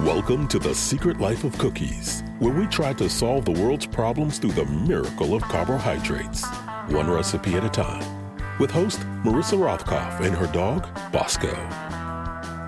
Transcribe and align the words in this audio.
Welcome 0.00 0.48
to 0.48 0.58
The 0.58 0.74
Secret 0.74 1.20
Life 1.20 1.44
of 1.44 1.58
Cookies, 1.58 2.22
where 2.38 2.54
we 2.54 2.66
try 2.68 2.94
to 2.94 3.06
solve 3.06 3.44
the 3.44 3.52
world's 3.52 3.84
problems 3.84 4.38
through 4.38 4.52
the 4.52 4.64
miracle 4.64 5.34
of 5.34 5.42
carbohydrates, 5.42 6.42
one 6.88 7.10
recipe 7.10 7.52
at 7.56 7.66
a 7.66 7.68
time. 7.68 8.02
With 8.58 8.70
host 8.70 9.00
Marissa 9.24 9.58
Rothkopf 9.58 10.20
and 10.24 10.34
her 10.34 10.46
dog, 10.54 10.88
Bosco. 11.12 11.52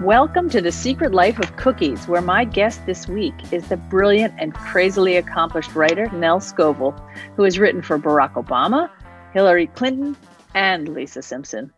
Welcome 0.04 0.50
to 0.50 0.60
The 0.60 0.72
Secret 0.72 1.14
Life 1.14 1.38
of 1.38 1.56
Cookies, 1.56 2.06
where 2.06 2.20
my 2.20 2.44
guest 2.44 2.84
this 2.84 3.08
week 3.08 3.50
is 3.50 3.66
the 3.70 3.78
brilliant 3.78 4.34
and 4.36 4.52
crazily 4.52 5.16
accomplished 5.16 5.74
writer 5.74 6.10
Nell 6.10 6.40
Scovell, 6.40 6.92
who 7.36 7.44
has 7.44 7.58
written 7.58 7.80
for 7.80 7.98
Barack 7.98 8.34
Obama, 8.34 8.90
Hillary 9.32 9.68
Clinton, 9.68 10.18
and 10.54 10.90
Lisa 10.90 11.22
Simpson. 11.22 11.72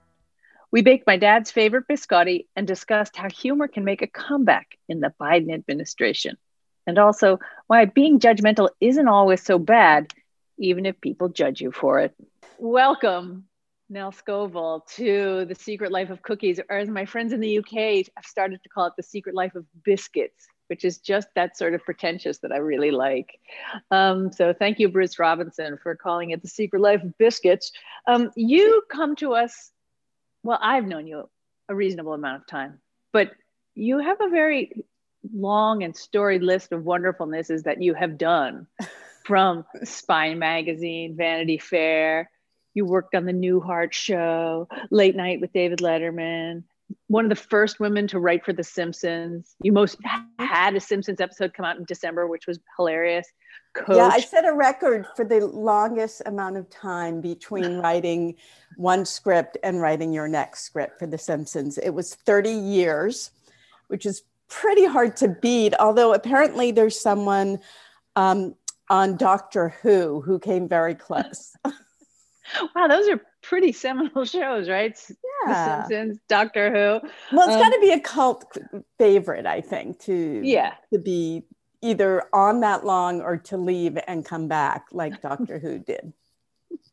We 0.73 0.81
baked 0.81 1.07
my 1.07 1.19
dad's 1.19 1.51
favorite 1.51 1.85
biscotti 1.87 2.47
and 2.57 2.67
discussed 2.67 3.15
how 3.15 3.29
humor 3.29 3.69
can 3.69 3.85
make 3.85 4.01
a 4.01 4.07
comeback 4.07 4.79
in 4.89 5.01
the 5.01 5.13
Biden 5.21 5.53
administration. 5.53 6.39
And 6.87 6.99
also 6.99 7.41
why 7.67 7.85
being 7.85 8.19
judgmental 8.19 8.71
isn't 8.81 9.07
always 9.07 9.43
so 9.43 9.59
bad, 9.59 10.15
even 10.57 10.87
if 10.87 10.99
people 10.99 11.29
judge 11.29 11.61
you 11.61 11.73
for 11.73 12.01
it. 12.01 12.15
Welcome, 12.57 13.45
Nell 13.91 14.13
Scovell, 14.13 14.87
to 14.95 15.45
The 15.45 15.55
Secret 15.55 15.93
Life 15.93 16.09
of 16.09 16.23
Cookies, 16.23 16.59
or 16.71 16.79
as 16.79 16.89
my 16.89 17.05
friends 17.05 17.35
in 17.35 17.41
the 17.41 17.59
UK 17.59 18.07
have 18.17 18.25
started 18.25 18.63
to 18.63 18.71
call 18.71 18.87
it, 18.87 18.95
The 18.97 19.03
Secret 19.03 19.35
Life 19.35 19.55
of 19.55 19.67
Biscuits, 19.85 20.47
which 20.69 20.87
is 20.87 20.97
just 20.97 21.29
that 21.35 21.55
sort 21.55 21.75
of 21.75 21.85
pretentious 21.85 22.39
that 22.39 22.51
I 22.51 22.57
really 22.57 22.93
like. 22.93 23.39
Um, 23.91 24.33
so 24.33 24.55
thank 24.55 24.79
you, 24.79 24.89
Bruce 24.89 25.19
Robinson, 25.19 25.79
for 25.83 25.95
calling 25.97 26.31
it 26.31 26.41
The 26.41 26.49
Secret 26.49 26.81
Life 26.81 27.03
of 27.03 27.19
Biscuits. 27.19 27.73
Um, 28.07 28.31
you 28.37 28.83
come 28.91 29.17
to 29.17 29.35
us 29.35 29.71
well, 30.43 30.59
I've 30.61 30.87
known 30.87 31.07
you 31.07 31.29
a 31.69 31.75
reasonable 31.75 32.15
amount 32.15 32.43
of 32.43 32.47
time, 32.47 32.81
but 33.13 33.31
you 33.75 33.99
have 33.99 34.21
a 34.21 34.29
very 34.29 34.85
long 35.33 35.83
and 35.83 35.97
storied 35.97 36.43
list 36.43 36.73
of 36.73 36.83
wonderfulnesses 36.83 37.65
that 37.65 37.83
you 37.83 37.95
have 37.95 38.19
done 38.19 38.67
from 39.25 39.65
Spy 39.85 40.35
Magazine, 40.35 41.17
Vanity 41.17 41.59
Fair. 41.59 42.31
You 42.75 42.85
worked 42.87 43.15
on 43.15 43.27
the 43.27 43.33
Newhart 43.33 43.93
Show, 43.93 44.69
Late 44.91 45.15
Night 45.15 45.41
with 45.41 45.53
David 45.53 45.81
Letterman, 45.81 46.65
one 47.09 47.25
of 47.25 47.29
the 47.29 47.37
first 47.37 47.81
women 47.81 48.07
to 48.09 48.19
write 48.19 48.45
for 48.45 48.53
The 48.53 48.65
Simpsons. 48.65 49.55
You 49.63 49.73
most 49.73 49.99
had 50.39 50.75
a 50.75 50.81
Simpsons 50.81 51.21
episode 51.21 51.55
come 51.55 51.65
out 51.65 51.77
in 51.77 51.85
December, 51.85 52.27
which 52.27 52.47
was 52.47 52.59
hilarious. 52.77 53.27
Coach. 53.75 53.97
Yeah, 53.97 54.11
I 54.13 54.21
set 54.21 54.45
a 54.45 54.53
record 54.53 55.07
for 55.17 55.25
the 55.25 55.47
longest 55.47 56.23
amount 56.27 56.57
of 56.57 56.69
time 56.69 57.21
between 57.21 57.79
writing 57.83 58.37
one 58.77 59.05
script 59.05 59.57
and 59.63 59.81
writing 59.81 60.13
your 60.13 60.29
next 60.29 60.65
script 60.65 60.99
for 60.99 61.07
The 61.07 61.19
Simpsons. 61.19 61.79
It 61.79 61.91
was 61.91 62.15
30 62.15 62.51
years, 62.51 63.31
which 63.89 64.05
is 64.05 64.23
pretty 64.49 64.85
hard 64.85 65.17
to 65.17 65.29
beat, 65.29 65.75
although 65.79 66.13
apparently 66.13 66.71
there's 66.71 67.01
someone 67.01 67.59
um, 68.17 68.55
on 68.91 69.17
Doctor 69.17 69.71
Who 69.83 70.21
who 70.21 70.39
came 70.39 70.69
very 70.69 70.95
close. 70.95 71.57
wow, 71.65 72.89
those 72.89 73.09
are 73.09 73.21
pretty 73.43 73.73
seminal 73.73 74.25
shows, 74.27 74.69
right? 74.69 74.99
Yeah. 75.47 75.47
The 75.47 75.89
Simpsons, 75.89 76.19
Doctor 76.29 76.71
Who. 76.71 77.09
Well, 77.37 77.49
it's 77.49 77.57
um, 77.57 77.61
got 77.61 77.71
to 77.71 77.81
be 77.81 77.91
a 77.91 78.01
cult 78.01 78.57
favorite, 78.99 79.47
I 79.47 79.61
think, 79.61 79.99
to 80.01 80.41
yeah 80.43 80.75
to 80.93 80.99
be 80.99 81.45
either 81.83 82.23
on 82.33 82.61
that 82.61 82.87
long 82.87 83.21
or 83.21 83.37
to 83.37 83.57
leave 83.57 83.99
and 84.07 84.25
come 84.25 84.49
back 84.49 84.87
like 84.93 85.21
Doctor 85.21 85.59
Who 85.59 85.79
did. 85.79 86.13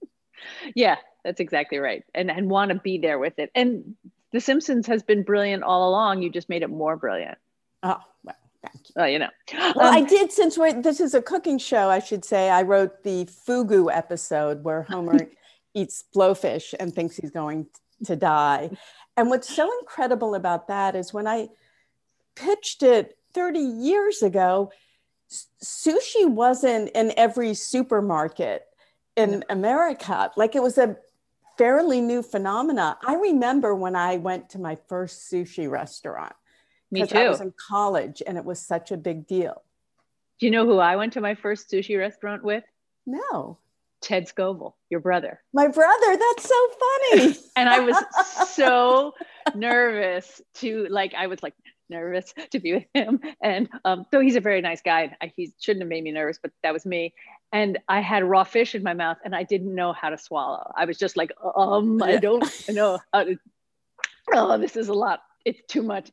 Yeah, 0.74 0.96
that's 1.26 1.42
exactly 1.42 1.80
right. 1.80 2.06
And 2.16 2.32
and 2.32 2.50
want 2.50 2.72
to 2.72 2.76
be 2.76 2.98
there 2.98 3.20
with 3.20 3.38
it. 3.40 3.52
And 3.54 3.96
The 4.32 4.40
Simpsons 4.40 4.88
has 4.88 5.04
been 5.04 5.24
brilliant 5.24 5.64
all 5.64 5.90
along. 5.90 6.22
You 6.22 6.30
just 6.30 6.48
made 6.48 6.62
it 6.62 6.70
more 6.70 6.96
brilliant. 6.96 7.38
Oh, 7.84 8.00
well, 8.24 8.36
thank 8.64 8.76
you. 8.76 8.94
Well, 8.96 9.10
you 9.10 9.20
know. 9.20 9.30
Well, 9.76 9.88
um, 9.88 9.96
I 9.96 10.02
did 10.02 10.32
since 10.32 10.58
we're, 10.58 10.82
this 10.82 11.02
is 11.02 11.14
a 11.14 11.22
cooking 11.22 11.58
show, 11.58 11.90
I 11.90 12.00
should 12.00 12.24
say. 12.24 12.50
I 12.50 12.62
wrote 12.62 13.04
the 13.04 13.26
Fugu 13.26 13.94
episode 13.94 14.64
where 14.64 14.84
Homer 14.84 15.28
eats 15.80 16.04
blowfish 16.16 16.74
and 16.80 16.94
thinks 16.94 17.16
he's 17.18 17.32
going 17.32 17.68
to 18.06 18.16
die. 18.16 18.70
And 19.18 19.30
what's 19.30 19.54
so 19.54 19.70
incredible 19.80 20.36
about 20.36 20.68
that 20.68 20.96
is 20.96 21.14
when 21.14 21.28
I 21.28 21.50
pitched 22.36 22.84
it 22.84 23.18
30 23.34 23.60
years 23.60 24.24
ago, 24.24 24.72
sushi 25.64 26.28
wasn't 26.28 26.90
in 26.96 27.14
every 27.18 27.54
supermarket 27.54 28.66
in 29.16 29.44
America. 29.50 30.32
Like 30.36 30.56
it 30.56 30.64
was 30.64 30.78
a 30.78 30.98
fairly 31.58 32.02
new 32.02 32.24
phenomena. 32.24 32.98
I 33.06 33.16
remember 33.16 33.76
when 33.76 33.96
I 33.96 34.18
went 34.18 34.50
to 34.52 34.60
my 34.60 34.78
first 34.88 35.32
sushi 35.32 35.70
restaurant. 35.70 36.34
Me 36.92 37.06
too. 37.06 37.18
I 37.18 37.30
was 37.30 37.42
in 37.42 37.54
college 37.70 38.24
and 38.26 38.38
it 38.38 38.46
was 38.46 38.60
such 38.60 38.92
a 38.92 38.98
big 38.98 39.28
deal. 39.28 39.62
Do 40.40 40.46
you 40.46 40.52
know 40.52 40.66
who 40.66 40.80
I 40.80 40.96
went 40.96 41.14
to 41.14 41.22
my 41.22 41.36
first 41.36 41.70
sushi 41.70 42.00
restaurant 42.00 42.44
with? 42.44 42.64
No. 43.06 43.58
Ted 44.02 44.28
Scovell, 44.28 44.74
your 44.90 45.00
brother. 45.00 45.42
My 45.54 45.68
brother, 45.68 46.18
that's 46.18 46.48
so 46.48 46.68
funny. 46.80 47.36
and 47.56 47.70
I 47.70 47.80
was 47.82 47.98
so 48.50 49.14
nervous 49.56 50.42
to 50.56 50.88
like, 50.90 51.14
I 51.14 51.28
was 51.28 51.44
like 51.44 51.54
nervous 51.90 52.34
to 52.52 52.60
be 52.60 52.74
with 52.74 52.86
him. 52.94 53.20
And 53.42 53.70
um, 53.84 54.06
though 54.12 54.22
he's 54.22 54.36
a 54.36 54.42
very 54.42 54.62
nice 54.62 54.82
guy, 54.82 55.16
I, 55.22 55.34
he 55.36 55.52
shouldn't 55.60 55.84
have 55.84 55.90
made 55.90 56.04
me 56.04 56.12
nervous, 56.12 56.40
but 56.42 56.52
that 56.64 56.74
was 56.74 56.86
me. 56.86 57.14
And 57.52 57.80
I 57.88 58.02
had 58.02 58.24
raw 58.24 58.44
fish 58.44 58.76
in 58.76 58.84
my 58.84 58.94
mouth 58.94 59.18
and 59.26 59.36
I 59.36 59.44
didn't 59.44 59.74
know 59.74 59.92
how 59.92 60.10
to 60.10 60.18
swallow. 60.18 60.72
I 60.76 60.86
was 60.86 60.98
just 60.98 61.18
like, 61.18 61.32
um, 61.56 62.02
I 62.02 62.18
don't 62.18 62.46
know 62.70 63.00
how 63.14 63.24
to, 63.24 63.38
oh, 64.34 64.58
this 64.58 64.76
is 64.76 64.88
a 64.88 64.94
lot. 64.94 65.22
It's 65.46 65.62
too 65.68 65.84
much. 65.84 66.12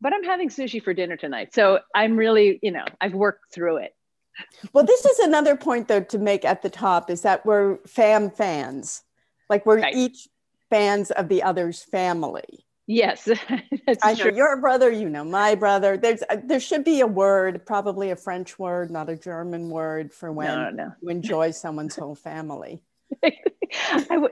But 0.00 0.12
I'm 0.12 0.24
having 0.24 0.50
sushi 0.50 0.82
for 0.82 0.92
dinner 0.92 1.16
tonight. 1.16 1.54
So 1.54 1.80
I'm 1.94 2.16
really, 2.16 2.58
you 2.62 2.72
know, 2.72 2.84
I've 3.00 3.14
worked 3.14 3.54
through 3.54 3.78
it 3.78 3.94
well, 4.72 4.84
this 4.84 5.04
is 5.04 5.18
another 5.20 5.56
point 5.56 5.88
though 5.88 6.00
to 6.00 6.18
make 6.18 6.44
at 6.44 6.62
the 6.62 6.70
top 6.70 7.10
is 7.10 7.22
that 7.22 7.44
we're 7.46 7.78
fam 7.86 8.30
fans, 8.30 9.02
like 9.48 9.66
we're 9.66 9.80
right. 9.80 9.94
each 9.94 10.28
fans 10.70 11.10
of 11.10 11.28
the 11.28 11.42
other's 11.42 11.82
family. 11.82 12.64
Yes, 12.86 13.28
I 14.02 14.14
know 14.14 14.24
true. 14.24 14.36
your 14.36 14.60
brother. 14.60 14.90
You 14.90 15.08
know 15.08 15.24
my 15.24 15.54
brother. 15.54 15.96
There's 15.96 16.22
uh, 16.28 16.36
there 16.44 16.60
should 16.60 16.84
be 16.84 17.00
a 17.00 17.06
word, 17.06 17.64
probably 17.64 18.10
a 18.10 18.16
French 18.16 18.58
word, 18.58 18.90
not 18.90 19.08
a 19.08 19.16
German 19.16 19.70
word, 19.70 20.12
for 20.12 20.30
when 20.30 20.48
no, 20.48 20.70
no. 20.70 20.92
you 21.00 21.08
enjoy 21.08 21.52
someone's 21.52 21.96
whole 21.96 22.14
family. 22.14 22.82
do 23.22 23.30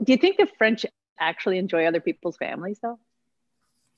you 0.07 0.19
think 0.19 0.37
the 0.37 0.49
French 0.59 0.85
actually 1.19 1.59
enjoy 1.59 1.87
other 1.87 2.01
people's 2.01 2.37
families 2.37 2.79
though? 2.83 2.99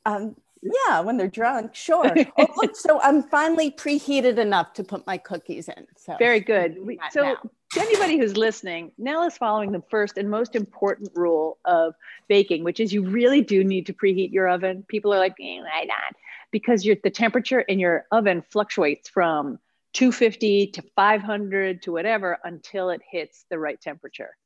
Um, 0.07 0.37
yeah, 0.65 1.01
when 1.01 1.17
they're 1.17 1.29
drunk, 1.29 1.75
sure. 1.75 2.15
oh, 2.39 2.47
look, 2.57 2.77
so 2.77 3.01
I'm 3.01 3.23
finally 3.23 3.71
preheated 3.71 4.39
enough 4.39 4.73
to 4.75 4.85
put 4.85 5.07
my 5.07 5.19
cookies 5.19 5.69
in. 5.69 5.87
So 5.97 6.17
very 6.19 6.41
good. 6.41 6.77
We, 6.85 6.99
so 7.11 7.23
now. 7.23 7.37
to 7.73 7.81
anybody 7.81 8.19
who's 8.19 8.37
listening, 8.37 8.93
Nell 8.97 9.25
is 9.25 9.37
following 9.37 9.73
the 9.73 9.83
first 9.91 10.17
and 10.17 10.31
most 10.31 10.57
important 10.57 11.11
rule 11.15 11.59
of 11.65 11.95
baking, 12.29 12.65
which 12.65 12.81
is 12.81 12.93
you 12.93 13.03
really 13.03 13.43
do 13.43 13.63
need 13.63 13.87
to 13.87 13.93
preheat 13.93 14.33
your 14.33 14.49
oven. 14.49 14.85
People 14.89 15.13
are 15.13 15.19
like, 15.19 15.37
eh, 15.41 15.61
why 15.61 15.85
not? 15.85 16.17
Because 16.51 16.83
the 16.83 17.11
temperature 17.11 17.61
in 17.61 17.79
your 17.79 18.07
oven 18.11 18.43
fluctuates 18.51 19.09
from 19.09 19.59
250 19.93 20.69
to 20.69 20.83
500 20.97 21.83
to 21.83 21.93
whatever 21.93 22.39
until 22.43 22.91
it 22.91 23.03
hits 23.09 23.45
the 23.51 23.59
right 23.59 23.81
temperature. 23.81 24.37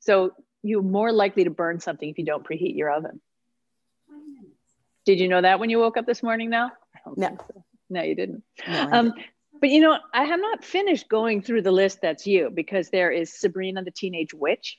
So 0.00 0.32
you're 0.62 0.82
more 0.82 1.12
likely 1.12 1.44
to 1.44 1.50
burn 1.50 1.80
something 1.80 2.08
if 2.08 2.18
you 2.18 2.24
don't 2.24 2.46
preheat 2.46 2.76
your 2.76 2.90
oven. 2.90 3.20
Did 5.06 5.20
you 5.20 5.28
know 5.28 5.40
that 5.40 5.58
when 5.58 5.70
you 5.70 5.78
woke 5.78 5.96
up 5.96 6.04
this 6.04 6.22
morning 6.22 6.50
now? 6.50 6.72
No. 7.16 7.38
So. 7.38 7.64
No, 7.88 8.02
you 8.02 8.14
didn't. 8.14 8.42
No, 8.66 8.88
um, 8.92 9.14
but 9.60 9.70
you 9.70 9.80
know, 9.80 9.96
I 10.12 10.24
have 10.24 10.40
not 10.40 10.64
finished 10.64 11.08
going 11.08 11.40
through 11.40 11.62
the 11.62 11.70
list 11.70 12.00
that's 12.02 12.26
you 12.26 12.50
because 12.52 12.90
there 12.90 13.10
is 13.10 13.32
Sabrina 13.32 13.84
the 13.84 13.92
Teenage 13.92 14.34
Witch. 14.34 14.78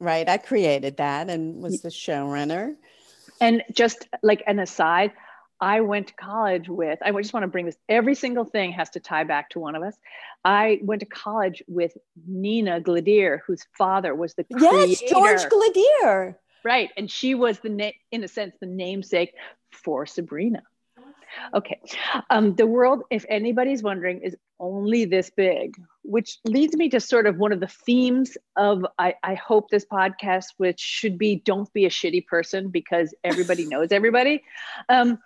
Right. 0.00 0.28
I 0.28 0.38
created 0.38 0.96
that 0.96 1.28
and 1.28 1.62
was 1.62 1.82
the 1.82 1.90
showrunner. 1.90 2.74
And 3.40 3.62
just 3.72 4.08
like 4.22 4.42
an 4.46 4.58
aside, 4.58 5.12
I 5.60 5.80
went 5.80 6.08
to 6.08 6.14
college 6.14 6.68
with, 6.68 6.98
I 7.02 7.12
just 7.12 7.32
want 7.32 7.44
to 7.44 7.48
bring 7.48 7.66
this, 7.66 7.76
every 7.88 8.14
single 8.14 8.44
thing 8.44 8.72
has 8.72 8.90
to 8.90 9.00
tie 9.00 9.24
back 9.24 9.50
to 9.50 9.58
one 9.58 9.74
of 9.74 9.82
us. 9.82 9.94
I 10.44 10.80
went 10.82 11.00
to 11.00 11.06
college 11.06 11.62
with 11.66 11.96
Nina 12.26 12.80
Gladir, 12.80 13.40
whose 13.46 13.66
father 13.76 14.14
was 14.14 14.34
the 14.34 14.44
creator. 14.44 14.86
Yes, 14.86 15.02
George 15.10 15.42
Gladir. 15.44 16.36
Right. 16.64 16.90
And 16.96 17.10
she 17.10 17.34
was 17.34 17.58
the, 17.60 17.68
na- 17.68 17.92
in 18.10 18.24
a 18.24 18.28
sense, 18.28 18.54
the 18.60 18.66
namesake 18.66 19.34
for 19.76 20.06
Sabrina. 20.06 20.62
Okay. 21.54 21.80
Um, 22.30 22.54
the 22.54 22.66
world, 22.66 23.02
if 23.10 23.24
anybody's 23.28 23.82
wondering, 23.82 24.20
is 24.20 24.36
only 24.58 25.04
this 25.04 25.30
big, 25.30 25.76
which 26.02 26.38
leads 26.44 26.76
me 26.76 26.88
to 26.90 27.00
sort 27.00 27.26
of 27.26 27.36
one 27.36 27.52
of 27.52 27.60
the 27.60 27.66
themes 27.66 28.36
of 28.56 28.86
I, 28.98 29.14
I 29.22 29.34
hope 29.34 29.68
this 29.68 29.84
podcast, 29.84 30.46
which 30.56 30.80
should 30.80 31.18
be 31.18 31.36
don't 31.36 31.70
be 31.72 31.84
a 31.84 31.90
shitty 31.90 32.26
person 32.26 32.68
because 32.68 33.14
everybody 33.22 33.66
knows 33.68 33.92
everybody. 33.92 34.42
Um, 34.88 35.18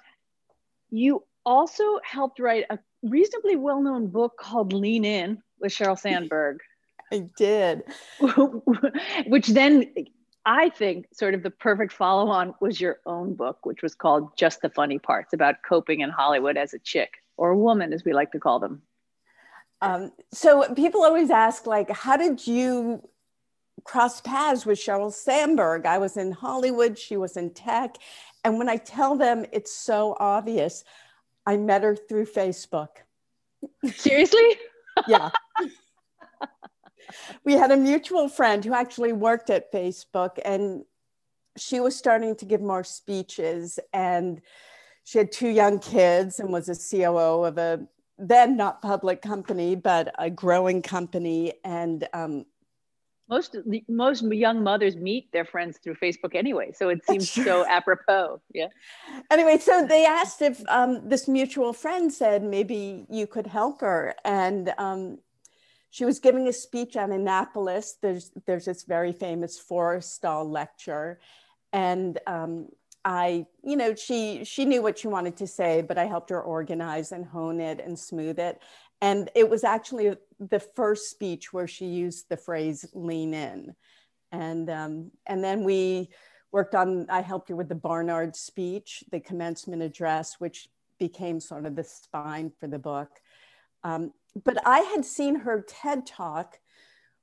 you 0.91 1.25
also 1.45 2.01
helped 2.03 2.41
write 2.41 2.65
a 2.71 2.79
reasonably 3.03 3.57
well 3.57 3.83
known 3.83 4.09
book 4.09 4.37
called 4.39 4.73
Lean 4.73 5.05
In 5.05 5.43
with 5.61 5.73
Sheryl 5.73 5.99
Sandberg. 5.99 6.59
I 7.13 7.29
did. 7.37 7.83
which 9.27 9.49
then 9.49 9.93
I 10.47 10.71
think 10.71 11.07
sort 11.13 11.35
of 11.35 11.43
the 11.43 11.51
perfect 11.51 11.93
follow 11.93 12.31
on 12.31 12.55
was 12.61 12.81
your 12.81 13.01
own 13.05 13.35
book, 13.35 13.65
which 13.65 13.83
was 13.83 13.95
called 13.95 14.37
Just 14.37 14.63
the 14.63 14.71
Funny 14.71 14.99
Parts 14.99 15.33
about 15.33 15.63
coping 15.63 16.01
in 16.01 16.11
Hollywood 16.11 16.57
as 16.57 16.73
a 16.73 16.79
chick 16.79 17.15
or 17.37 17.51
a 17.51 17.57
woman, 17.57 17.93
as 17.93 18.05
we 18.05 18.13
like 18.13 18.33
to 18.33 18.39
call 18.39 18.59
them. 18.59 18.83
Um, 19.83 20.13
so 20.33 20.75
people 20.75 21.03
always 21.03 21.31
ask, 21.31 21.67
like, 21.67 21.91
how 21.91 22.17
did 22.17 22.47
you 22.47 23.07
cross 23.85 24.21
paths 24.21 24.67
with 24.67 24.79
Sheryl 24.79 25.13
Sandberg? 25.13 25.87
I 25.87 25.99
was 25.99 26.17
in 26.17 26.33
Hollywood, 26.33 26.99
she 26.99 27.17
was 27.17 27.37
in 27.37 27.51
tech. 27.51 27.97
And 28.45 28.59
when 28.59 28.69
I 28.69 28.77
tell 28.77 29.17
them 29.17 29.47
it's 29.53 29.73
so 29.73 30.17
obvious, 30.19 30.85
I 31.47 31.57
met 31.57 31.83
her 31.83 31.97
through 31.97 32.27
Facebook. 32.27 32.89
Seriously? 33.95 34.59
yeah. 35.09 35.31
We 37.45 37.55
had 37.55 37.71
a 37.71 37.77
mutual 37.77 38.29
friend 38.29 38.65
who 38.65 38.75
actually 38.75 39.13
worked 39.13 39.51
at 39.51 39.73
Facebook 39.73 40.39
and 40.45 40.85
she 41.57 41.81
was 41.81 41.97
starting 41.97 42.37
to 42.37 42.45
give 42.45 42.61
more 42.61 42.85
speeches 42.85 43.79
and 43.93 44.41
she 45.05 45.19
had 45.19 45.33
two 45.33 45.49
young 45.49 45.79
kids 45.79 46.41
and 46.41 46.53
was 46.53 46.69
a 46.69 46.75
COO 46.77 47.45
of 47.45 47.59
a 47.59 47.81
then 48.19 48.57
not 48.57 48.83
public 48.83 49.23
company 49.23 49.75
but 49.75 50.15
a 50.19 50.31
growing 50.31 50.83
company 50.83 51.55
and 51.65 52.07
um, 52.13 52.45
most 53.31 53.57
most 53.89 54.23
young 54.25 54.63
mothers 54.63 54.97
meet 54.97 55.31
their 55.33 55.45
friends 55.45 55.79
through 55.79 55.95
Facebook 55.95 56.35
anyway, 56.35 56.73
so 56.75 56.89
it 56.89 57.07
seems 57.07 57.31
so 57.31 57.65
apropos. 57.79 58.41
Yeah. 58.53 58.67
Anyway, 59.31 59.57
so 59.59 59.87
they 59.87 60.05
asked 60.05 60.43
if 60.43 60.61
um, 60.69 61.09
this 61.09 61.29
mutual 61.29 61.73
friend 61.73 62.13
said 62.13 62.43
maybe 62.43 63.07
you 63.09 63.29
could 63.29 63.47
help 63.47 63.81
her, 63.81 64.17
and 64.25 64.75
um, 64.79 65.19
she 65.91 66.05
was 66.05 66.19
giving 66.19 66.49
a 66.49 66.53
speech 66.53 66.97
on 66.97 67.13
Annapolis. 67.13 67.97
There's 68.01 68.31
there's 68.47 68.65
this 68.65 68.85
very 68.85 69.13
famous 69.13 69.61
Forrestal 69.61 70.51
lecture, 70.51 71.21
and 71.73 72.19
um, 72.27 72.69
I, 73.05 73.47
you 73.63 73.77
know, 73.77 73.95
she 73.95 74.45
she 74.45 74.65
knew 74.65 74.83
what 74.83 74.99
she 74.99 75.09
wanted 75.09 75.37
to 75.39 75.47
say, 75.47 75.83
but 75.83 75.99
I 75.99 76.07
helped 76.07 76.31
her 76.31 76.41
organize 76.41 77.13
and 77.13 77.25
hone 77.25 77.61
it 77.61 77.81
and 77.81 77.99
smooth 77.99 78.39
it. 78.39 78.61
And 79.01 79.31
it 79.35 79.49
was 79.49 79.65
actually 79.65 80.15
the 80.39 80.61
first 80.61 81.11
speech 81.11 81.53
where 81.53 81.67
she 81.67 81.87
used 81.87 82.29
the 82.29 82.37
phrase 82.37 82.85
lean 82.93 83.33
in. 83.33 83.75
And, 84.31 84.71
um, 84.71 85.11
and 85.27 85.43
then 85.43 85.65
we 85.65 86.11
worked 86.53 86.75
on, 86.75 87.07
I 87.09 87.23
helped 87.23 87.49
her 87.49 87.57
with 87.57 87.69
the 87.69 87.75
Barnard 87.75 88.37
speech, 88.37 89.03
the 89.11 89.21
commencement 89.21 89.83
address, 89.83 90.35
which 90.39 90.69
became 90.99 91.41
sort 91.41 91.65
of 91.65 91.77
the 91.77 91.85
spine 91.85 92.53
for 92.61 92.67
the 92.67 92.79
book. 92.79 93.09
Um, 93.83 94.13
but 94.45 94.57
I 94.67 94.81
had 94.81 95.05
seen 95.05 95.37
her 95.37 95.65
TED 95.67 96.07
talk, 96.07 96.59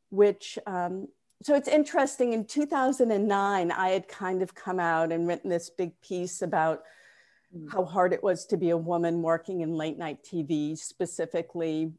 which, 0.09 0.57
um, 0.67 1.07
so 1.43 1.55
it's 1.55 1.67
interesting. 1.67 2.33
In 2.33 2.45
2009, 2.45 3.71
I 3.71 3.89
had 3.89 4.07
kind 4.07 4.41
of 4.41 4.55
come 4.55 4.79
out 4.79 5.11
and 5.11 5.27
written 5.27 5.49
this 5.49 5.69
big 5.69 5.99
piece 6.01 6.41
about 6.41 6.83
Mm. 7.55 7.71
how 7.71 7.85
hard 7.85 8.13
it 8.13 8.21
was 8.21 8.45
to 8.45 8.57
be 8.57 8.71
a 8.71 8.77
woman 8.77 9.21
working 9.21 9.61
in 9.61 9.73
late 9.73 9.97
night 9.97 10.23
TV, 10.23 10.77
specifically 10.77 11.93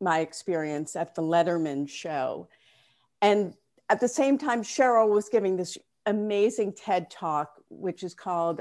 my 0.00 0.20
experience 0.20 0.96
at 0.96 1.14
the 1.14 1.22
Letterman 1.22 1.88
show. 1.88 2.48
And 3.20 3.54
at 3.88 4.00
the 4.00 4.08
same 4.08 4.38
time, 4.38 4.62
Sheryl 4.62 5.08
was 5.08 5.28
giving 5.28 5.56
this 5.56 5.76
amazing 6.06 6.74
TED 6.74 7.10
talk, 7.10 7.54
which 7.68 8.02
is 8.02 8.14
called 8.14 8.60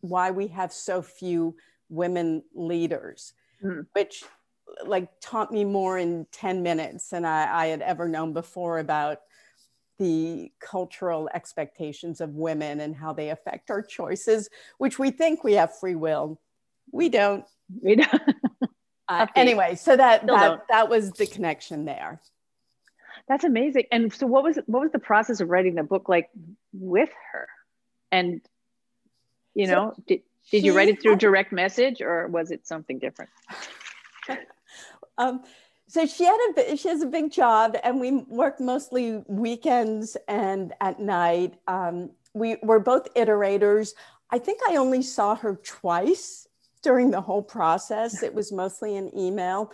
Why 0.00 0.30
We 0.30 0.48
Have 0.48 0.72
So 0.72 1.02
Few 1.02 1.56
Women 1.88 2.42
Leaders, 2.54 3.34
mm. 3.62 3.86
which 3.92 4.24
like 4.84 5.08
taught 5.20 5.52
me 5.52 5.64
more 5.64 5.98
in 5.98 6.26
10 6.32 6.62
minutes 6.62 7.10
than 7.10 7.24
I, 7.24 7.64
I 7.64 7.66
had 7.66 7.82
ever 7.82 8.08
known 8.08 8.32
before 8.32 8.78
about 8.78 9.20
the 9.98 10.52
cultural 10.60 11.28
expectations 11.34 12.20
of 12.20 12.34
women 12.34 12.80
and 12.80 12.94
how 12.94 13.12
they 13.12 13.30
affect 13.30 13.70
our 13.70 13.82
choices, 13.82 14.50
which 14.78 14.98
we 14.98 15.10
think 15.10 15.42
we 15.42 15.54
have 15.54 15.78
free 15.78 15.94
will. 15.94 16.38
We 16.92 17.08
don't. 17.08 17.44
We 17.80 17.96
don't. 17.96 18.22
uh, 19.08 19.26
anyway, 19.34 19.74
so 19.74 19.96
that 19.96 20.26
that, 20.26 20.60
that 20.68 20.88
was 20.88 21.12
the 21.12 21.26
connection 21.26 21.84
there. 21.84 22.20
That's 23.28 23.44
amazing. 23.44 23.84
And 23.90 24.12
so, 24.12 24.26
what 24.26 24.44
was 24.44 24.58
what 24.66 24.82
was 24.82 24.92
the 24.92 24.98
process 24.98 25.40
of 25.40 25.48
writing 25.48 25.74
the 25.74 25.82
book 25.82 26.08
like 26.08 26.30
with 26.72 27.10
her? 27.32 27.48
And 28.12 28.40
you 29.54 29.66
know, 29.66 29.94
so 29.96 30.02
did 30.06 30.22
did 30.50 30.64
you 30.64 30.76
write 30.76 30.88
it 30.88 31.02
through 31.02 31.16
direct 31.16 31.52
message 31.52 32.00
or 32.00 32.28
was 32.28 32.50
it 32.50 32.66
something 32.66 32.98
different? 32.98 33.30
um, 35.18 35.42
so 35.88 36.04
she 36.06 36.24
had 36.24 36.38
a 36.56 36.76
she 36.76 36.88
has 36.88 37.02
a 37.02 37.06
big 37.06 37.30
job 37.30 37.76
and 37.84 38.00
we 38.00 38.10
work 38.28 38.60
mostly 38.60 39.22
weekends 39.28 40.16
and 40.26 40.72
at 40.80 40.98
night. 40.98 41.54
Um, 41.68 42.10
we 42.34 42.56
were 42.62 42.80
both 42.80 43.12
iterators. 43.14 43.94
I 44.30 44.38
think 44.38 44.60
i 44.68 44.76
only 44.76 45.02
saw 45.02 45.36
her 45.36 45.56
twice 45.64 46.48
during 46.82 47.10
the 47.10 47.20
whole 47.20 47.42
process. 47.42 48.22
It 48.22 48.34
was 48.34 48.50
mostly 48.52 48.96
an 48.96 49.16
email. 49.16 49.72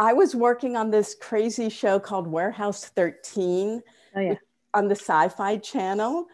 I 0.00 0.12
was 0.12 0.34
working 0.34 0.76
on 0.76 0.90
this 0.90 1.14
crazy 1.14 1.68
show 1.68 1.98
called 1.98 2.26
warehouse 2.26 2.84
13 2.84 3.82
oh, 4.14 4.20
yeah. 4.20 4.34
on 4.74 4.88
the 4.88 4.94
sci-fi 4.94 5.56
channel 5.58 6.26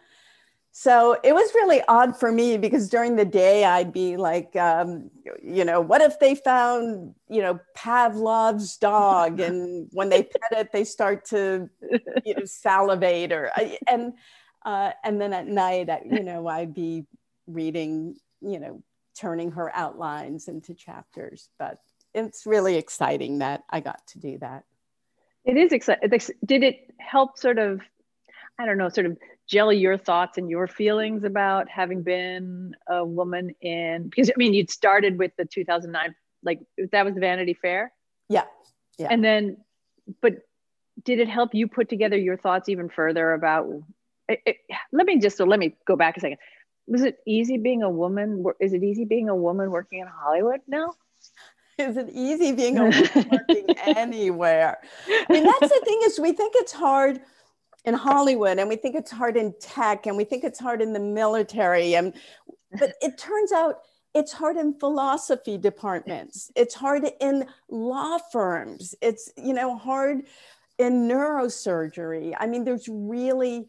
so 0.77 1.17
it 1.23 1.33
was 1.33 1.55
really 1.55 1.81
odd 1.87 2.19
for 2.19 2.29
me 2.29 2.57
because 2.57 2.89
during 2.89 3.15
the 3.15 3.23
day 3.23 3.63
I'd 3.63 3.93
be 3.93 4.17
like, 4.17 4.57
um, 4.57 5.09
you 5.41 5.63
know, 5.63 5.79
what 5.79 6.01
if 6.01 6.19
they 6.19 6.35
found, 6.35 7.15
you 7.29 7.41
know, 7.41 7.61
Pavlov's 7.77 8.75
dog, 8.75 9.39
and 9.47 9.87
when 9.93 10.09
they 10.09 10.23
pet 10.23 10.51
it, 10.51 10.73
they 10.73 10.83
start 10.83 11.23
to, 11.27 11.69
you 12.25 12.35
know, 12.35 12.43
salivate, 12.43 13.31
or 13.31 13.53
and 13.87 14.15
uh, 14.65 14.91
and 15.01 15.21
then 15.21 15.31
at 15.31 15.47
night, 15.47 15.89
you 16.11 16.21
know, 16.21 16.45
I'd 16.45 16.73
be 16.73 17.05
reading, 17.47 18.17
you 18.41 18.59
know, 18.59 18.83
turning 19.17 19.51
her 19.51 19.73
outlines 19.73 20.49
into 20.49 20.73
chapters. 20.73 21.47
But 21.57 21.79
it's 22.13 22.45
really 22.45 22.75
exciting 22.75 23.39
that 23.39 23.63
I 23.69 23.79
got 23.79 24.05
to 24.07 24.19
do 24.19 24.39
that. 24.39 24.65
It 25.45 25.55
is 25.55 25.71
exciting. 25.71 26.09
Did 26.43 26.63
it 26.63 26.93
help 26.97 27.37
sort 27.37 27.59
of, 27.59 27.79
I 28.59 28.65
don't 28.65 28.77
know, 28.77 28.89
sort 28.89 29.05
of 29.05 29.17
Jelly, 29.47 29.77
your 29.77 29.97
thoughts 29.97 30.37
and 30.37 30.49
your 30.49 30.67
feelings 30.67 31.23
about 31.23 31.69
having 31.69 32.01
been 32.01 32.75
a 32.87 33.05
woman 33.05 33.53
in 33.61 34.09
because 34.09 34.29
I 34.29 34.33
mean 34.37 34.53
you'd 34.53 34.71
started 34.71 35.19
with 35.19 35.31
the 35.37 35.45
2009 35.45 36.15
like 36.43 36.61
that 36.91 37.05
was 37.05 37.15
Vanity 37.17 37.53
Fair. 37.53 37.91
Yeah. 38.27 38.45
Yeah. 38.97 39.07
And 39.11 39.23
then 39.23 39.57
but 40.21 40.33
did 41.03 41.19
it 41.19 41.29
help 41.29 41.53
you 41.53 41.67
put 41.67 41.89
together 41.89 42.17
your 42.17 42.37
thoughts 42.37 42.69
even 42.69 42.89
further 42.89 43.33
about 43.33 43.67
it, 44.27 44.41
it, 44.45 44.57
let 44.91 45.05
me 45.05 45.19
just 45.19 45.37
so 45.37 45.45
let 45.45 45.59
me 45.59 45.75
go 45.85 45.95
back 45.95 46.17
a 46.17 46.19
second. 46.19 46.37
Was 46.87 47.03
it 47.03 47.17
easy 47.27 47.57
being 47.57 47.83
a 47.83 47.89
woman? 47.89 48.43
Is 48.59 48.73
it 48.73 48.83
easy 48.83 49.05
being 49.05 49.29
a 49.29 49.35
woman 49.35 49.69
working 49.71 49.99
in 49.99 50.07
Hollywood 50.07 50.61
now? 50.67 50.93
Is 51.77 51.97
it 51.97 52.09
easy 52.11 52.51
being 52.51 52.77
a 52.77 52.85
woman 52.85 53.29
working 53.31 53.65
anywhere? 53.85 54.77
I 55.07 55.25
mean, 55.29 55.43
that's 55.43 55.73
the 55.73 55.81
thing 55.83 55.99
is 56.03 56.19
we 56.19 56.31
think 56.31 56.53
it's 56.55 56.71
hard 56.71 57.19
in 57.85 57.93
Hollywood 57.93 58.57
and 58.59 58.67
we 58.67 58.75
think 58.75 58.95
it's 58.95 59.11
hard 59.11 59.37
in 59.37 59.53
tech 59.59 60.07
and 60.07 60.17
we 60.17 60.23
think 60.23 60.43
it's 60.43 60.59
hard 60.59 60.81
in 60.81 60.93
the 60.93 60.99
military 60.99 61.95
and 61.95 62.13
but 62.79 62.93
it 63.01 63.17
turns 63.17 63.51
out 63.51 63.79
it's 64.13 64.31
hard 64.31 64.57
in 64.57 64.73
philosophy 64.79 65.57
departments. 65.57 66.49
It's 66.55 66.73
hard 66.73 67.03
in 67.19 67.45
law 67.69 68.17
firms. 68.31 68.95
It's 69.01 69.31
you 69.37 69.53
know 69.53 69.77
hard 69.77 70.23
in 70.77 71.07
neurosurgery. 71.07 72.33
I 72.39 72.47
mean 72.47 72.63
there's 72.63 72.87
really 72.89 73.67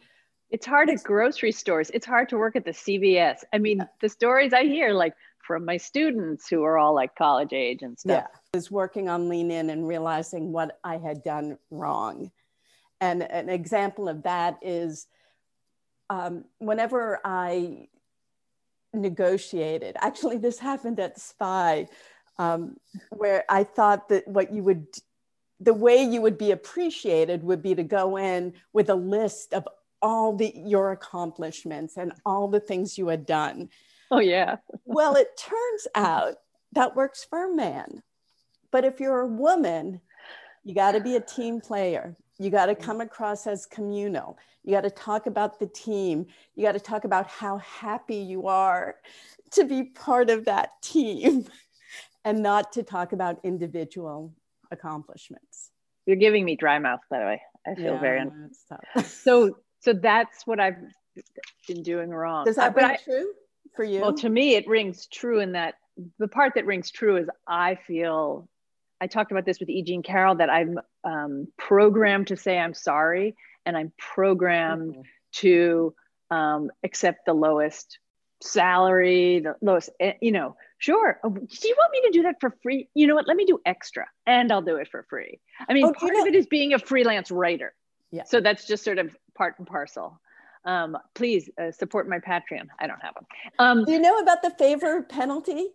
it's 0.51 0.67
hard 0.67 0.89
at 0.89 1.03
grocery 1.03 1.53
stores. 1.53 1.91
It's 1.93 2.07
hard 2.07 2.29
to 2.31 2.39
work 2.39 2.57
at 2.57 2.65
the 2.65 2.71
cvs 2.71 3.39
i 3.53 3.59
mean 3.59 3.87
the 4.01 4.09
stories 4.09 4.53
i 4.53 4.63
hear 4.63 4.93
like 4.93 5.15
from 5.47 5.65
my 5.65 5.77
students 5.77 6.49
who 6.49 6.65
are 6.65 6.77
all 6.77 6.93
like 6.95 7.15
college 7.15 7.53
age 7.53 7.83
and 7.83 7.97
stuff. 7.97 8.25
Yeah. 8.29 8.39
I 8.55 8.57
was 8.57 8.69
working 8.69 9.09
on 9.09 9.29
lean 9.29 9.51
in 9.51 9.71
and 9.71 9.87
realizing 9.87 10.53
what 10.53 10.79
i 10.83 10.97
had 10.97 11.23
done 11.23 11.59
wrong 11.71 12.31
and 13.01 13.23
an 13.23 13.49
example 13.49 14.09
of 14.09 14.23
that 14.23 14.59
is 14.63 15.07
um, 16.09 16.45
whenever 16.59 17.21
I 17.25 17.89
negotiated, 18.95 19.97
actually, 20.01 20.39
this 20.39 20.59
happened 20.59 21.01
at 21.01 21.21
SPY, 21.21 21.89
um, 22.39 22.77
where 23.11 23.45
I 23.49 23.65
thought 23.65 24.09
that 24.09 24.27
what 24.27 24.53
you 24.53 24.63
would, 24.63 24.87
the 25.61 25.75
way 25.75 26.03
you 26.03 26.23
would 26.23 26.39
be 26.39 26.51
appreciated 26.51 27.43
would 27.43 27.63
be 27.63 27.75
to 27.75 27.83
go 27.83 28.17
in 28.17 28.55
with 28.73 28.89
a 28.89 28.95
list 28.95 29.53
of 29.53 29.67
all 30.03 30.37
the 30.37 30.53
your 30.55 30.93
accomplishments 30.93 31.97
and 31.97 32.13
all 32.25 32.49
the 32.49 32.61
things 32.61 32.99
you 32.99 33.09
had 33.09 33.27
done. 33.27 33.69
Oh 34.11 34.21
yeah. 34.21 34.57
well, 34.85 35.17
it 35.17 35.37
turns 35.37 35.87
out 35.95 36.37
that 36.73 36.95
works 36.95 37.25
for 37.29 37.51
a 37.51 37.55
man. 37.55 38.03
But 38.71 38.85
if 38.85 39.01
you're 39.01 39.21
a 39.21 39.27
woman, 39.27 40.01
you 40.65 40.75
got 40.75 40.93
to 40.93 41.01
be 41.01 41.17
a 41.17 41.21
team 41.21 41.61
player. 41.61 42.15
You 42.39 42.51
got 42.51 42.67
to 42.67 42.75
come 42.75 43.01
across 43.01 43.47
as 43.47 43.67
communal. 43.67 44.39
You 44.63 44.73
got 44.73 44.83
to 44.83 44.91
talk 44.91 45.27
about 45.27 45.59
the 45.59 45.67
team. 45.67 46.27
You 46.55 46.65
got 46.65 46.73
to 46.73 46.81
talk 46.81 47.05
about 47.05 47.27
how 47.29 47.59
happy 47.59 48.17
you 48.17 48.47
are 48.47 48.97
to 49.53 49.65
be 49.65 49.85
part 49.85 50.29
of 50.29 50.45
that 50.45 50.71
team 50.83 51.47
and 52.25 52.43
not 52.43 52.73
to 52.73 52.83
talk 52.83 53.13
about 53.13 53.39
individual 53.43 54.35
accomplishments. 54.71 55.71
You're 56.05 56.17
giving 56.17 56.45
me 56.45 56.57
dry 56.57 56.79
mouth, 56.79 57.01
by 57.11 57.21
the 57.21 57.25
way. 57.25 57.43
I 57.67 57.75
feel 57.75 57.95
yeah, 57.95 58.01
very 58.01 58.21
un- 58.21 58.51
so 59.05 59.57
so 59.81 59.93
that's 59.93 60.47
what 60.47 60.61
I've 60.61 60.77
been 61.67 61.83
doing 61.83 62.11
wrong. 62.11 62.45
Does 62.45 62.57
that 62.57 62.73
uh, 62.73 62.75
ring 62.75 62.85
I, 62.87 62.97
true 62.97 63.33
for 63.75 63.85
you? 63.85 64.01
Well, 64.01 64.15
to 64.15 64.29
me, 64.29 64.55
it 64.55 64.69
rings 64.69 65.07
true 65.07 65.41
in 65.41 65.53
that 65.53 65.75
the 66.19 66.29
part 66.29 66.53
that 66.55 66.67
rings 66.67 66.91
true 66.91 67.17
is 67.17 67.29
I 67.47 67.77
feel. 67.87 68.49
I 69.01 69.07
talked 69.07 69.31
about 69.31 69.45
this 69.45 69.61
with 69.61 69.69
E. 69.69 69.83
Jean 69.83 70.03
Carroll 70.03 70.37
that 70.37 70.51
I'm 70.51 70.79
um, 71.05 71.49
programmed 71.59 72.29
to 72.29 72.37
say 72.37 72.59
I'm 72.59 72.75
sorry, 72.75 73.37
and 73.65 73.77
I'm 73.77 73.93
programmed 73.99 74.93
mm-hmm. 74.93 75.03
to 75.33 75.95
um, 76.31 76.71
accept 76.83 77.27
the 77.27 77.35
lowest 77.35 77.99
salary, 78.43 79.41
the 79.41 79.57
lowest, 79.61 79.91
eh, 80.01 80.15
you 80.21 80.33
know, 80.33 80.57
sure. 80.79 81.19
Oh, 81.25 81.31
do 81.31 81.69
you 81.69 81.77
want 81.77 81.93
me 81.93 82.01
to 82.07 82.11
do 82.13 82.23
that 82.25 82.37
for 82.41 82.55
free? 82.63 82.89
You 82.95 83.07
know 83.07 83.15
what? 83.15 83.27
Let 83.27 83.37
me 83.37 83.45
do 83.45 83.61
extra 83.65 84.07
and 84.27 84.53
I'll 84.53 84.63
do 84.63 84.77
it 84.77 84.89
for 84.91 85.07
free. 85.09 85.41
I 85.69 85.73
mean, 85.73 85.87
oh, 85.87 85.93
part 85.93 86.13
you 86.13 86.19
know- 86.19 86.23
of 86.23 86.27
it 86.29 86.35
is 86.35 86.47
being 86.47 86.75
a 86.75 86.79
freelance 86.79 87.31
writer. 87.31 87.75
Yeah. 88.11 88.25
So 88.25 88.41
that's 88.41 88.67
just 88.67 88.85
sort 88.85 88.99
of 88.99 89.15
part 89.37 89.59
and 89.59 89.67
parcel. 89.67 90.21
Um, 90.65 90.97
please 91.15 91.49
uh, 91.61 91.71
support 91.71 92.09
my 92.09 92.19
Patreon. 92.19 92.69
I 92.81 92.87
don't 92.87 93.01
have 93.01 93.15
them. 93.15 93.27
Um, 93.59 93.85
do 93.85 93.93
you 93.93 94.01
know 94.01 94.19
about 94.19 94.43
the 94.43 94.51
favor 94.51 95.03
penalty? 95.03 95.69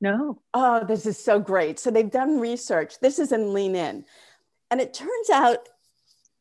No. 0.00 0.42
Oh, 0.52 0.84
this 0.84 1.06
is 1.06 1.22
so 1.22 1.38
great. 1.38 1.78
So 1.78 1.90
they've 1.90 2.10
done 2.10 2.40
research. 2.40 3.00
This 3.00 3.18
is 3.18 3.32
in 3.32 3.52
Lean 3.54 3.74
In. 3.74 4.04
And 4.70 4.80
it 4.80 4.92
turns 4.92 5.30
out 5.32 5.68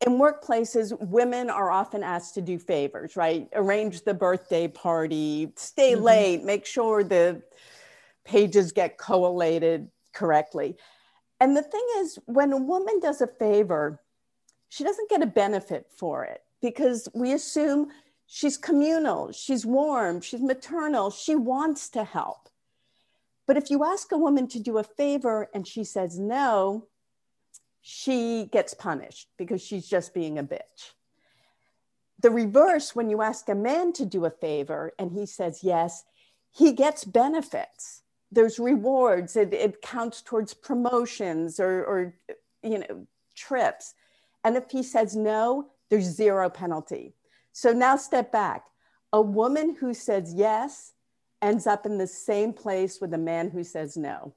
in 0.05 0.13
workplaces, 0.13 0.97
women 0.99 1.49
are 1.49 1.71
often 1.71 2.03
asked 2.03 2.33
to 2.33 2.41
do 2.41 2.59
favors, 2.59 3.15
right? 3.15 3.47
Arrange 3.53 4.03
the 4.03 4.13
birthday 4.13 4.67
party, 4.67 5.53
stay 5.55 5.93
mm-hmm. 5.93 6.03
late, 6.03 6.43
make 6.43 6.65
sure 6.65 7.03
the 7.03 7.41
pages 8.25 8.71
get 8.71 8.97
collated 8.97 9.89
correctly. 10.13 10.75
And 11.39 11.55
the 11.55 11.61
thing 11.61 11.85
is, 11.97 12.19
when 12.25 12.51
a 12.51 12.57
woman 12.57 12.99
does 12.99 13.21
a 13.21 13.27
favor, 13.27 14.01
she 14.69 14.83
doesn't 14.83 15.09
get 15.09 15.21
a 15.21 15.27
benefit 15.27 15.87
for 15.97 16.25
it 16.25 16.41
because 16.61 17.07
we 17.13 17.33
assume 17.33 17.87
she's 18.25 18.57
communal, 18.57 19.31
she's 19.31 19.65
warm, 19.65 20.21
she's 20.21 20.41
maternal, 20.41 21.11
she 21.11 21.35
wants 21.35 21.89
to 21.89 22.03
help. 22.03 22.49
But 23.45 23.57
if 23.57 23.69
you 23.69 23.83
ask 23.83 24.11
a 24.11 24.17
woman 24.17 24.47
to 24.49 24.59
do 24.59 24.77
a 24.77 24.83
favor 24.83 25.49
and 25.53 25.67
she 25.67 25.83
says 25.83 26.17
no, 26.17 26.87
she 27.81 28.47
gets 28.51 28.73
punished 28.73 29.27
because 29.37 29.61
she's 29.61 29.87
just 29.87 30.13
being 30.13 30.39
a 30.39 30.43
bitch. 30.43 30.93
The 32.21 32.31
reverse, 32.31 32.95
when 32.95 33.09
you 33.09 33.21
ask 33.21 33.49
a 33.49 33.55
man 33.55 33.91
to 33.93 34.05
do 34.05 34.23
a 34.23 34.29
favor 34.29 34.93
and 34.97 35.11
he 35.11 35.25
says 35.25 35.59
yes, 35.61 36.05
he 36.51 36.71
gets 36.71 37.03
benefits. 37.03 38.03
There's 38.31 38.59
rewards. 38.59 39.35
It, 39.35 39.53
it 39.53 39.81
counts 39.81 40.21
towards 40.21 40.53
promotions 40.53 41.59
or, 41.59 41.83
or, 41.83 42.15
you 42.63 42.79
know, 42.79 43.07
trips. 43.35 43.93
And 44.45 44.55
if 44.55 44.71
he 44.71 44.83
says 44.83 45.15
no, 45.15 45.67
there's 45.89 46.05
zero 46.05 46.49
penalty. 46.49 47.13
So 47.51 47.73
now 47.73 47.97
step 47.97 48.31
back. 48.31 48.65
A 49.11 49.21
woman 49.21 49.75
who 49.79 49.93
says 49.93 50.33
yes 50.33 50.92
ends 51.43 51.67
up 51.67 51.85
in 51.85 51.97
the 51.97 52.07
same 52.07 52.53
place 52.53 52.99
with 52.99 53.13
a 53.13 53.17
man 53.17 53.51
who 53.51 53.63
says 53.63 53.97
no. 53.97 54.33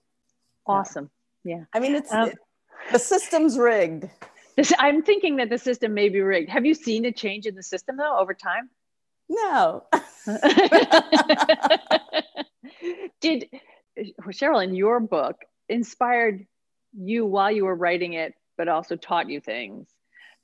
Awesome. 0.67 1.11
Yeah. 1.45 1.65
I 1.73 1.79
mean, 1.79 1.95
it's, 1.95 2.13
um, 2.13 2.33
the 2.93 2.99
system's 2.99 3.57
rigged. 3.57 4.11
This, 4.57 4.73
I'm 4.79 5.03
thinking 5.03 5.37
that 5.37 5.49
the 5.49 5.59
system 5.59 5.95
may 5.95 6.09
be 6.09 6.21
rigged. 6.21 6.51
Have 6.51 6.67
you 6.67 6.75
seen 6.75 7.05
a 7.05 7.13
change 7.13 7.47
in 7.47 7.55
the 7.55 7.63
system 7.63 7.97
though 7.97 8.19
over 8.19 8.35
time? 8.35 8.69
No. 9.29 9.85
Did 13.21 13.49
Sheryl 13.99 14.65
in 14.65 14.75
your 14.75 15.01
book 15.01 15.37
inspired 15.69 16.47
you 16.99 17.27
while 17.27 17.51
you 17.51 17.65
were 17.65 17.75
writing 17.75 18.15
it, 18.15 18.35
but 18.57 18.69
also 18.69 18.97
taught 18.97 19.29
you 19.29 19.41
things? 19.41 19.89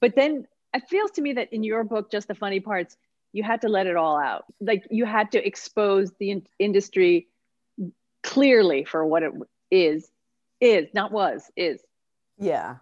But 0.01 0.15
then 0.15 0.47
it 0.75 0.83
feels 0.89 1.11
to 1.13 1.23
me 1.23 1.35
that 1.35 1.53
in 1.53 1.63
your 1.63 1.85
book, 1.85 2.11
just 2.11 2.29
the 2.29 2.35
funny 2.35 2.61
parts, 2.61 2.97
you 3.33 3.43
had 3.43 3.63
to 3.63 3.69
let 3.69 3.87
it 3.87 3.97
all 3.97 4.19
out. 4.19 4.45
Like 4.61 4.87
you 4.91 5.05
had 5.05 5.33
to 5.33 5.45
expose 5.45 6.13
the 6.19 6.31
in- 6.31 6.47
industry 6.59 7.29
clearly 8.23 8.85
for 8.85 9.05
what 9.05 9.23
it 9.23 9.33
is, 9.71 10.11
is, 10.61 10.89
not 10.95 11.13
was, 11.13 11.51
is. 11.57 11.81
Yeah. 12.39 12.77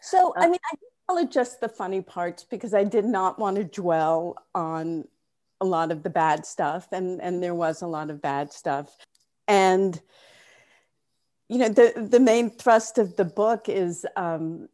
So, 0.00 0.34
I 0.36 0.46
uh, 0.46 0.48
mean, 0.48 0.58
I 0.72 0.76
call 1.06 1.18
it 1.18 1.30
just 1.30 1.60
the 1.60 1.68
funny 1.68 2.00
parts 2.00 2.44
because 2.44 2.74
I 2.74 2.84
did 2.84 3.04
not 3.04 3.38
want 3.38 3.56
to 3.56 3.64
dwell 3.64 4.36
on 4.54 5.06
a 5.60 5.64
lot 5.64 5.92
of 5.92 6.02
the 6.02 6.10
bad 6.10 6.44
stuff. 6.44 6.88
And, 6.92 7.20
and 7.22 7.42
there 7.42 7.54
was 7.54 7.82
a 7.82 7.86
lot 7.86 8.10
of 8.10 8.20
bad 8.20 8.52
stuff. 8.52 8.96
And, 9.46 10.00
you 11.48 11.58
know, 11.58 11.68
the, 11.68 12.08
the 12.10 12.20
main 12.20 12.50
thrust 12.50 12.98
of 12.98 13.16
the 13.16 13.24
book 13.24 13.68
is, 13.68 14.06
um, 14.16 14.68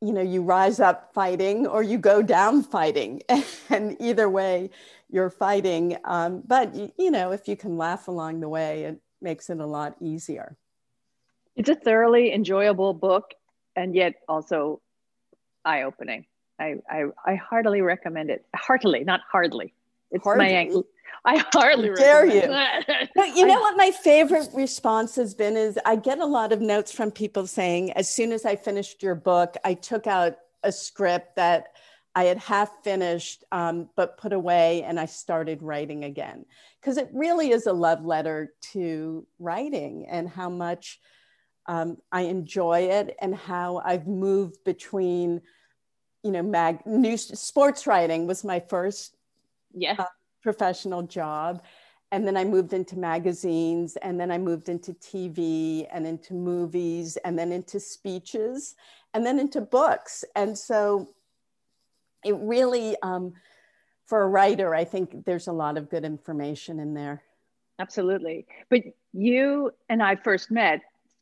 you 0.00 0.12
know, 0.12 0.20
you 0.20 0.42
rise 0.42 0.80
up 0.80 1.12
fighting 1.12 1.66
or 1.66 1.82
you 1.82 1.98
go 1.98 2.22
down 2.22 2.62
fighting. 2.62 3.22
and 3.70 3.96
either 4.00 4.28
way, 4.28 4.70
you're 5.10 5.30
fighting. 5.30 5.96
Um, 6.04 6.42
but, 6.46 6.74
you 6.98 7.10
know, 7.10 7.32
if 7.32 7.48
you 7.48 7.56
can 7.56 7.76
laugh 7.76 8.08
along 8.08 8.40
the 8.40 8.48
way, 8.48 8.84
it 8.84 9.00
makes 9.20 9.50
it 9.50 9.58
a 9.58 9.66
lot 9.66 9.96
easier. 10.00 10.56
It's 11.56 11.68
a 11.68 11.74
thoroughly 11.74 12.32
enjoyable 12.32 12.94
book 12.94 13.34
and 13.74 13.94
yet 13.94 14.14
also 14.28 14.80
eye 15.64 15.82
opening. 15.82 16.26
I, 16.60 16.76
I, 16.88 17.04
I 17.24 17.34
heartily 17.34 17.82
recommend 17.82 18.30
it. 18.30 18.44
Heartily, 18.54 19.04
not 19.04 19.20
hardly. 19.30 19.74
It's 20.10 20.24
hardly. 20.24 20.46
my. 20.46 20.82
I 21.24 21.44
hardly 21.52 21.90
dare 21.94 22.26
you. 22.26 22.46
no, 23.16 23.24
you 23.24 23.46
know 23.46 23.60
what 23.60 23.76
my 23.76 23.90
favorite 23.90 24.48
response 24.54 25.16
has 25.16 25.34
been 25.34 25.56
is 25.56 25.78
I 25.84 25.96
get 25.96 26.18
a 26.18 26.26
lot 26.26 26.52
of 26.52 26.60
notes 26.60 26.92
from 26.92 27.10
people 27.10 27.46
saying, 27.46 27.92
as 27.92 28.08
soon 28.08 28.32
as 28.32 28.44
I 28.44 28.56
finished 28.56 29.02
your 29.02 29.14
book, 29.14 29.56
I 29.64 29.74
took 29.74 30.06
out 30.06 30.36
a 30.62 30.72
script 30.72 31.36
that 31.36 31.68
I 32.14 32.24
had 32.24 32.38
half 32.38 32.70
finished 32.82 33.44
um, 33.52 33.88
but 33.94 34.16
put 34.16 34.32
away, 34.32 34.82
and 34.82 34.98
I 34.98 35.06
started 35.06 35.62
writing 35.62 36.04
again 36.04 36.44
because 36.80 36.96
it 36.96 37.08
really 37.12 37.50
is 37.50 37.66
a 37.66 37.72
love 37.72 38.04
letter 38.04 38.54
to 38.72 39.26
writing 39.38 40.06
and 40.08 40.28
how 40.28 40.48
much 40.48 41.00
um, 41.66 41.98
I 42.10 42.22
enjoy 42.22 42.88
it 42.90 43.14
and 43.20 43.34
how 43.34 43.82
I've 43.84 44.06
moved 44.06 44.64
between, 44.64 45.42
you 46.24 46.30
know, 46.30 46.42
mag 46.42 46.84
news 46.86 47.38
sports 47.38 47.86
writing 47.86 48.26
was 48.26 48.42
my 48.42 48.60
first 48.60 49.14
yeah. 49.74 49.96
Uh, 49.98 50.04
professional 50.48 51.02
job. 51.02 51.62
And 52.10 52.26
then 52.26 52.34
I 52.34 52.42
moved 52.42 52.72
into 52.72 52.98
magazines 52.98 53.96
and 53.96 54.18
then 54.18 54.30
I 54.30 54.38
moved 54.38 54.70
into 54.70 54.94
TV 54.94 55.86
and 55.92 56.06
into 56.06 56.32
movies 56.32 57.18
and 57.18 57.38
then 57.38 57.52
into 57.52 57.78
speeches 57.78 58.74
and 59.12 59.26
then 59.26 59.38
into 59.38 59.60
books. 59.60 60.24
And 60.34 60.56
so 60.56 61.10
it 62.24 62.34
really, 62.38 62.96
um, 63.02 63.34
for 64.06 64.22
a 64.22 64.26
writer, 64.26 64.74
I 64.74 64.84
think 64.84 65.26
there's 65.26 65.48
a 65.48 65.52
lot 65.52 65.76
of 65.76 65.90
good 65.90 66.06
information 66.06 66.80
in 66.80 66.94
there. 66.94 67.22
Absolutely. 67.78 68.46
But 68.70 68.84
you 69.12 69.72
and 69.90 70.02
I 70.02 70.16
first 70.16 70.50
met 70.50 70.80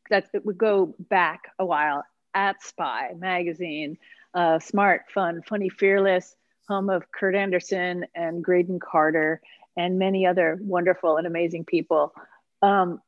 that 0.09 0.29
would 0.45 0.57
go 0.57 0.95
back 1.09 1.51
a 1.59 1.65
while 1.65 2.05
at 2.33 2.63
Spy 2.63 3.11
magazine, 3.17 3.97
uh, 4.33 4.59
smart, 4.59 5.01
fun, 5.13 5.41
funny, 5.49 5.67
fearless, 5.67 6.37
home 6.67 6.89
of 6.89 7.11
Kurt 7.11 7.35
Andersen 7.35 8.05
and 8.15 8.43
Graydon 8.43 8.79
Carter 8.79 9.41
and 9.75 9.99
many 9.99 10.25
other 10.25 10.57
wonderful 10.61 11.17
and 11.17 11.27
amazing 11.27 11.65
people. 11.65 12.13
Um, 12.61 13.01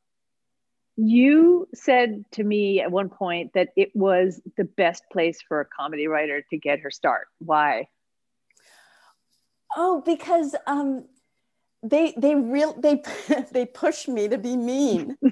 you 0.96 1.66
said 1.74 2.24
to 2.32 2.44
me 2.44 2.80
at 2.80 2.90
one 2.90 3.08
point 3.08 3.52
that 3.54 3.70
it 3.76 3.90
was 3.94 4.40
the 4.56 4.64
best 4.64 5.04
place 5.10 5.40
for 5.46 5.60
a 5.60 5.64
comedy 5.64 6.06
writer 6.06 6.42
to 6.50 6.58
get 6.58 6.80
her 6.80 6.90
start. 6.90 7.28
Why? 7.38 7.88
Oh, 9.76 10.02
because 10.04 10.54
um, 10.66 11.06
they 11.82 12.14
they 12.16 12.34
real 12.34 12.74
they 12.74 13.02
they 13.52 13.66
push 13.66 14.08
me 14.08 14.28
to 14.28 14.38
be 14.38 14.56
mean. 14.56 15.16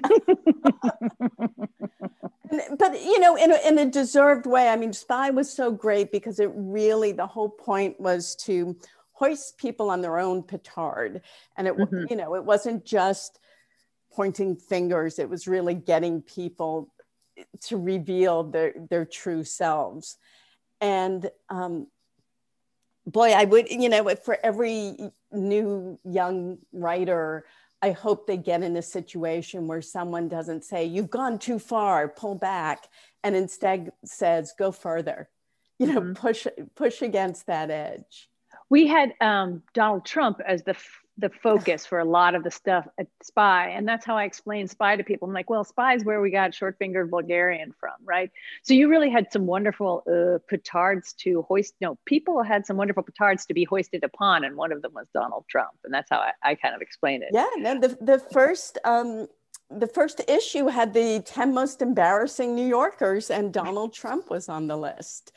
But 2.79 2.99
you 3.03 3.19
know 3.19 3.35
in 3.35 3.51
a, 3.51 3.67
in 3.67 3.77
a 3.77 3.85
deserved 3.85 4.47
way. 4.47 4.69
I 4.69 4.75
mean 4.75 4.91
spy 4.91 5.29
was 5.29 5.53
so 5.53 5.71
great 5.71 6.11
because 6.11 6.39
it 6.39 6.49
really 6.55 7.11
the 7.11 7.27
whole 7.27 7.49
point 7.49 7.99
was 7.99 8.35
to 8.37 8.75
hoist 9.11 9.59
people 9.59 9.91
on 9.91 10.01
their 10.01 10.17
own 10.17 10.41
petard. 10.41 11.21
And 11.57 11.67
it 11.67 11.77
mm-hmm. 11.77 12.05
you 12.09 12.15
know 12.15 12.33
it 12.33 12.43
wasn't 12.43 12.85
just 12.85 13.39
pointing 14.11 14.55
fingers. 14.55 15.19
It 15.19 15.29
was 15.29 15.47
really 15.47 15.75
getting 15.75 16.23
people 16.23 16.91
to 17.65 17.77
reveal 17.77 18.43
their 18.43 18.73
their 18.89 19.05
true 19.05 19.43
selves. 19.43 20.17
And 20.81 21.29
um, 21.49 21.87
boy, 23.05 23.31
I 23.31 23.45
would, 23.45 23.69
you 23.69 23.89
know, 23.89 24.15
for 24.15 24.37
every 24.43 24.97
new 25.31 25.99
young 26.03 26.57
writer, 26.73 27.45
I 27.81 27.91
hope 27.91 28.27
they 28.27 28.37
get 28.37 28.63
in 28.63 28.75
a 28.75 28.81
situation 28.81 29.67
where 29.67 29.81
someone 29.81 30.27
doesn't 30.27 30.63
say, 30.65 30.85
You've 30.85 31.09
gone 31.09 31.39
too 31.39 31.59
far, 31.59 32.07
pull 32.07 32.35
back, 32.35 32.87
and 33.23 33.35
instead 33.35 33.91
says, 34.03 34.53
Go 34.57 34.71
further. 34.71 35.29
You 35.77 35.87
know, 35.87 36.01
mm-hmm. 36.01 36.13
push 36.13 36.45
push 36.75 37.01
against 37.01 37.47
that 37.47 37.71
edge. 37.71 38.29
We 38.69 38.87
had 38.87 39.13
um, 39.21 39.63
Donald 39.73 40.05
Trump 40.05 40.41
as 40.45 40.63
the 40.63 40.75
the 41.19 41.29
focus 41.29 41.85
for 41.85 41.99
a 41.99 42.05
lot 42.05 42.33
of 42.33 42.43
the 42.43 42.51
stuff 42.51 42.87
at 42.97 43.07
spy 43.21 43.69
and 43.69 43.87
that's 43.87 44.05
how 44.05 44.15
i 44.15 44.23
explain 44.23 44.67
spy 44.67 44.95
to 44.95 45.03
people. 45.03 45.27
I'm 45.27 45.33
like 45.33 45.49
well 45.49 45.63
spy 45.63 45.95
is 45.95 46.05
where 46.05 46.21
we 46.21 46.31
got 46.31 46.55
short 46.55 46.77
fingered 46.79 47.09
vulgarian 47.09 47.73
from 47.79 47.93
right? 48.03 48.31
So 48.63 48.73
you 48.73 48.89
really 48.89 49.09
had 49.09 49.31
some 49.31 49.45
wonderful 49.45 50.03
uh, 50.07 50.39
petards 50.49 51.13
to 51.17 51.43
hoist 51.43 51.73
no 51.81 51.97
people 52.05 52.41
had 52.41 52.65
some 52.65 52.77
wonderful 52.77 53.03
petards 53.03 53.45
to 53.47 53.53
be 53.53 53.65
hoisted 53.65 54.03
upon 54.03 54.45
and 54.45 54.55
one 54.55 54.71
of 54.71 54.81
them 54.81 54.93
was 54.93 55.07
donald 55.13 55.45
trump 55.49 55.73
and 55.83 55.93
that's 55.93 56.09
how 56.09 56.19
i, 56.19 56.31
I 56.43 56.55
kind 56.55 56.73
of 56.73 56.81
explained 56.81 57.23
it. 57.23 57.29
Yeah 57.33 57.47
no 57.57 57.79
the, 57.79 57.97
the 58.01 58.19
first 58.31 58.77
um 58.85 59.27
the 59.69 59.87
first 59.87 60.21
issue 60.27 60.67
had 60.67 60.93
the 60.93 61.21
10 61.25 61.53
most 61.53 61.81
embarrassing 61.81 62.55
new 62.55 62.67
yorkers 62.67 63.29
and 63.29 63.53
donald 63.53 63.93
trump 63.93 64.29
was 64.29 64.47
on 64.47 64.67
the 64.67 64.77
list. 64.77 65.33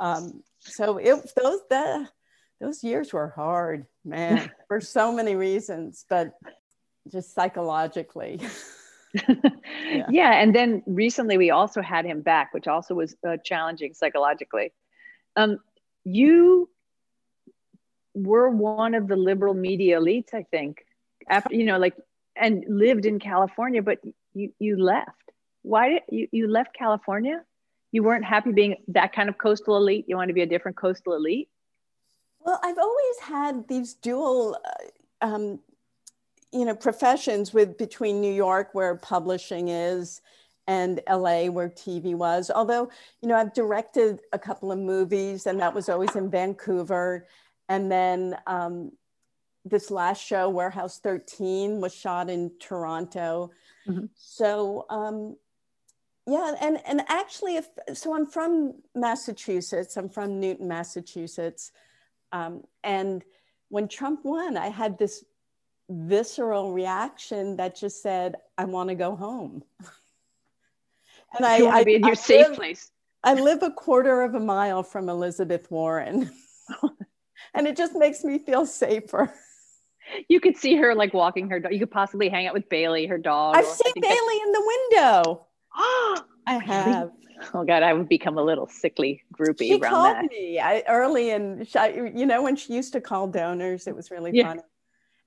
Um, 0.00 0.42
so 0.58 0.98
it 0.98 1.32
those 1.36 1.60
the 1.70 2.08
those 2.64 2.82
years 2.82 3.12
were 3.12 3.28
hard, 3.28 3.86
man, 4.04 4.50
for 4.68 4.80
so 4.80 5.12
many 5.12 5.34
reasons, 5.34 6.06
but 6.08 6.32
just 7.12 7.34
psychologically. 7.34 8.40
yeah. 9.28 10.06
yeah. 10.08 10.32
And 10.32 10.54
then 10.54 10.82
recently 10.86 11.36
we 11.36 11.50
also 11.50 11.82
had 11.82 12.04
him 12.06 12.22
back, 12.22 12.54
which 12.54 12.66
also 12.66 12.94
was 12.94 13.14
uh, 13.26 13.36
challenging 13.44 13.92
psychologically. 13.92 14.72
Um, 15.36 15.58
you 16.04 16.70
were 18.14 18.48
one 18.48 18.94
of 18.94 19.08
the 19.08 19.16
liberal 19.16 19.54
media 19.54 20.00
elites, 20.00 20.32
I 20.32 20.44
think, 20.44 20.78
after, 21.28 21.54
you 21.54 21.64
know, 21.64 21.78
like, 21.78 21.94
and 22.36 22.64
lived 22.68 23.04
in 23.04 23.18
California, 23.18 23.82
but 23.82 23.98
you, 24.32 24.52
you 24.58 24.82
left. 24.82 25.10
Why 25.62 25.88
did 25.90 26.02
you, 26.08 26.28
you 26.32 26.48
left 26.48 26.74
California? 26.76 27.42
You 27.92 28.02
weren't 28.02 28.24
happy 28.24 28.52
being 28.52 28.76
that 28.88 29.12
kind 29.12 29.28
of 29.28 29.38
coastal 29.38 29.76
elite. 29.76 30.06
You 30.08 30.16
wanted 30.16 30.28
to 30.28 30.34
be 30.34 30.42
a 30.42 30.46
different 30.46 30.76
coastal 30.76 31.14
elite. 31.14 31.48
Well, 32.44 32.60
I've 32.62 32.78
always 32.78 33.18
had 33.22 33.68
these 33.68 33.94
dual, 33.94 34.58
uh, 34.64 35.26
um, 35.26 35.60
you 36.52 36.64
know, 36.64 36.74
professions 36.74 37.54
with 37.54 37.78
between 37.78 38.20
New 38.20 38.32
York, 38.32 38.70
where 38.72 38.94
publishing 38.96 39.68
is, 39.68 40.20
and 40.66 41.00
LA, 41.08 41.46
where 41.46 41.68
TV 41.68 42.14
was. 42.14 42.50
Although, 42.54 42.90
you 43.20 43.28
know, 43.28 43.36
I've 43.36 43.54
directed 43.54 44.20
a 44.32 44.38
couple 44.38 44.70
of 44.70 44.78
movies, 44.78 45.46
and 45.46 45.58
that 45.60 45.74
was 45.74 45.88
always 45.88 46.14
in 46.16 46.30
Vancouver. 46.30 47.26
And 47.68 47.90
then 47.90 48.36
um, 48.46 48.92
this 49.64 49.90
last 49.90 50.24
show, 50.24 50.48
Warehouse 50.48 50.98
13, 50.98 51.80
was 51.80 51.94
shot 51.94 52.30
in 52.30 52.52
Toronto. 52.60 53.50
Mm-hmm. 53.88 54.06
So, 54.14 54.86
um, 54.90 55.36
yeah, 56.26 56.54
and 56.60 56.78
and 56.86 57.02
actually, 57.08 57.56
if 57.56 57.68
so, 57.92 58.14
I'm 58.14 58.26
from 58.26 58.74
Massachusetts. 58.94 59.96
I'm 59.96 60.08
from 60.08 60.40
Newton, 60.40 60.68
Massachusetts. 60.68 61.72
Um, 62.34 62.64
and 62.82 63.24
when 63.68 63.86
Trump 63.86 64.24
won, 64.24 64.56
I 64.56 64.66
had 64.66 64.98
this 64.98 65.24
visceral 65.88 66.72
reaction 66.72 67.56
that 67.56 67.76
just 67.76 68.02
said, 68.02 68.34
I 68.58 68.64
want 68.64 68.88
to 68.88 68.96
go 68.96 69.14
home. 69.14 69.62
and 71.36 71.46
I, 71.46 71.58
to 71.78 71.84
be 71.84 71.94
in 71.94 72.02
your 72.02 72.10
I 72.10 72.14
safe 72.14 72.48
live, 72.48 72.56
place. 72.56 72.90
I 73.22 73.34
live 73.34 73.62
a 73.62 73.70
quarter 73.70 74.22
of 74.22 74.34
a 74.34 74.40
mile 74.40 74.82
from 74.82 75.08
Elizabeth 75.08 75.70
Warren. 75.70 76.28
and 77.54 77.68
it 77.68 77.76
just 77.76 77.94
makes 77.94 78.24
me 78.24 78.40
feel 78.40 78.66
safer. 78.66 79.32
You 80.28 80.40
could 80.40 80.56
see 80.56 80.74
her 80.74 80.92
like 80.96 81.14
walking 81.14 81.50
her 81.50 81.60
dog. 81.60 81.72
You 81.72 81.78
could 81.78 81.92
possibly 81.92 82.28
hang 82.28 82.48
out 82.48 82.54
with 82.54 82.68
Bailey, 82.68 83.06
her 83.06 83.16
dog. 83.16 83.56
I've 83.56 83.64
seen 83.64 83.92
Bailey 84.00 84.40
in 84.44 84.52
the 84.52 84.74
window. 84.90 85.46
I 86.46 86.58
have 86.58 87.10
oh 87.52 87.64
god, 87.64 87.82
I 87.82 87.92
would 87.92 88.08
become 88.08 88.38
a 88.38 88.42
little 88.42 88.68
sickly 88.68 89.22
groupie 89.32 89.68
she 89.68 89.78
around 89.78 89.90
called 89.90 90.16
that. 90.16 90.30
me 90.30 90.60
I, 90.60 90.82
early, 90.88 91.30
and 91.30 91.66
she, 91.66 91.78
you 92.14 92.26
know 92.26 92.42
when 92.42 92.56
she 92.56 92.74
used 92.74 92.92
to 92.92 93.00
call 93.00 93.28
donors, 93.28 93.86
it 93.86 93.94
was 93.94 94.10
really 94.10 94.30
yeah. 94.32 94.48
funny. 94.48 94.62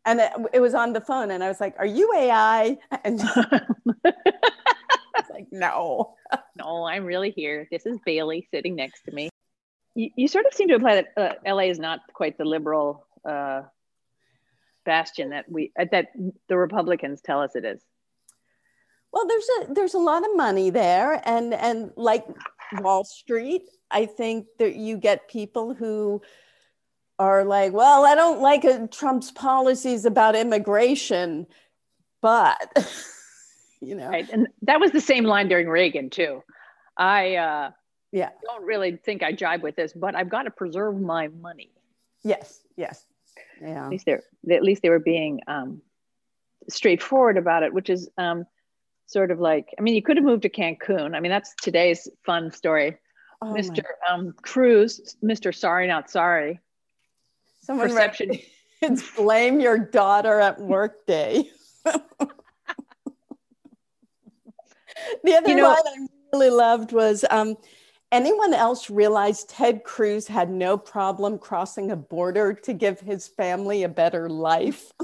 And 0.05 0.21
it, 0.21 0.31
it, 0.53 0.59
was 0.61 0.73
on 0.73 0.93
the 0.93 1.01
phone, 1.01 1.31
and 1.31 1.43
I 1.43 1.49
was 1.49 1.59
like, 1.59 1.75
"Are 1.77 1.85
you 1.85 2.13
AI?" 2.15 2.77
And 3.03 3.19
it's 3.19 4.05
like, 5.29 5.47
"No, 5.51 6.15
no, 6.57 6.85
I'm 6.85 7.03
really 7.03 7.31
here. 7.31 7.67
This 7.69 7.85
is 7.85 7.97
Bailey 8.05 8.47
sitting 8.51 8.75
next 8.75 9.03
to 9.03 9.11
me." 9.11 9.29
You, 9.95 10.09
you 10.15 10.27
sort 10.27 10.45
of 10.45 10.53
seem 10.53 10.69
to 10.69 10.75
imply 10.75 10.95
that 10.95 11.07
uh, 11.17 11.53
LA 11.53 11.63
is 11.63 11.79
not 11.79 12.01
quite 12.13 12.37
the 12.37 12.45
liberal 12.45 13.05
uh, 13.25 13.63
bastion 14.85 15.31
that 15.31 15.51
we 15.51 15.73
uh, 15.77 15.85
that 15.91 16.07
the 16.47 16.57
Republicans 16.57 17.21
tell 17.21 17.41
us 17.41 17.55
it 17.55 17.65
is. 17.65 17.81
Well, 19.11 19.27
there's 19.27 19.47
a 19.61 19.73
there's 19.73 19.93
a 19.93 19.99
lot 19.99 20.23
of 20.23 20.35
money 20.35 20.69
there, 20.69 21.21
and 21.25 21.53
and 21.53 21.91
like 21.95 22.25
Wall 22.79 23.03
Street, 23.03 23.63
I 23.89 24.05
think 24.05 24.47
that 24.59 24.75
you 24.75 24.97
get 24.97 25.29
people 25.29 25.73
who 25.73 26.21
are 27.19 27.43
like, 27.43 27.73
well, 27.73 28.05
I 28.05 28.15
don't 28.15 28.41
like 28.41 28.63
uh, 28.65 28.87
Trump's 28.87 29.31
policies 29.31 30.05
about 30.05 30.35
immigration, 30.35 31.47
but 32.21 32.57
you 33.81 33.95
know, 33.95 34.09
right. 34.09 34.29
and 34.29 34.47
that 34.63 34.79
was 34.79 34.91
the 34.91 35.01
same 35.01 35.23
line 35.23 35.47
during 35.47 35.67
Reagan 35.67 36.09
too. 36.09 36.43
I 36.95 37.35
uh, 37.35 37.71
yeah 38.11 38.29
don't 38.43 38.65
really 38.65 38.97
think 38.97 39.23
I 39.23 39.31
jibe 39.31 39.63
with 39.63 39.75
this, 39.75 39.93
but 39.93 40.15
I've 40.15 40.29
got 40.29 40.43
to 40.43 40.51
preserve 40.51 40.99
my 40.99 41.29
money. 41.29 41.71
Yes, 42.23 42.59
yes, 42.75 43.05
yeah. 43.61 43.85
At 43.85 43.89
least 43.89 44.05
they're 44.05 44.23
at 44.51 44.63
least 44.63 44.81
they 44.81 44.89
were 44.89 44.99
being 44.99 45.41
um, 45.47 45.81
straightforward 46.69 47.37
about 47.37 47.63
it, 47.63 47.73
which 47.73 47.89
is 47.89 48.09
um, 48.17 48.45
sort 49.07 49.31
of 49.31 49.39
like, 49.39 49.73
I 49.79 49.81
mean, 49.81 49.95
you 49.95 50.01
could 50.03 50.17
have 50.17 50.25
moved 50.25 50.43
to 50.43 50.49
Cancun. 50.49 51.15
I 51.15 51.19
mean, 51.19 51.31
that's 51.31 51.55
today's 51.61 52.07
fun 52.25 52.51
story. 52.51 52.97
Oh 53.41 53.47
Mr. 53.47 53.83
Um, 54.09 54.33
Cruz, 54.41 55.15
Mr. 55.23 55.55
Sorry 55.55 55.87
Not 55.87 56.09
Sorry. 56.09 56.59
Someone 57.61 57.89
Perception. 57.89 58.29
Read, 58.29 58.43
it's 58.81 59.15
blame 59.15 59.59
your 59.59 59.77
daughter 59.77 60.39
at 60.39 60.59
work 60.59 61.05
day. 61.05 61.49
the 61.85 61.95
other 65.35 65.49
you 65.49 65.55
know, 65.55 65.69
line 65.69 65.77
I 65.85 66.07
really 66.33 66.49
loved 66.49 66.91
was 66.93 67.23
um, 67.29 67.55
anyone 68.11 68.53
else 68.53 68.89
realize 68.89 69.43
Ted 69.45 69.83
Cruz 69.83 70.27
had 70.27 70.49
no 70.49 70.77
problem 70.77 71.37
crossing 71.37 71.91
a 71.91 71.95
border 71.95 72.53
to 72.53 72.73
give 72.73 72.99
his 72.99 73.27
family 73.27 73.83
a 73.83 73.89
better 73.89 74.29
life? 74.29 74.91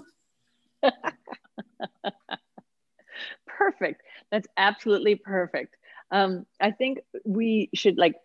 perfect. 3.63 4.01
That's 4.31 4.47
absolutely 4.57 5.15
perfect. 5.15 5.75
Um, 6.11 6.45
I 6.61 6.71
think 6.71 6.99
we 7.25 7.69
should 7.73 7.97
like, 7.97 8.15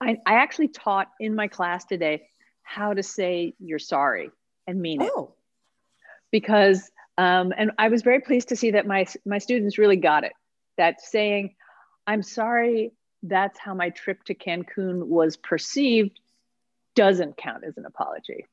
I, 0.00 0.18
I 0.26 0.34
actually 0.34 0.68
taught 0.68 1.08
in 1.20 1.34
my 1.34 1.48
class 1.48 1.84
today 1.84 2.28
how 2.62 2.94
to 2.94 3.02
say 3.02 3.54
you're 3.58 3.78
sorry 3.78 4.30
and 4.66 4.80
mean 4.80 5.02
it. 5.02 5.10
Oh. 5.14 5.34
Because, 6.30 6.90
um, 7.18 7.52
and 7.56 7.72
I 7.78 7.88
was 7.88 8.02
very 8.02 8.20
pleased 8.20 8.48
to 8.48 8.56
see 8.56 8.70
that 8.72 8.86
my, 8.86 9.06
my 9.26 9.38
students 9.38 9.78
really 9.78 9.96
got 9.96 10.24
it. 10.24 10.32
That 10.78 11.00
saying, 11.00 11.54
I'm 12.06 12.22
sorry, 12.22 12.92
that's 13.22 13.58
how 13.58 13.74
my 13.74 13.90
trip 13.90 14.24
to 14.24 14.34
Cancun 14.34 15.06
was 15.06 15.36
perceived, 15.36 16.18
doesn't 16.94 17.36
count 17.36 17.64
as 17.64 17.76
an 17.76 17.84
apology. 17.84 18.46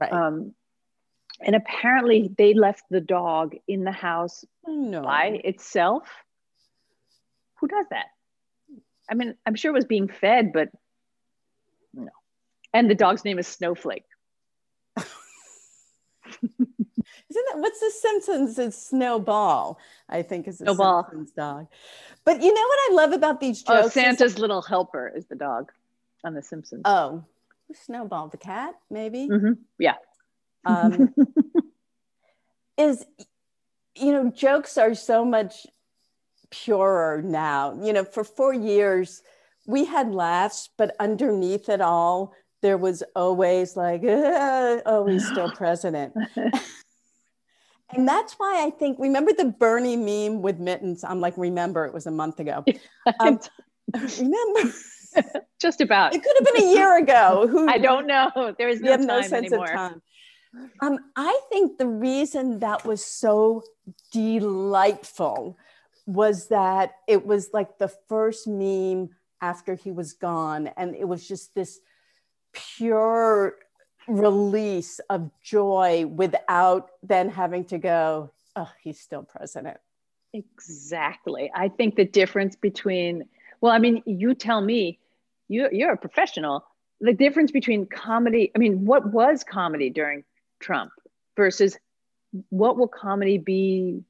Right. 0.00 0.12
Um, 0.12 0.54
and 1.40 1.54
apparently 1.54 2.30
they 2.36 2.54
left 2.54 2.84
the 2.90 3.00
dog 3.00 3.54
in 3.66 3.84
the 3.84 3.92
house 3.92 4.44
no. 4.66 5.02
by 5.02 5.40
itself 5.44 6.08
who 7.56 7.68
does 7.68 7.86
that 7.90 8.06
i 9.10 9.14
mean 9.14 9.34
i'm 9.46 9.54
sure 9.54 9.70
it 9.70 9.74
was 9.74 9.84
being 9.84 10.08
fed 10.08 10.52
but 10.52 10.68
no 11.94 12.10
and 12.72 12.90
the 12.90 12.94
dog's 12.94 13.24
name 13.24 13.38
is 13.38 13.46
snowflake 13.46 14.04
Isn't 17.30 17.44
that 17.52 17.58
what's 17.58 17.80
the 17.80 17.90
Simpsons? 17.90 18.58
It's 18.58 18.88
Snowball, 18.88 19.78
I 20.08 20.22
think 20.22 20.48
is 20.48 20.58
the 20.58 20.66
Snowball. 20.66 21.04
Simpsons 21.04 21.30
dog. 21.32 21.66
But 22.24 22.42
you 22.42 22.54
know 22.54 22.60
what 22.60 22.78
I 22.90 22.94
love 22.94 23.12
about 23.12 23.40
these 23.40 23.62
oh, 23.66 23.82
jokes? 23.82 23.86
Oh, 23.86 23.88
Santa's 23.90 24.32
is 24.32 24.38
little 24.38 24.62
helper 24.62 25.12
is 25.14 25.26
the 25.26 25.34
dog 25.34 25.70
on 26.24 26.34
the 26.34 26.42
Simpsons. 26.42 26.82
Oh, 26.86 27.24
Snowball, 27.74 28.28
the 28.28 28.38
cat, 28.38 28.74
maybe. 28.90 29.28
Mm-hmm. 29.28 29.52
Yeah 29.78 29.96
um, 30.64 31.14
is 32.78 33.04
you 33.96 34.12
know 34.12 34.30
jokes 34.30 34.78
are 34.78 34.94
so 34.94 35.24
much 35.24 35.66
purer 36.50 37.22
now. 37.22 37.78
You 37.82 37.92
know 37.92 38.04
for 38.04 38.24
four 38.24 38.54
years 38.54 39.22
we 39.66 39.84
had 39.84 40.12
laughs 40.14 40.70
but 40.78 40.94
underneath 40.98 41.68
it 41.68 41.80
all 41.80 42.32
there 42.62 42.78
was 42.78 43.02
always 43.14 43.76
like 43.76 44.02
oh 44.06 45.06
he's 45.08 45.26
still 45.26 45.50
president. 45.50 46.14
And 47.96 48.06
that's 48.06 48.34
why 48.34 48.66
i 48.66 48.68
think 48.68 48.98
remember 49.00 49.32
the 49.32 49.46
bernie 49.46 49.96
meme 49.96 50.42
with 50.42 50.58
mittens? 50.58 51.04
I'm 51.04 51.20
like 51.22 51.32
remember 51.38 51.86
it 51.86 51.94
was 51.94 52.06
a 52.06 52.10
month 52.10 52.38
ago. 52.38 52.62
Um, 53.18 53.40
remember? 53.94 54.74
Just 55.58 55.80
about. 55.80 56.14
It 56.14 56.22
could 56.22 56.36
have 56.36 56.54
been 56.54 56.64
a 56.64 56.74
year 56.74 56.98
ago. 56.98 57.48
Who, 57.50 57.66
i 57.66 57.78
don't 57.78 58.06
know. 58.06 58.54
There 58.58 58.68
is 58.68 58.82
no, 58.82 58.98
time 58.98 59.06
no 59.06 59.22
sense 59.22 59.46
anymore. 59.46 59.64
of 59.64 59.70
time 59.70 60.02
um, 60.80 60.98
I 61.16 61.40
think 61.50 61.78
the 61.78 61.86
reason 61.86 62.60
that 62.60 62.84
was 62.84 63.04
so 63.04 63.62
delightful 64.12 65.58
was 66.06 66.48
that 66.48 66.94
it 67.06 67.26
was 67.26 67.50
like 67.52 67.78
the 67.78 67.88
first 68.08 68.46
meme 68.46 69.10
after 69.40 69.74
he 69.74 69.90
was 69.90 70.14
gone. 70.14 70.68
And 70.76 70.96
it 70.96 71.06
was 71.06 71.26
just 71.26 71.54
this 71.54 71.80
pure 72.52 73.56
release 74.08 75.00
of 75.10 75.30
joy 75.42 76.06
without 76.06 76.90
then 77.02 77.28
having 77.28 77.64
to 77.66 77.78
go, 77.78 78.30
oh, 78.56 78.70
he's 78.82 78.98
still 78.98 79.22
president. 79.22 79.76
Exactly. 80.32 81.50
I 81.54 81.68
think 81.68 81.96
the 81.96 82.04
difference 82.04 82.56
between, 82.56 83.24
well, 83.60 83.72
I 83.72 83.78
mean, 83.78 84.02
you 84.06 84.34
tell 84.34 84.60
me, 84.60 84.98
you, 85.48 85.68
you're 85.72 85.92
a 85.92 85.96
professional. 85.96 86.64
The 87.00 87.12
difference 87.12 87.50
between 87.50 87.86
comedy, 87.86 88.50
I 88.54 88.58
mean, 88.58 88.84
what 88.84 89.12
was 89.12 89.44
comedy 89.44 89.90
during 89.90 90.24
Trump 90.60 90.92
versus 91.36 91.78
what 92.50 92.76
will 92.76 92.88
comedy 92.88 93.38
be 93.38 94.02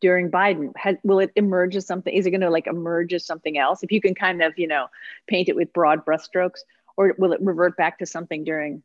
during 0.00 0.30
Biden? 0.30 0.72
Has, 0.76 0.96
will 1.02 1.18
it 1.18 1.32
emerge 1.36 1.76
as 1.76 1.86
something? 1.86 2.14
Is 2.14 2.26
it 2.26 2.30
going 2.30 2.40
to 2.40 2.50
like 2.50 2.66
emerge 2.66 3.12
as 3.12 3.26
something 3.26 3.58
else? 3.58 3.82
If 3.82 3.92
you 3.92 4.00
can 4.00 4.14
kind 4.14 4.42
of, 4.42 4.58
you 4.58 4.66
know, 4.66 4.86
paint 5.26 5.48
it 5.48 5.56
with 5.56 5.72
broad 5.72 6.04
brushstrokes, 6.04 6.60
or 6.96 7.14
will 7.18 7.32
it 7.32 7.40
revert 7.42 7.76
back 7.76 7.98
to 7.98 8.06
something 8.06 8.44
during 8.44 8.82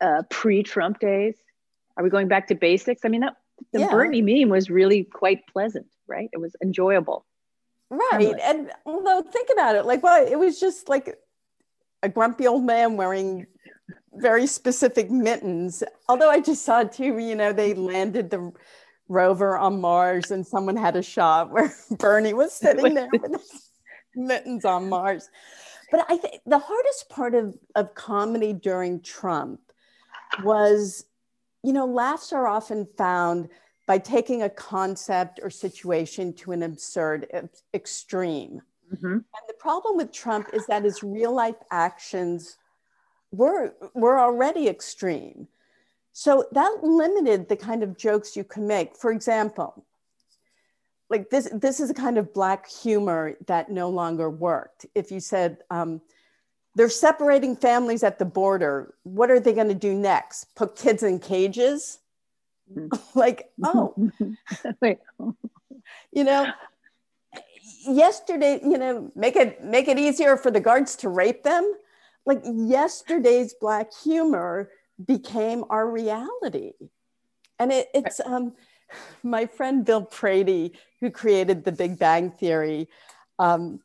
uh, 0.00 0.22
pre-Trump 0.30 1.00
days? 1.00 1.36
Are 1.96 2.04
we 2.04 2.10
going 2.10 2.28
back 2.28 2.46
to 2.48 2.54
basics? 2.54 3.02
I 3.04 3.08
mean, 3.08 3.20
that, 3.22 3.36
the 3.72 3.80
yeah. 3.80 3.90
Bernie 3.90 4.22
meme 4.22 4.48
was 4.48 4.70
really 4.70 5.04
quite 5.04 5.46
pleasant, 5.46 5.86
right? 6.06 6.30
It 6.32 6.40
was 6.40 6.56
enjoyable. 6.62 7.26
Right. 7.90 8.34
And 8.42 8.70
although 8.86 9.22
think 9.22 9.48
about 9.52 9.74
it, 9.74 9.84
like, 9.84 10.02
well, 10.02 10.24
it 10.24 10.38
was 10.38 10.60
just 10.60 10.88
like 10.88 11.18
a 12.02 12.08
grumpy 12.08 12.46
old 12.46 12.64
man 12.64 12.96
wearing 12.96 13.46
very 14.14 14.46
specific 14.46 15.10
mittens. 15.10 15.82
Although 16.08 16.30
I 16.30 16.40
just 16.40 16.64
saw 16.64 16.82
too, 16.82 17.18
you 17.18 17.34
know, 17.34 17.52
they 17.52 17.74
landed 17.74 18.30
the 18.30 18.52
rover 19.08 19.58
on 19.58 19.80
Mars 19.80 20.30
and 20.30 20.46
someone 20.46 20.76
had 20.76 20.96
a 20.96 21.02
shot 21.02 21.50
where 21.50 21.72
Bernie 21.90 22.34
was 22.34 22.52
sitting 22.54 22.94
there 22.94 23.08
with 23.12 23.42
mittens 24.14 24.64
on 24.64 24.88
Mars. 24.88 25.28
But 25.90 26.06
I 26.08 26.16
think 26.16 26.40
the 26.46 26.58
hardest 26.58 27.08
part 27.08 27.34
of, 27.34 27.56
of 27.74 27.94
comedy 27.94 28.52
during 28.52 29.00
Trump 29.00 29.60
was, 30.44 31.04
you 31.64 31.72
know, 31.72 31.84
laughs 31.84 32.32
are 32.32 32.46
often 32.46 32.86
found 32.96 33.48
by 33.88 33.98
taking 33.98 34.42
a 34.42 34.48
concept 34.48 35.40
or 35.42 35.50
situation 35.50 36.32
to 36.32 36.52
an 36.52 36.62
absurd 36.62 37.26
extreme. 37.74 38.62
Mm-hmm. 38.94 39.12
And 39.12 39.44
the 39.48 39.54
problem 39.58 39.96
with 39.96 40.12
Trump 40.12 40.48
is 40.52 40.64
that 40.66 40.84
his 40.84 41.02
real 41.02 41.34
life 41.34 41.56
actions 41.72 42.56
were, 43.32 43.74
were 43.94 44.18
already 44.18 44.68
extreme. 44.68 45.48
So 46.12 46.46
that 46.52 46.78
limited 46.82 47.48
the 47.48 47.56
kind 47.56 47.82
of 47.82 47.96
jokes 47.96 48.36
you 48.36 48.44
can 48.44 48.66
make. 48.66 48.96
For 48.96 49.10
example, 49.10 49.84
like 51.08 51.30
this, 51.30 51.48
this 51.52 51.80
is 51.80 51.90
a 51.90 51.94
kind 51.94 52.18
of 52.18 52.32
black 52.32 52.68
humor 52.68 53.36
that 53.46 53.70
no 53.70 53.88
longer 53.88 54.30
worked. 54.30 54.86
If 54.94 55.10
you 55.10 55.20
said, 55.20 55.58
um, 55.70 56.00
they're 56.74 56.88
separating 56.88 57.56
families 57.56 58.02
at 58.02 58.18
the 58.18 58.24
border. 58.24 58.94
What 59.02 59.30
are 59.30 59.40
they 59.40 59.52
going 59.52 59.68
to 59.68 59.74
do 59.74 59.94
next? 59.94 60.54
Put 60.54 60.76
kids 60.76 61.02
in 61.02 61.18
cages? 61.18 61.98
like, 63.14 63.50
oh, 63.64 63.94
you 66.12 66.24
know, 66.24 66.46
yesterday, 67.88 68.60
you 68.62 68.78
know, 68.78 69.10
make 69.16 69.36
it 69.36 69.64
make 69.64 69.88
it 69.88 69.98
easier 69.98 70.36
for 70.36 70.50
the 70.50 70.60
guards 70.60 70.94
to 70.96 71.08
rape 71.08 71.42
them. 71.42 71.74
Like 72.30 72.44
yesterday's 72.44 73.54
black 73.54 73.92
humor 73.92 74.70
became 75.04 75.64
our 75.68 75.90
reality. 75.90 76.74
And 77.58 77.72
it, 77.72 77.88
it's 77.92 78.20
um, 78.20 78.52
my 79.24 79.46
friend 79.46 79.84
Bill 79.84 80.04
Prady, 80.04 80.74
who 81.00 81.10
created 81.10 81.64
the 81.64 81.72
Big 81.72 81.98
Bang 81.98 82.30
Theory, 82.30 82.88
um, 83.40 83.80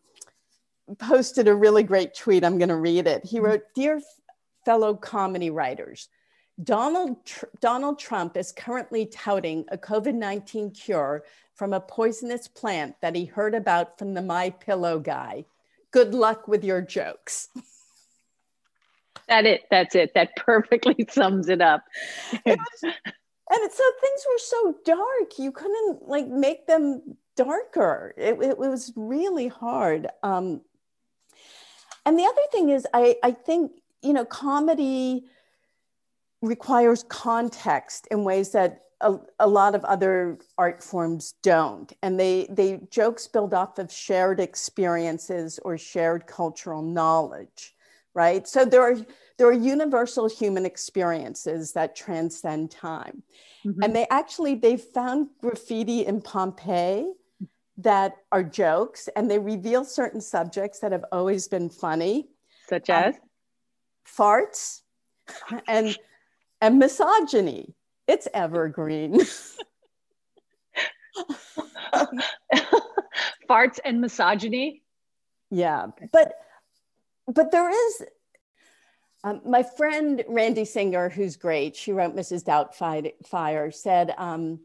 posted 0.99 1.47
a 1.47 1.55
really 1.55 1.81
great 1.81 2.13
tweet. 2.13 2.43
I'm 2.43 2.59
going 2.59 2.69
to 2.69 2.75
read 2.75 3.07
it. 3.07 3.25
He 3.25 3.39
wrote, 3.39 3.63
Dear 3.73 3.99
fellow 4.63 4.93
comedy 4.93 5.49
writers, 5.49 6.07
Donald, 6.63 7.25
Tr- 7.25 7.45
Donald 7.61 7.97
Trump 7.97 8.37
is 8.37 8.51
currently 8.51 9.07
touting 9.07 9.65
a 9.69 9.77
COVID 9.79 10.13
19 10.13 10.69
cure 10.69 11.23
from 11.55 11.73
a 11.73 11.79
poisonous 11.79 12.47
plant 12.47 12.93
that 13.01 13.15
he 13.15 13.25
heard 13.25 13.55
about 13.55 13.97
from 13.97 14.13
the 14.13 14.21
My 14.21 14.51
Pillow 14.51 14.99
guy. 14.99 15.45
Good 15.89 16.13
luck 16.13 16.47
with 16.47 16.63
your 16.63 16.81
jokes. 16.81 17.49
That 19.27 19.45
it. 19.45 19.63
That's 19.71 19.95
it. 19.95 20.13
That 20.13 20.35
perfectly 20.35 21.05
sums 21.09 21.49
it 21.49 21.61
up. 21.61 21.83
and 22.45 22.59
so 22.71 23.83
things 24.01 24.25
were 24.29 24.39
so 24.39 24.75
dark, 24.85 25.39
you 25.39 25.51
couldn't 25.51 26.07
like 26.07 26.27
make 26.27 26.67
them 26.67 27.17
darker. 27.35 28.13
It, 28.17 28.41
it 28.41 28.57
was 28.57 28.93
really 28.95 29.47
hard. 29.47 30.07
Um, 30.23 30.61
and 32.05 32.19
the 32.19 32.25
other 32.25 32.41
thing 32.51 32.69
is, 32.69 32.85
I, 32.93 33.15
I 33.23 33.31
think, 33.31 33.71
you 34.01 34.13
know, 34.13 34.25
comedy 34.25 35.25
requires 36.41 37.03
context 37.03 38.07
in 38.11 38.23
ways 38.23 38.51
that 38.51 38.81
a, 39.01 39.15
a, 39.39 39.47
lot 39.47 39.75
of 39.75 39.83
other 39.85 40.37
art 40.57 40.81
forms 40.81 41.33
don't 41.43 41.91
and 42.01 42.17
they 42.19 42.47
they 42.49 42.79
jokes 42.89 43.27
build 43.27 43.53
off 43.53 43.77
of 43.77 43.91
shared 43.91 44.39
experiences 44.39 45.59
or 45.63 45.77
shared 45.77 46.27
cultural 46.27 46.81
knowledge 46.81 47.74
right? 48.15 48.47
So 48.47 48.65
there 48.65 48.81
are 48.81 48.95
there 49.37 49.47
are 49.47 49.53
universal 49.53 50.27
human 50.27 50.65
experiences 50.65 51.73
that 51.73 51.95
transcend 51.95 52.71
time. 52.71 53.21
Mm-hmm. 53.65 53.81
and 53.83 53.95
they 53.95 54.07
actually 54.11 54.55
they 54.55 54.77
found 54.77 55.27
graffiti 55.41 56.05
in 56.05 56.21
pompeii 56.21 57.07
that 57.77 58.13
are 58.31 58.43
jokes 58.43 59.09
and 59.15 59.29
they 59.29 59.39
reveal 59.39 59.83
certain 59.83 60.21
subjects 60.21 60.79
that 60.79 60.91
have 60.91 61.03
always 61.11 61.47
been 61.47 61.69
funny 61.69 62.29
such 62.69 62.91
um, 62.91 63.03
as? 63.03 63.15
um, 63.15 63.21
farts 64.07 64.81
and 65.67 65.97
and 66.61 66.79
misogyny. 66.79 67.73
It's 68.07 68.27
evergreen. 68.33 69.19
Farts 73.49 73.79
and 73.83 73.99
misogyny? 74.01 74.83
Yeah 75.49 75.87
but 76.11 76.33
but 77.27 77.51
there 77.51 77.69
is 77.69 78.03
um, 79.23 79.41
my 79.45 79.63
friend 79.63 80.23
Randi 80.27 80.65
singer 80.65 81.09
who's 81.09 81.35
great 81.35 81.75
she 81.75 81.91
wrote 81.91 82.15
mrs 82.15 82.43
doubtfire 82.43 83.73
said 83.73 84.13
um, 84.17 84.59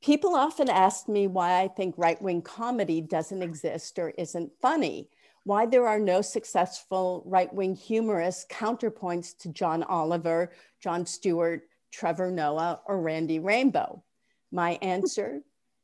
People 0.00 0.36
often 0.36 0.70
ask 0.70 1.08
me 1.08 1.26
why 1.26 1.60
I 1.60 1.66
think 1.66 1.96
right 1.98 2.20
wing 2.22 2.40
comedy 2.40 3.00
doesn't 3.00 3.42
exist 3.42 3.98
or 3.98 4.10
isn't 4.10 4.52
funny, 4.62 5.08
why 5.42 5.66
there 5.66 5.88
are 5.88 5.98
no 5.98 6.22
successful 6.22 7.24
right 7.26 7.52
wing 7.52 7.74
humorists 7.74 8.46
counterpoints 8.48 9.36
to 9.38 9.48
John 9.48 9.82
Oliver, 9.82 10.52
Jon 10.80 11.04
Stewart, 11.04 11.62
Trevor 11.90 12.30
Noah, 12.30 12.80
or 12.86 13.00
Randy 13.00 13.40
Rainbow. 13.40 14.04
My 14.52 14.78
answer 14.82 15.40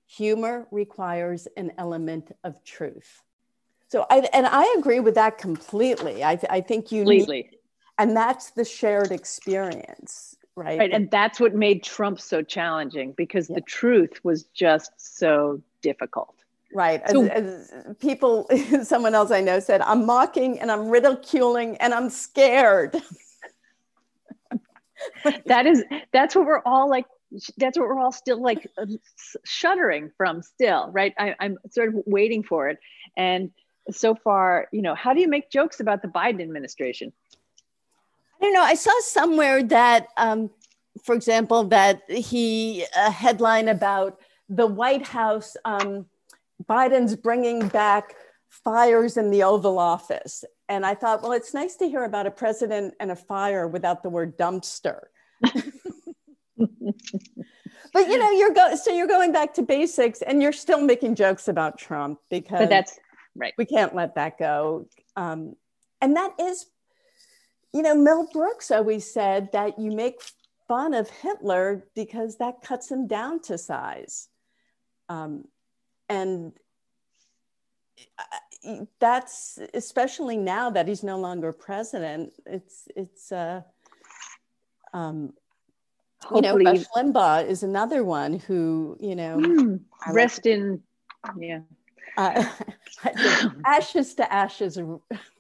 humor 0.07 0.69
requires 0.71 1.49
an 1.57 1.73
element 1.77 2.31
of 2.45 2.63
truth. 2.63 3.24
So, 3.95 4.05
I, 4.11 4.29
and 4.33 4.45
I 4.45 4.75
agree 4.77 4.99
with 4.99 5.15
that 5.15 5.39
completely. 5.39 6.25
I, 6.25 6.37
I 6.51 6.61
think 6.61 6.91
you 6.91 7.03
completely. 7.03 7.43
Need, 7.43 7.59
and 7.97 8.17
that's 8.17 8.51
the 8.51 8.65
shared 8.65 9.13
experience 9.13 10.35
right 10.57 10.81
right 10.81 10.93
and 10.93 11.09
that's 11.13 11.39
what 11.39 11.55
made 11.55 11.85
trump 11.85 12.21
so 12.21 12.43
challenging 12.43 13.13
because 13.13 13.49
yeah. 13.49 13.55
the 13.55 13.61
truth 13.61 14.19
was 14.25 14.45
just 14.55 14.91
so 14.97 15.63
difficult 15.81 16.35
right 16.73 17.09
so, 17.09 17.25
as, 17.27 17.71
as 17.71 17.97
people 17.99 18.49
someone 18.83 19.15
else 19.15 19.31
i 19.31 19.41
know 19.41 19.61
said 19.61 19.81
i'm 19.83 20.05
mocking 20.05 20.59
and 20.59 20.73
i'm 20.73 20.89
ridiculing 20.89 21.77
and 21.77 21.95
i'm 21.95 22.11
scared 22.11 23.01
that 25.47 25.67
is 25.67 25.85
that's 26.13 26.35
what 26.35 26.47
we're 26.47 26.63
all 26.67 26.91
like 26.91 27.07
that's 27.59 27.79
what 27.79 27.89
we're 27.89 28.01
all 28.01 28.13
still 28.13 28.43
like 28.43 28.69
uh, 28.77 28.87
shuddering 29.45 30.11
from 30.17 30.43
still 30.43 30.91
right 30.93 31.15
I, 31.17 31.35
i'm 31.39 31.59
sort 31.71 31.89
of 31.89 32.03
waiting 32.07 32.43
for 32.43 32.69
it 32.69 32.79
and 33.17 33.51
so 33.91 34.15
far 34.15 34.69
you 34.73 34.83
know 34.83 34.95
how 34.95 35.13
do 35.13 35.21
you 35.21 35.29
make 35.29 35.51
jokes 35.51 35.81
about 35.81 36.03
the 36.03 36.09
biden 36.09 36.41
administration 36.41 37.13
I 38.41 38.47
don't 38.47 38.55
know. 38.55 38.63
I 38.63 38.75
saw 38.75 38.93
somewhere 39.01 39.63
that, 39.65 40.09
um, 40.17 40.51
for 41.03 41.15
example, 41.15 41.65
that 41.65 42.03
he 42.11 42.85
a 42.97 43.11
headline 43.11 43.69
about 43.69 44.19
the 44.51 44.67
White 44.67 45.07
House. 45.07 45.57
Um, 45.65 46.07
Biden's 46.69 47.17
bringing 47.17 47.69
back 47.69 48.15
fires 48.51 49.17
in 49.17 49.31
the 49.31 49.43
Oval 49.43 49.79
Office, 49.79 50.45
and 50.69 50.85
I 50.85 50.95
thought, 50.95 51.23
well, 51.23 51.33
it's 51.33 51.55
nice 51.55 51.77
to 51.77 51.89
hear 51.89 52.05
about 52.05 52.27
a 52.27 52.31
president 52.31 52.95
and 53.01 53.11
a 53.11 53.17
fire 53.17 53.67
without 53.67 54.03
the 54.03 54.11
word 54.11 54.37
dumpster. 54.37 55.05
but 55.43 55.55
you 57.95 58.19
know, 58.19 58.31
you're 58.31 58.53
going 58.53 58.77
so 58.77 58.93
you're 58.93 59.07
going 59.07 59.33
back 59.33 59.55
to 59.55 59.63
basics, 59.63 60.21
and 60.23 60.43
you're 60.43 60.53
still 60.53 60.81
making 60.81 61.15
jokes 61.15 61.49
about 61.49 61.79
Trump 61.79 62.19
because 62.31 62.61
but 62.61 62.69
that's 62.69 62.99
right. 63.35 63.55
We 63.59 63.65
can't 63.65 63.95
let 63.95 64.15
that 64.17 64.39
go. 64.39 64.89
Um, 65.17 65.57
and 66.01 66.17
that 66.17 66.33
is 66.41 66.67
you 67.73 67.83
know, 67.83 67.97
Mel 67.97 68.29
Brooks 68.33 68.71
always 68.71 69.13
said 69.13 69.51
that 69.53 69.81
you 69.81 69.91
make 69.91 70.23
fun 70.69 70.95
of 70.95 71.11
Hitler 71.11 71.85
because 71.97 72.37
that 72.37 72.63
cuts 72.63 72.89
him 72.89 73.09
down 73.09 73.41
to 73.43 73.59
size. 73.59 74.29
Um, 75.09 75.47
and, 76.09 76.53
that's 78.99 79.59
especially 79.75 80.37
now 80.37 80.71
that 80.71 80.89
he's 80.89 81.03
no 81.03 81.19
longer 81.19 81.53
president. 81.53 82.33
It's 82.47 82.89
it's 82.97 83.31
uh, 83.31 83.61
um, 84.93 85.35
you 86.35 86.41
know, 86.41 86.57
Rush 86.57 86.85
Limbaugh 86.97 87.47
is 87.47 87.63
another 87.63 88.05
one 88.05 88.39
who 88.39 88.97
you 89.01 89.17
know 89.17 89.37
mm, 89.37 89.81
rest 90.09 90.47
in 90.47 90.83
yeah. 91.39 91.61
Uh, 92.17 92.45
ashes 93.67 94.15
to 94.15 94.33
ashes, 94.33 94.79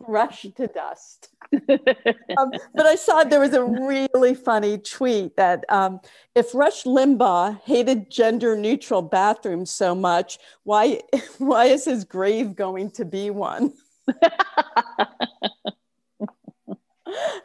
rush 0.01 0.43
to 0.43 0.67
dust. 0.67 1.31
um, 1.69 2.51
but 2.75 2.87
I 2.87 2.97
saw 2.97 3.25
there 3.25 3.41
was 3.41 3.55
a 3.55 3.65
really 3.65 4.35
funny 4.35 4.79
tweet 4.79 5.37
that 5.37 5.65
um, 5.69 6.01
if 6.35 6.55
Rush 6.55 6.85
Limbaugh 6.85 7.61
hated 7.63 8.11
gender 8.11 8.57
neutral 8.57 9.03
bathrooms 9.03 9.71
so 9.71 9.95
much, 9.95 10.39
why 10.65 11.01
why 11.39 11.67
is 11.67 11.85
his 11.85 12.05
grave 12.05 12.57
going 12.57 12.91
to 12.93 13.05
be 13.05 13.31
one? 13.31 13.73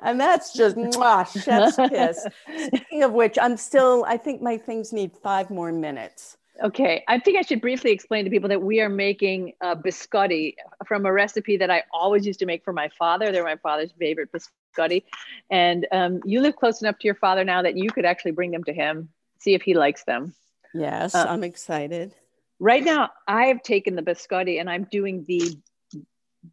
and 0.01 0.19
that's 0.19 0.53
just 0.53 0.75
mwah, 0.75 1.25
chef's 1.43 1.77
kiss. 1.89 2.25
Speaking 2.67 3.03
of 3.03 3.11
which, 3.11 3.37
I'm 3.39 3.57
still. 3.57 4.05
I 4.07 4.17
think 4.17 4.41
my 4.41 4.57
things 4.57 4.91
need 4.91 5.11
five 5.21 5.49
more 5.49 5.71
minutes. 5.71 6.37
Okay, 6.61 7.03
I 7.07 7.19
think 7.19 7.37
I 7.37 7.41
should 7.41 7.61
briefly 7.61 7.91
explain 7.91 8.25
to 8.25 8.31
people 8.31 8.49
that 8.49 8.61
we 8.61 8.81
are 8.81 8.89
making 8.89 9.53
a 9.61 9.75
biscotti 9.75 10.55
from 10.85 11.05
a 11.05 11.11
recipe 11.11 11.55
that 11.57 11.71
I 11.71 11.83
always 11.93 12.25
used 12.25 12.39
to 12.39 12.45
make 12.45 12.65
for 12.65 12.73
my 12.73 12.89
father. 12.99 13.31
They're 13.31 13.43
my 13.43 13.55
father's 13.55 13.91
favorite 13.97 14.29
biscotti, 14.31 15.03
and 15.49 15.87
um, 15.91 16.19
you 16.25 16.41
live 16.41 16.57
close 16.57 16.81
enough 16.81 16.99
to 16.99 17.07
your 17.07 17.15
father 17.15 17.43
now 17.45 17.61
that 17.61 17.77
you 17.77 17.89
could 17.89 18.05
actually 18.05 18.31
bring 18.31 18.51
them 18.51 18.63
to 18.65 18.73
him, 18.73 19.09
see 19.39 19.53
if 19.53 19.61
he 19.61 19.73
likes 19.73 20.03
them. 20.03 20.33
Yes, 20.73 21.15
uh, 21.15 21.25
I'm 21.29 21.43
excited. 21.43 22.13
Right 22.59 22.83
now, 22.83 23.11
I 23.27 23.45
have 23.45 23.63
taken 23.63 23.95
the 23.95 24.01
biscotti 24.01 24.59
and 24.59 24.69
I'm 24.69 24.85
doing 24.91 25.23
the 25.27 25.57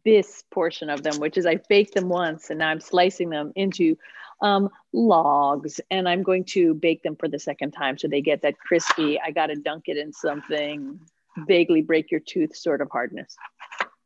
bis 0.03 0.43
portion 0.51 0.89
of 0.89 1.03
them, 1.03 1.19
which 1.19 1.37
is 1.37 1.45
I 1.45 1.59
baked 1.69 1.95
them 1.95 2.09
once 2.09 2.49
and 2.49 2.59
now 2.59 2.69
I'm 2.69 2.81
slicing 2.81 3.29
them 3.29 3.51
into 3.55 3.97
um, 4.41 4.69
logs 4.93 5.79
and 5.89 6.07
I'm 6.07 6.23
going 6.23 6.45
to 6.45 6.73
bake 6.73 7.03
them 7.03 7.15
for 7.15 7.27
the 7.27 7.39
second 7.39 7.71
time 7.71 7.97
so 7.97 8.07
they 8.07 8.21
get 8.21 8.41
that 8.41 8.59
crispy, 8.59 9.19
I 9.19 9.31
got 9.31 9.47
to 9.47 9.55
dunk 9.55 9.85
it 9.87 9.97
in 9.97 10.13
something, 10.13 10.99
vaguely 11.47 11.81
break 11.81 12.11
your 12.11 12.19
tooth 12.19 12.55
sort 12.55 12.81
of 12.81 12.89
hardness. 12.91 13.35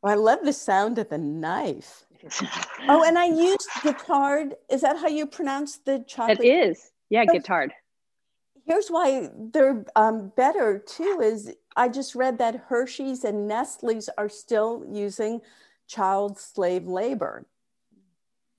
I 0.04 0.14
love 0.14 0.40
the 0.42 0.52
sound 0.52 0.98
of 0.98 1.08
the 1.08 1.18
knife. 1.18 2.04
oh, 2.88 3.04
and 3.04 3.18
I 3.18 3.26
used 3.26 3.68
Guittard. 3.80 4.52
Is 4.70 4.80
that 4.82 4.98
how 4.98 5.08
you 5.08 5.26
pronounce 5.26 5.78
the 5.78 6.04
chocolate? 6.06 6.40
It 6.40 6.46
is. 6.46 6.90
Yeah, 7.10 7.24
Guittard. 7.24 7.70
Here's 8.64 8.88
why 8.88 9.28
they're 9.52 9.84
um, 9.96 10.32
better 10.36 10.78
too. 10.78 11.20
Is 11.22 11.52
I 11.76 11.88
just 11.88 12.14
read 12.14 12.38
that 12.38 12.64
Hershey's 12.68 13.24
and 13.24 13.48
Nestle's 13.48 14.08
are 14.16 14.28
still 14.28 14.84
using 14.88 15.40
child 15.92 16.38
slave 16.38 16.86
labor 16.86 17.46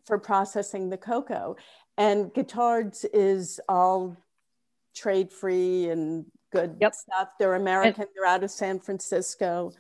for 0.06 0.18
processing 0.18 0.90
the 0.90 0.98
cocoa. 0.98 1.56
And 1.98 2.34
Guittards 2.34 3.06
is 3.14 3.60
all 3.70 4.18
trade 4.96 5.32
free 5.32 5.90
and 5.90 6.26
good 6.52 6.78
yep. 6.80 6.94
stuff. 6.94 7.30
They're 7.40 7.56
American, 7.56 8.04
and 8.04 8.10
they're 8.16 8.26
out 8.26 8.44
of 8.44 8.52
San 8.52 8.80
Francisco. 8.80 9.72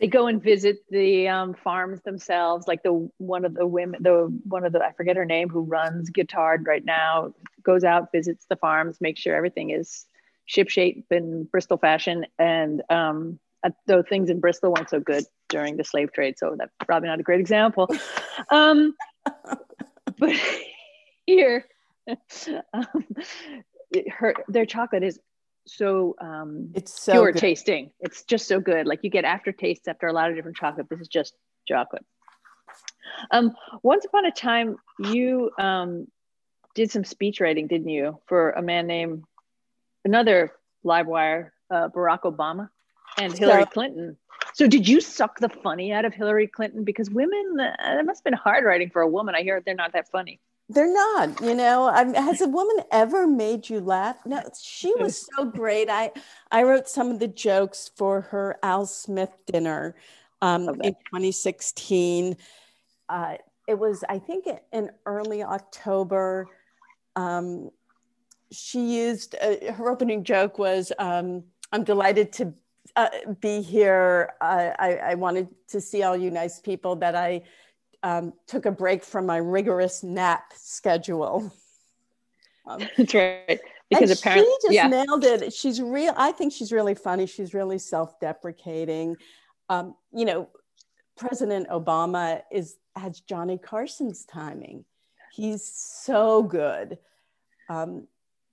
They 0.00 0.06
go 0.06 0.28
and 0.28 0.42
visit 0.42 0.78
the 0.90 1.28
um, 1.28 1.54
farms 1.54 2.00
themselves, 2.02 2.68
like 2.68 2.82
the 2.82 3.10
one 3.18 3.44
of 3.44 3.54
the 3.54 3.66
women, 3.66 4.02
the 4.02 4.32
one 4.44 4.64
of 4.64 4.72
the 4.72 4.82
I 4.82 4.92
forget 4.92 5.16
her 5.16 5.24
name, 5.24 5.48
who 5.48 5.62
runs 5.62 6.10
Guittard 6.10 6.66
right 6.66 6.84
now, 6.84 7.34
goes 7.62 7.84
out, 7.84 8.12
visits 8.12 8.46
the 8.48 8.56
farms, 8.56 9.00
makes 9.00 9.20
sure 9.20 9.34
everything 9.34 9.70
is 9.70 10.06
ship 10.46 10.68
shape 10.68 11.06
in 11.10 11.44
Bristol 11.44 11.78
fashion, 11.78 12.26
and 12.38 12.82
um, 12.90 13.38
though 13.86 14.02
things 14.02 14.30
in 14.30 14.40
Bristol 14.40 14.72
weren't 14.72 14.90
so 14.90 15.00
good 15.00 15.24
during 15.48 15.76
the 15.76 15.84
slave 15.84 16.12
trade, 16.12 16.34
so 16.38 16.54
that's 16.58 16.72
probably 16.86 17.08
not 17.08 17.20
a 17.20 17.22
great 17.22 17.40
example. 17.40 17.88
Um, 18.50 18.94
but 20.16 20.32
here, 21.26 21.66
um, 22.72 23.06
her 24.10 24.34
their 24.46 24.64
chocolate 24.64 25.02
is 25.02 25.18
so 25.66 26.14
um, 26.20 26.70
it's 26.74 27.02
so 27.02 27.12
pure 27.12 27.32
good. 27.32 27.40
tasting. 27.40 27.90
It's 28.00 28.22
just 28.24 28.46
so 28.46 28.60
good. 28.60 28.86
Like 28.86 29.00
you 29.02 29.10
get 29.10 29.24
aftertastes 29.24 29.88
after 29.88 30.06
a 30.06 30.12
lot 30.12 30.30
of 30.30 30.36
different 30.36 30.56
chocolate. 30.56 30.88
This 30.88 31.00
is 31.00 31.08
just 31.08 31.34
chocolate. 31.66 32.04
Um, 33.30 33.56
once 33.82 34.04
upon 34.04 34.24
a 34.26 34.30
time, 34.30 34.76
you 34.98 35.50
um, 35.58 36.06
did 36.74 36.90
some 36.90 37.04
speech 37.04 37.40
writing, 37.40 37.66
didn't 37.66 37.88
you, 37.88 38.20
for 38.26 38.52
a 38.52 38.62
man 38.62 38.86
named 38.86 39.24
another 40.04 40.52
live 40.84 41.06
wire, 41.06 41.52
uh, 41.70 41.88
Barack 41.88 42.20
Obama 42.20 42.68
and 43.18 43.36
Hillary 43.36 43.62
so, 43.62 43.66
Clinton. 43.66 44.16
So 44.54 44.66
did 44.66 44.88
you 44.88 45.00
suck 45.00 45.38
the 45.38 45.48
funny 45.48 45.92
out 45.92 46.04
of 46.04 46.14
Hillary 46.14 46.46
Clinton? 46.46 46.84
Because 46.84 47.10
women, 47.10 47.60
uh, 47.60 47.98
it 47.98 48.06
must 48.06 48.20
have 48.20 48.24
been 48.24 48.32
hard 48.32 48.64
writing 48.64 48.90
for 48.90 49.02
a 49.02 49.08
woman. 49.08 49.34
I 49.34 49.42
hear 49.42 49.60
they're 49.64 49.74
not 49.74 49.92
that 49.92 50.10
funny. 50.10 50.40
They're 50.70 50.92
not, 50.92 51.40
you 51.40 51.54
know. 51.54 51.86
I 51.86 52.04
has 52.20 52.42
a 52.42 52.46
woman 52.46 52.84
ever 52.92 53.26
made 53.26 53.70
you 53.70 53.80
laugh? 53.80 54.16
No, 54.26 54.42
she 54.60 54.92
was 54.98 55.26
so 55.36 55.46
great. 55.46 55.88
I 55.88 56.12
I 56.50 56.62
wrote 56.62 56.88
some 56.88 57.10
of 57.10 57.20
the 57.20 57.28
jokes 57.28 57.90
for 57.96 58.20
her 58.22 58.58
Al 58.62 58.84
Smith 58.84 59.30
dinner 59.46 59.94
um, 60.42 60.68
in 60.82 60.92
2016. 60.92 62.36
Uh, 63.08 63.36
it 63.66 63.78
was, 63.78 64.04
I 64.10 64.18
think, 64.18 64.46
in 64.72 64.90
early 65.06 65.42
October. 65.42 66.48
Um, 67.16 67.70
she 68.52 68.98
used 68.98 69.36
uh, 69.40 69.72
her 69.72 69.90
opening 69.90 70.22
joke 70.22 70.58
was, 70.58 70.92
um, 70.98 71.44
"I'm 71.72 71.84
delighted 71.84 72.30
to 72.34 72.52
uh, 72.96 73.08
be 73.40 73.60
here. 73.60 74.34
Uh, 74.40 74.70
I, 74.78 74.96
I, 74.96 75.14
wanted 75.14 75.48
to 75.68 75.80
see 75.80 76.02
all 76.02 76.16
you 76.16 76.30
nice 76.30 76.60
people 76.60 76.96
that 76.96 77.14
I 77.14 77.42
um, 78.02 78.32
took 78.46 78.66
a 78.66 78.70
break 78.70 79.04
from 79.04 79.26
my 79.26 79.38
rigorous 79.38 80.02
nap 80.02 80.52
schedule. 80.54 81.52
Um, 82.66 82.80
That's 82.96 83.14
right. 83.14 83.60
Because 83.90 84.18
apparently, 84.18 84.52
she 84.60 84.66
just 84.66 84.74
yeah. 84.74 84.86
nailed 84.88 85.24
it. 85.24 85.52
She's 85.52 85.80
real. 85.80 86.12
I 86.16 86.32
think 86.32 86.52
she's 86.52 86.72
really 86.72 86.94
funny. 86.94 87.26
She's 87.26 87.54
really 87.54 87.78
self-deprecating. 87.78 89.16
Um, 89.70 89.94
you 90.12 90.26
know, 90.26 90.48
President 91.16 91.68
Obama 91.68 92.42
is 92.52 92.76
has 92.96 93.20
Johnny 93.20 93.58
Carson's 93.58 94.24
timing. 94.24 94.84
He's 95.32 95.64
so 95.64 96.42
good. 96.42 96.98
Um, 97.68 98.06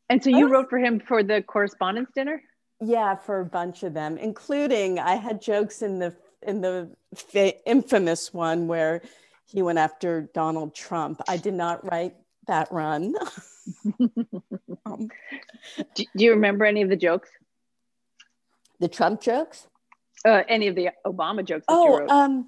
and 0.09 0.23
so 0.23 0.29
you 0.29 0.47
wrote 0.47 0.69
for 0.69 0.77
him 0.77 0.99
for 0.99 1.23
the 1.23 1.41
correspondence 1.41 2.09
dinner? 2.13 2.41
Yeah, 2.81 3.15
for 3.15 3.39
a 3.39 3.45
bunch 3.45 3.83
of 3.83 3.93
them, 3.93 4.17
including 4.17 4.99
I 4.99 5.15
had 5.15 5.41
jokes 5.41 5.81
in 5.81 5.99
the 5.99 6.15
in 6.41 6.61
the 6.61 6.91
fa- 7.15 7.65
infamous 7.67 8.33
one 8.33 8.67
where 8.67 9.01
he 9.45 9.61
went 9.61 9.79
after 9.79 10.29
Donald 10.33 10.75
Trump. 10.75 11.21
I 11.27 11.37
did 11.37 11.53
not 11.53 11.89
write 11.89 12.15
that 12.47 12.71
run. 12.71 13.15
um, 14.85 15.09
do, 15.95 16.03
do, 16.15 16.23
you 16.23 16.31
remember 16.31 16.65
any 16.65 16.81
of 16.81 16.89
the 16.89 16.95
jokes? 16.95 17.29
The 18.79 18.87
Trump 18.87 19.21
jokes? 19.21 19.67
Uh, 20.25 20.43
any 20.47 20.67
of 20.67 20.75
the 20.75 20.89
Obama 21.05 21.45
jokes? 21.45 21.65
That 21.67 21.73
you 21.73 22.07
Oh, 22.07 22.07
um, 22.09 22.47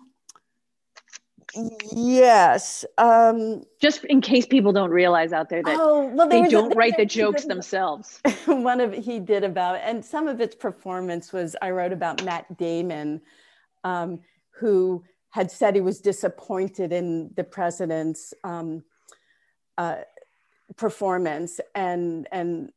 Yes. 1.56 2.86
Um, 2.98 3.64
Just 3.80 4.04
in 4.06 4.22
case 4.22 4.46
people 4.46 4.74
don't 4.74 4.92
realize 4.92 5.34
out 5.34 5.50
there 5.50 5.64
that 5.64 5.78
oh, 5.80 6.08
well, 6.08 6.28
they 6.28 6.48
don't 6.48 6.74
a, 6.74 6.76
write 6.76 6.98
the 6.98 7.06
jokes 7.06 7.46
themselves. 7.48 8.22
One 8.46 8.82
of 8.82 8.94
he 8.94 9.20
did 9.20 9.44
about, 9.44 9.78
and 9.78 10.04
some 10.04 10.28
of 10.28 10.42
its 10.42 10.56
performance 10.56 11.32
was 11.32 11.56
I 11.62 11.72
wrote 11.72 11.94
about 11.94 12.24
Matt 12.24 12.58
Damon, 12.58 13.22
um, 13.84 14.20
who 14.52 15.04
had 15.30 15.52
said 15.52 15.76
he 15.76 15.82
was 15.82 16.02
disappointed 16.02 16.92
in 16.92 17.32
the 17.36 17.44
president's 17.44 18.34
um, 18.44 18.84
uh, 19.78 19.98
performance, 20.76 21.60
and 21.76 22.28
and 22.32 22.72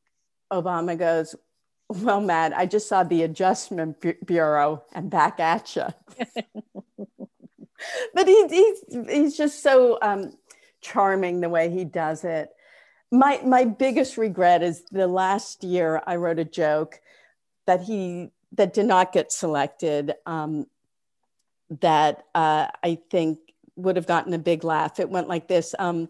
Obama 0.53 0.97
goes, 0.99 1.35
"Well, 1.89 2.21
Matt, 2.21 2.57
I 2.57 2.67
just 2.67 2.89
saw 2.89 3.03
the 3.03 3.23
Adjustment 3.23 3.97
Bureau 4.27 4.85
and 4.93 5.11
back 5.11 5.41
at 5.41 5.75
you." 5.75 5.87
but 8.15 8.27
he, 8.27 8.47
he's 8.49 9.09
he's 9.09 9.37
just 9.37 9.63
so 9.63 9.99
um, 10.03 10.33
charming 10.81 11.41
the 11.41 11.49
way 11.49 11.71
he 11.71 11.85
does 11.85 12.25
it. 12.25 12.51
My 13.11 13.41
my 13.45 13.65
biggest 13.65 14.17
regret 14.17 14.63
is 14.63 14.85
the 14.91 15.07
last 15.07 15.65
year 15.65 16.03
I 16.07 16.17
wrote 16.17 16.39
a 16.39 16.45
joke 16.45 17.01
that 17.67 17.83
he 17.83 18.31
that 18.53 18.73
did 18.73 18.87
not 18.87 19.13
get 19.13 19.33
selected. 19.33 20.15
Um, 20.27 20.67
that 21.81 22.25
uh, 22.35 22.67
I 22.83 22.99
think 23.11 23.39
would 23.77 23.97
have 23.97 24.07
gotten 24.07 24.35
a 24.35 24.39
big 24.39 24.65
laugh. 24.65 24.99
It 24.99 25.11
went 25.11 25.29
like 25.29 25.49
this. 25.49 25.75
Um, 25.79 26.09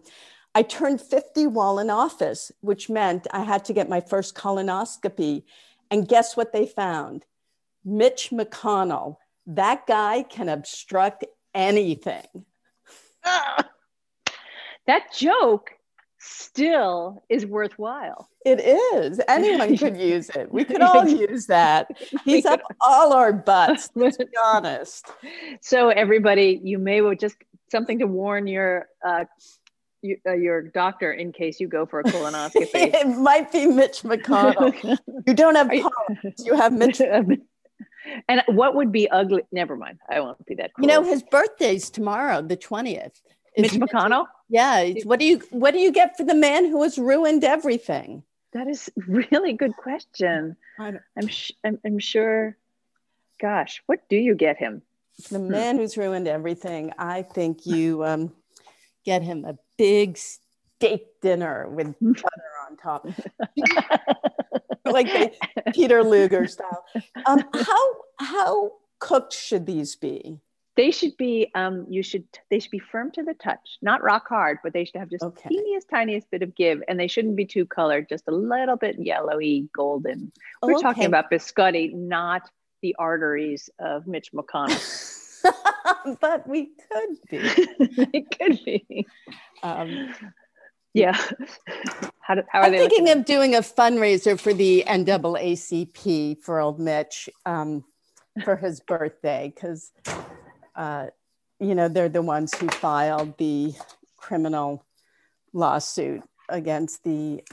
I 0.53 0.63
turned 0.63 0.99
50 0.99 1.47
while 1.47 1.79
in 1.79 1.89
office, 1.89 2.51
which 2.61 2.89
meant 2.89 3.27
I 3.31 3.43
had 3.43 3.63
to 3.65 3.73
get 3.73 3.87
my 3.87 4.01
first 4.01 4.35
colonoscopy. 4.35 5.43
And 5.89 6.07
guess 6.07 6.35
what 6.35 6.51
they 6.51 6.65
found? 6.65 7.25
Mitch 7.85 8.29
McConnell. 8.31 9.17
That 9.47 9.87
guy 9.87 10.23
can 10.23 10.49
obstruct 10.49 11.25
anything. 11.53 12.25
that 13.23 15.13
joke 15.13 15.71
still 16.21 17.23
is 17.29 17.45
worthwhile. 17.45 18.29
It 18.45 18.59
is. 18.59 19.19
Anyone 19.27 19.75
could 19.77 19.97
use 19.99 20.29
it. 20.29 20.51
We 20.51 20.63
could 20.63 20.81
all 20.81 21.07
use 21.07 21.47
that. 21.47 21.87
He's 22.23 22.45
up 22.45 22.61
all 22.81 23.13
our 23.13 23.33
butts, 23.33 23.89
let's 23.95 24.17
be 24.17 24.25
honest. 24.41 25.07
So, 25.61 25.89
everybody, 25.89 26.61
you 26.63 26.77
may 26.77 27.01
well 27.01 27.15
just 27.15 27.35
something 27.71 27.99
to 27.99 28.07
warn 28.07 28.47
your 28.47 28.87
uh, 29.05 29.25
you, 30.03 30.17
uh, 30.25 30.33
your 30.33 30.61
doctor 30.61 31.11
in 31.11 31.31
case 31.31 31.59
you 31.59 31.67
go 31.67 31.85
for 31.85 31.99
a 31.99 32.03
colonoscopy. 32.03 32.69
it 32.73 33.17
might 33.17 33.51
be 33.51 33.67
Mitch 33.67 34.01
McConnell. 34.03 34.97
you 35.27 35.33
don't 35.33 35.55
have 35.55 35.69
polyps, 35.69 36.45
you 36.45 36.55
have 36.55 36.73
Mitch. 36.73 37.01
And 38.27 38.43
what 38.47 38.75
would 38.75 38.91
be 38.91 39.09
ugly? 39.09 39.43
Never 39.51 39.75
mind. 39.75 39.99
I 40.09 40.19
won't 40.19 40.43
be 40.45 40.55
that. 40.55 40.71
Cool. 40.75 40.83
You 40.83 40.87
know, 40.87 41.03
his 41.03 41.23
birthday's 41.23 41.89
tomorrow, 41.89 42.41
the 42.41 42.55
twentieth. 42.55 43.21
Mitch 43.57 43.73
McConnell. 43.73 44.27
Yeah. 44.49 44.93
What 45.03 45.19
do 45.19 45.25
you 45.25 45.41
What 45.49 45.71
do 45.71 45.79
you 45.79 45.91
get 45.91 46.17
for 46.17 46.23
the 46.23 46.35
man 46.35 46.65
who 46.65 46.83
has 46.83 46.97
ruined 46.97 47.43
everything? 47.43 48.23
That 48.53 48.67
is 48.67 48.89
really 49.07 49.53
good 49.53 49.75
question. 49.75 50.55
I'm, 50.79 51.27
sh- 51.27 51.51
I'm 51.63 51.79
I'm 51.85 51.99
sure. 51.99 52.57
Gosh, 53.39 53.81
what 53.87 54.07
do 54.07 54.17
you 54.17 54.35
get 54.35 54.57
him? 54.57 54.83
The 55.29 55.39
man 55.39 55.77
who's 55.77 55.97
ruined 55.97 56.27
everything. 56.27 56.93
I 56.97 57.23
think 57.23 57.65
you 57.65 58.03
um, 58.05 58.31
get 59.03 59.23
him 59.23 59.45
a 59.45 59.57
big 59.77 60.17
steak 60.17 61.19
dinner 61.21 61.67
with 61.67 61.95
butter 62.01 62.51
on 62.69 62.77
top, 62.77 63.07
like 64.85 65.07
the 65.07 65.31
Peter 65.73 66.03
Luger 66.03 66.47
style. 66.47 66.85
Um, 67.25 67.43
how 67.53 67.95
how 68.19 68.71
cooked 68.99 69.33
should 69.33 69.65
these 69.65 69.95
be? 69.95 70.39
They 70.77 70.91
should 70.91 71.17
be. 71.17 71.51
Um, 71.53 71.85
you 71.89 72.01
should. 72.01 72.23
They 72.49 72.59
should 72.59 72.71
be 72.71 72.79
firm 72.79 73.11
to 73.11 73.23
the 73.23 73.33
touch, 73.33 73.77
not 73.81 74.01
rock 74.01 74.27
hard, 74.27 74.59
but 74.63 74.73
they 74.73 74.85
should 74.85 74.97
have 74.97 75.09
just 75.09 75.23
okay. 75.23 75.49
teeniest, 75.49 75.89
tiniest 75.89 76.31
bit 76.31 76.43
of 76.43 76.55
give, 76.55 76.81
and 76.87 76.99
they 76.99 77.07
shouldn't 77.07 77.35
be 77.35 77.45
too 77.45 77.65
colored. 77.65 78.07
Just 78.07 78.27
a 78.27 78.31
little 78.31 78.77
bit 78.77 78.95
yellowy, 78.97 79.67
golden. 79.75 80.31
We're 80.61 80.73
okay. 80.75 80.81
talking 80.81 81.05
about 81.05 81.29
biscotti, 81.29 81.93
not 81.93 82.49
the 82.81 82.95
arteries 82.97 83.69
of 83.79 84.07
Mitch 84.07 84.31
McConnell. 84.31 85.17
but 86.21 86.47
we 86.47 86.71
could 86.91 87.17
be. 87.29 87.37
it 88.13 88.37
could 88.39 88.63
be. 88.63 89.07
Um, 89.63 90.13
yeah. 90.93 91.17
How, 92.23 92.35
do, 92.35 92.43
how 92.49 92.59
are 92.59 92.65
I'm 92.65 92.71
they 92.71 92.87
thinking 92.87 93.09
of 93.09 93.25
doing 93.25 93.55
a 93.55 93.59
fundraiser 93.59 94.39
for 94.39 94.53
the 94.53 94.85
NAACP 94.87 96.39
for 96.39 96.61
old 96.61 96.79
Mitch 96.79 97.27
um, 97.45 97.83
for 98.45 98.55
his 98.55 98.79
birthday 98.79 99.51
because, 99.53 99.91
uh, 100.75 101.07
you 101.59 101.75
know, 101.75 101.89
they're 101.89 102.07
the 102.07 102.21
ones 102.21 102.53
who 102.53 102.69
filed 102.69 103.37
the 103.37 103.73
criminal 104.15 104.85
lawsuit 105.51 106.21
against 106.47 107.03
the 107.03 107.43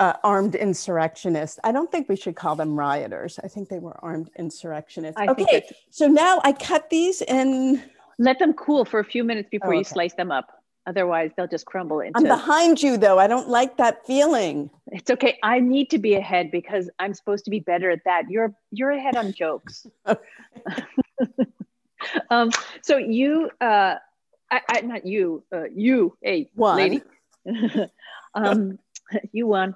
uh, 0.00 0.12
armed 0.22 0.54
insurrectionists. 0.54 1.58
I 1.64 1.72
don't 1.72 1.90
think 1.90 2.08
we 2.08 2.16
should 2.16 2.36
call 2.36 2.54
them 2.54 2.78
rioters. 2.78 3.40
I 3.42 3.48
think 3.48 3.68
they 3.68 3.80
were 3.80 3.98
armed 4.04 4.30
insurrectionists. 4.36 5.20
I 5.20 5.26
okay, 5.28 5.68
so 5.90 6.06
now 6.06 6.40
I 6.44 6.52
cut 6.52 6.90
these 6.90 7.22
and 7.22 7.82
let 8.18 8.38
them 8.38 8.52
cool 8.52 8.84
for 8.84 9.00
a 9.00 9.04
few 9.04 9.24
minutes 9.24 9.48
before 9.50 9.68
oh, 9.68 9.70
okay. 9.70 9.78
you 9.78 9.84
slice 9.84 10.14
them 10.14 10.30
up. 10.30 10.57
Otherwise, 10.88 11.30
they'll 11.36 11.46
just 11.46 11.66
crumble 11.66 12.00
into. 12.00 12.16
I'm 12.16 12.24
behind 12.24 12.82
you, 12.82 12.96
though. 12.96 13.18
I 13.18 13.26
don't 13.26 13.50
like 13.50 13.76
that 13.76 14.06
feeling. 14.06 14.70
It's 14.90 15.10
okay. 15.10 15.38
I 15.42 15.60
need 15.60 15.90
to 15.90 15.98
be 15.98 16.14
ahead 16.14 16.50
because 16.50 16.88
I'm 16.98 17.12
supposed 17.12 17.44
to 17.44 17.50
be 17.50 17.60
better 17.60 17.90
at 17.90 18.02
that. 18.06 18.30
You're 18.30 18.54
you're 18.70 18.92
ahead 18.92 19.14
on 19.14 19.34
jokes. 19.34 19.86
um, 22.30 22.50
so 22.80 22.96
you, 22.96 23.50
uh, 23.60 23.96
I, 24.50 24.60
I, 24.66 24.80
not 24.80 25.04
you, 25.04 25.44
uh, 25.52 25.64
you, 25.74 26.16
hey, 26.22 26.48
One. 26.54 26.78
lady. 26.78 27.02
um, 28.34 28.78
you 29.30 29.46
won. 29.46 29.74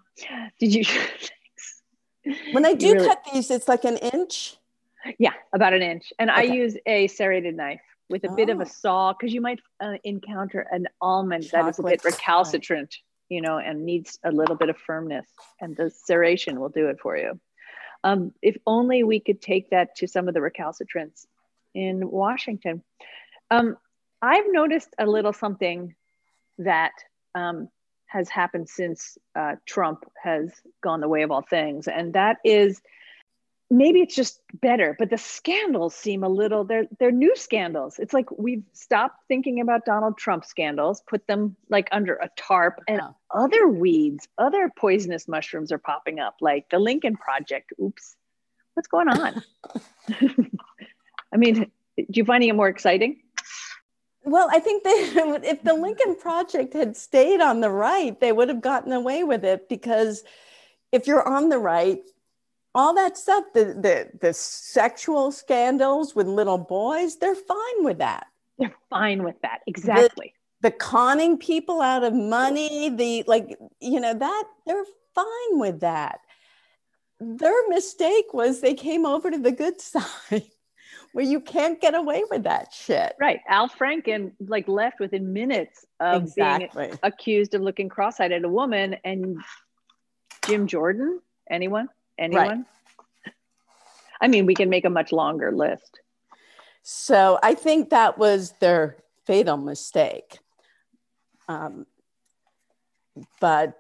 Did 0.59 0.75
you? 0.75 0.85
when 2.53 2.65
I 2.65 2.73
do 2.73 2.95
really, 2.95 3.07
cut 3.07 3.23
these, 3.31 3.51
it's 3.51 3.69
like 3.69 3.85
an 3.85 3.99
inch. 3.99 4.57
Yeah, 5.19 5.35
about 5.53 5.75
an 5.75 5.83
inch. 5.83 6.11
And 6.19 6.31
okay. 6.31 6.41
I 6.41 6.43
use 6.45 6.75
a 6.87 7.07
serrated 7.09 7.55
knife 7.55 7.83
with 8.09 8.25
a 8.25 8.31
oh. 8.31 8.37
bit 8.37 8.51
of 8.51 8.61
a 8.61 8.65
oh. 8.65 8.67
saw 8.67 9.13
because 9.13 9.33
you 9.33 9.41
might 9.41 9.61
uh, 9.81 9.95
encounter 10.05 10.67
an 10.71 10.87
almond 11.01 11.45
Chocolate. 11.45 11.65
that 11.65 11.71
is 11.71 11.79
a 11.79 11.83
bit 11.83 12.05
recalcitrant, 12.05 12.95
you 13.29 13.41
know, 13.41 13.59
and 13.59 13.85
needs 13.85 14.19
a 14.25 14.31
little 14.31 14.57
bit 14.57 14.71
of 14.71 14.77
firmness. 14.77 15.27
And 15.61 15.77
the 15.77 15.93
serration 16.09 16.59
will 16.59 16.69
do 16.69 16.89
it 16.89 16.99
for 17.01 17.17
you. 17.17 17.41
Um, 18.05 18.33
if 18.43 18.57
only 18.67 19.05
we 19.05 19.21
could 19.21 19.41
take 19.41 19.71
that 19.71 19.97
to 19.97 20.09
some 20.09 20.29
of 20.29 20.35
the 20.35 20.41
recalcitrants 20.41 21.27
in 21.75 22.11
Washington. 22.11 22.83
Um, 23.51 23.77
I've 24.21 24.51
noticed 24.51 24.95
a 24.99 25.07
little 25.07 25.33
something 25.33 25.95
that 26.59 26.93
um, 27.35 27.69
has 28.07 28.29
happened 28.29 28.69
since 28.69 29.17
uh, 29.35 29.57
Trump 29.67 30.05
has 30.23 30.51
gone 30.83 31.01
the 31.01 31.09
way 31.09 31.23
of 31.23 31.31
all 31.31 31.43
things, 31.43 31.89
and 31.89 32.13
that 32.15 32.39
is 32.45 32.81
maybe 33.73 34.01
it's 34.03 34.15
just 34.15 34.41
better, 34.61 34.95
but 34.99 35.09
the 35.09 35.17
scandals 35.17 35.95
seem 35.95 36.23
a 36.23 36.29
little 36.29 36.63
they're 36.63 36.87
they're 36.99 37.11
new 37.11 37.35
scandals. 37.35 37.99
It's 37.99 38.13
like 38.13 38.31
we've 38.31 38.63
stopped 38.75 39.17
thinking 39.29 39.61
about 39.61 39.87
Donald 39.87 40.19
Trump 40.19 40.45
scandals, 40.45 41.03
put 41.09 41.27
them 41.27 41.57
like 41.71 41.89
under 41.91 42.15
a 42.15 42.29
tarp, 42.37 42.81
and 42.87 42.99
yeah. 42.99 43.09
other 43.35 43.67
weeds, 43.67 44.29
other 44.37 44.71
poisonous 44.77 45.27
mushrooms 45.27 45.73
are 45.73 45.79
popping 45.79 46.21
up, 46.21 46.37
like 46.41 46.69
the 46.71 46.79
Lincoln 46.79 47.17
Project. 47.17 47.73
Oops, 47.83 48.17
what's 48.75 48.89
going 48.89 49.09
on? 49.09 49.43
I 51.33 51.39
mean, 51.39 51.71
do 51.97 52.07
you 52.13 52.27
find 52.27 52.45
it 52.45 52.53
more 52.53 52.69
exciting? 52.69 53.23
Well, 54.25 54.49
I 54.53 54.61
think 54.61 54.85
they, 54.85 54.91
if 55.49 55.63
the 55.63 55.75
Lincoln 55.75 56.15
Project 56.17 56.75
had 56.75 56.97
stayed 56.97 57.41
on 57.41 57.61
the 57.61 57.71
right, 57.71 58.21
they 58.21 58.33
would 58.33 58.51
have 58.51 58.61
gotten 58.61 58.93
away 58.93 59.25
with 59.25 59.45
it 59.45 59.69
because 59.69 60.23
if 60.93 61.07
you're 61.07 61.27
on 61.27 61.49
the 61.49 61.59
right, 61.59 61.99
all 62.75 62.95
that 62.95 63.19
stuff, 63.19 63.45
the, 63.55 63.65
the, 63.65 64.11
the 64.21 64.33
sexual 64.33 65.31
scandals 65.31 66.15
with 66.15 66.27
little 66.27 66.59
boys, 66.59 67.17
they're 67.17 67.35
fine 67.35 67.85
with 67.85 67.99
that. 67.99 68.27
They're 68.59 68.75
fine 68.91 69.23
with 69.23 69.41
that. 69.43 69.61
Exactly. 69.67 70.35
The, 70.63 70.71
the 70.71 70.77
conning 70.77 71.39
people 71.39 71.81
out 71.81 72.05
of 72.05 72.15
money, 72.15 72.89
the 72.91 73.25
like, 73.27 73.57
you 73.81 74.01
know, 74.01 74.15
that 74.15 74.45
they're 74.67 74.85
fine 75.15 75.59
with 75.59 75.81
that. 75.81 76.21
Their 77.21 77.69
mistake 77.69 78.33
was 78.33 78.61
they 78.61 78.75
came 78.75 79.05
over 79.07 79.31
to 79.31 79.39
the 79.39 79.53
good 79.53 79.81
side 79.81 80.45
where 81.13 81.25
you 81.25 81.41
can't 81.41 81.81
get 81.81 81.95
away 81.95 82.25
with 82.31 82.45
that 82.45 82.73
shit. 82.73 83.15
Right. 83.21 83.41
Al 83.49 83.69
Franken 83.69 84.33
like 84.41 84.67
left 84.67 84.99
within 84.99 85.33
minutes 85.33 85.85
of 86.01 86.23
exactly. 86.23 86.87
being 86.87 86.99
accused 87.03 87.55
of 87.55 87.61
looking 87.61 87.89
cross-eyed 87.89 88.33
at 88.33 88.45
a 88.45 88.49
woman 88.49 88.97
and 89.05 89.39
Jim 90.47 90.67
Jordan, 90.67 91.21
anyone? 91.51 91.89
Anyone? 92.19 92.67
Right. 93.25 93.35
I 94.21 94.29
mean, 94.29 94.47
we 94.47 94.55
can 94.55 94.71
make 94.71 94.85
a 94.85 94.91
much 94.91 95.13
longer 95.13 95.51
list. 95.51 96.01
So 96.83 97.39
I 97.43 97.55
think 97.55 97.91
that 97.91 98.19
was 98.19 98.53
their 98.61 98.97
fatal 99.27 99.57
mistake. 99.57 100.39
Um, 101.49 101.87
but 103.41 103.77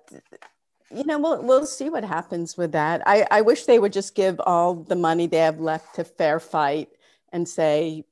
you 0.94 1.04
know, 1.04 1.18
we'll 1.18 1.42
we'll 1.42 1.66
see 1.66 1.88
what 1.88 2.04
happens 2.04 2.56
with 2.56 2.72
that. 2.72 3.02
I, 3.06 3.26
I 3.30 3.40
wish 3.40 3.64
they 3.64 3.78
would 3.78 3.92
just 3.92 4.14
give 4.14 4.40
all 4.40 4.74
the 4.74 4.96
money 4.96 5.26
they 5.26 5.38
have 5.38 5.60
left 5.60 5.94
to 5.94 6.04
Fair 6.04 6.38
Fight 6.38 6.88
and 7.32 7.48
say, 7.48 8.04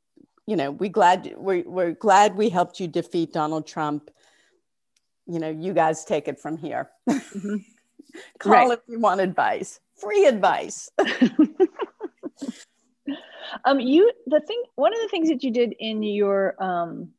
you 0.46 0.56
know, 0.56 0.70
we 0.70 0.88
glad 0.88 1.34
we're, 1.36 1.62
we're 1.68 1.92
glad 1.92 2.36
we 2.36 2.48
helped 2.48 2.80
you 2.80 2.88
defeat 2.88 3.32
Donald 3.32 3.66
Trump. 3.66 4.10
You 5.26 5.38
know, 5.38 5.50
you 5.50 5.74
guys 5.74 6.04
take 6.04 6.26
it 6.26 6.40
from 6.40 6.56
here. 6.56 6.90
Mm-hmm. 7.08 7.56
Call 8.38 8.52
right. 8.52 8.72
if 8.72 8.80
you 8.88 8.98
want 8.98 9.20
advice. 9.20 9.80
Free 10.00 10.26
advice. 10.26 10.90
um, 13.64 13.80
you 13.80 14.12
the 14.26 14.40
thing 14.40 14.62
one 14.76 14.92
of 14.94 15.00
the 15.00 15.08
things 15.08 15.28
that 15.28 15.42
you 15.42 15.50
did 15.50 15.74
in 15.78 16.02
your 16.02 16.54
um 16.62 17.10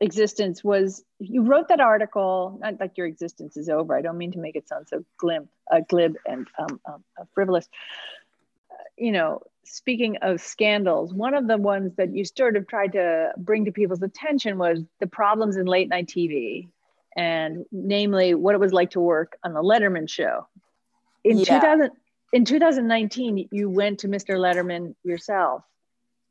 existence 0.00 0.64
was 0.64 1.04
you 1.20 1.42
wrote 1.42 1.68
that 1.68 1.80
article 1.80 2.58
not 2.60 2.80
like 2.80 2.96
your 2.98 3.06
existence 3.06 3.56
is 3.56 3.68
over 3.68 3.96
i 3.96 4.02
don't 4.02 4.18
mean 4.18 4.32
to 4.32 4.40
make 4.40 4.56
it 4.56 4.68
sound 4.68 4.88
so 4.88 5.04
glib 5.18 5.46
uh, 5.70 5.80
glib 5.88 6.16
and 6.26 6.48
um, 6.58 6.80
um, 6.86 7.04
uh, 7.18 7.24
frivolous 7.32 7.68
uh, 8.72 8.74
you 8.98 9.12
know 9.12 9.40
speaking 9.64 10.16
of 10.22 10.40
scandals, 10.40 11.12
one 11.12 11.34
of 11.34 11.46
the 11.46 11.56
ones 11.56 11.92
that 11.96 12.14
you 12.14 12.24
sort 12.24 12.56
of 12.56 12.66
tried 12.66 12.92
to 12.92 13.32
bring 13.36 13.64
to 13.64 13.72
people's 13.72 14.02
attention 14.02 14.58
was 14.58 14.80
the 15.00 15.06
problems 15.06 15.56
in 15.56 15.66
late 15.66 15.88
night 15.88 16.06
TV, 16.06 16.68
and 17.16 17.64
namely 17.72 18.34
what 18.34 18.54
it 18.54 18.60
was 18.60 18.72
like 18.72 18.90
to 18.90 19.00
work 19.00 19.36
on 19.42 19.52
the 19.52 19.62
Letterman 19.62 20.08
show. 20.08 20.46
In 21.24 21.38
yeah. 21.38 21.60
2000, 21.60 21.90
in 22.32 22.44
2019, 22.44 23.48
you 23.50 23.70
went 23.70 24.00
to 24.00 24.08
Mr. 24.08 24.36
Letterman 24.36 24.94
yourself 25.04 25.62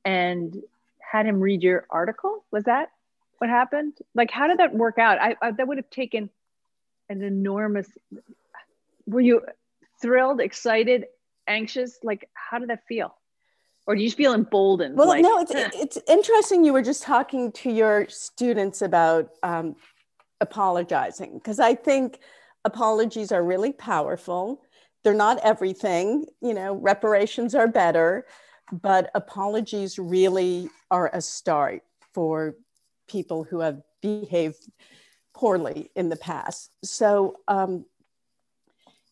and 0.05 0.55
had 0.99 1.25
him 1.25 1.39
read 1.39 1.63
your 1.63 1.85
article. 1.89 2.43
Was 2.51 2.65
that 2.65 2.91
what 3.37 3.49
happened? 3.49 3.97
Like, 4.13 4.31
how 4.31 4.47
did 4.47 4.59
that 4.59 4.73
work 4.73 4.97
out? 4.99 5.19
I, 5.19 5.35
I 5.41 5.51
that 5.51 5.67
would 5.67 5.77
have 5.77 5.89
taken 5.89 6.29
an 7.09 7.21
enormous. 7.21 7.87
Were 9.05 9.21
you 9.21 9.41
thrilled, 10.01 10.39
excited, 10.39 11.05
anxious? 11.47 11.99
Like, 12.03 12.29
how 12.33 12.59
did 12.59 12.69
that 12.69 12.85
feel? 12.87 13.15
or 13.85 13.95
do 13.95 14.01
you 14.01 14.11
feel 14.11 14.33
emboldened? 14.33 14.97
Well, 14.97 15.07
like, 15.07 15.23
no, 15.23 15.39
it's, 15.39 15.51
it's 15.53 15.99
interesting. 16.07 16.63
You 16.63 16.73
were 16.73 16.81
just 16.81 17.03
talking 17.03 17.51
to 17.53 17.71
your 17.71 18.07
students 18.09 18.81
about 18.81 19.31
um, 19.43 19.75
apologizing 20.39 21.33
because 21.35 21.59
I 21.59 21.75
think 21.75 22.19
apologies 22.63 23.31
are 23.31 23.43
really 23.43 23.73
powerful. 23.73 24.61
They're 25.03 25.13
not 25.13 25.39
everything, 25.39 26.25
you 26.41 26.53
know, 26.53 26.75
reparations 26.75 27.55
are 27.55 27.67
better, 27.67 28.25
but 28.71 29.11
apologies 29.13 29.99
really 29.99 30.69
are 30.89 31.09
a 31.13 31.21
start 31.21 31.83
for 32.13 32.55
people 33.07 33.43
who 33.43 33.59
have 33.59 33.81
behaved 34.01 34.69
poorly 35.33 35.91
in 35.95 36.09
the 36.09 36.15
past. 36.15 36.71
So 36.83 37.35
um, 37.47 37.85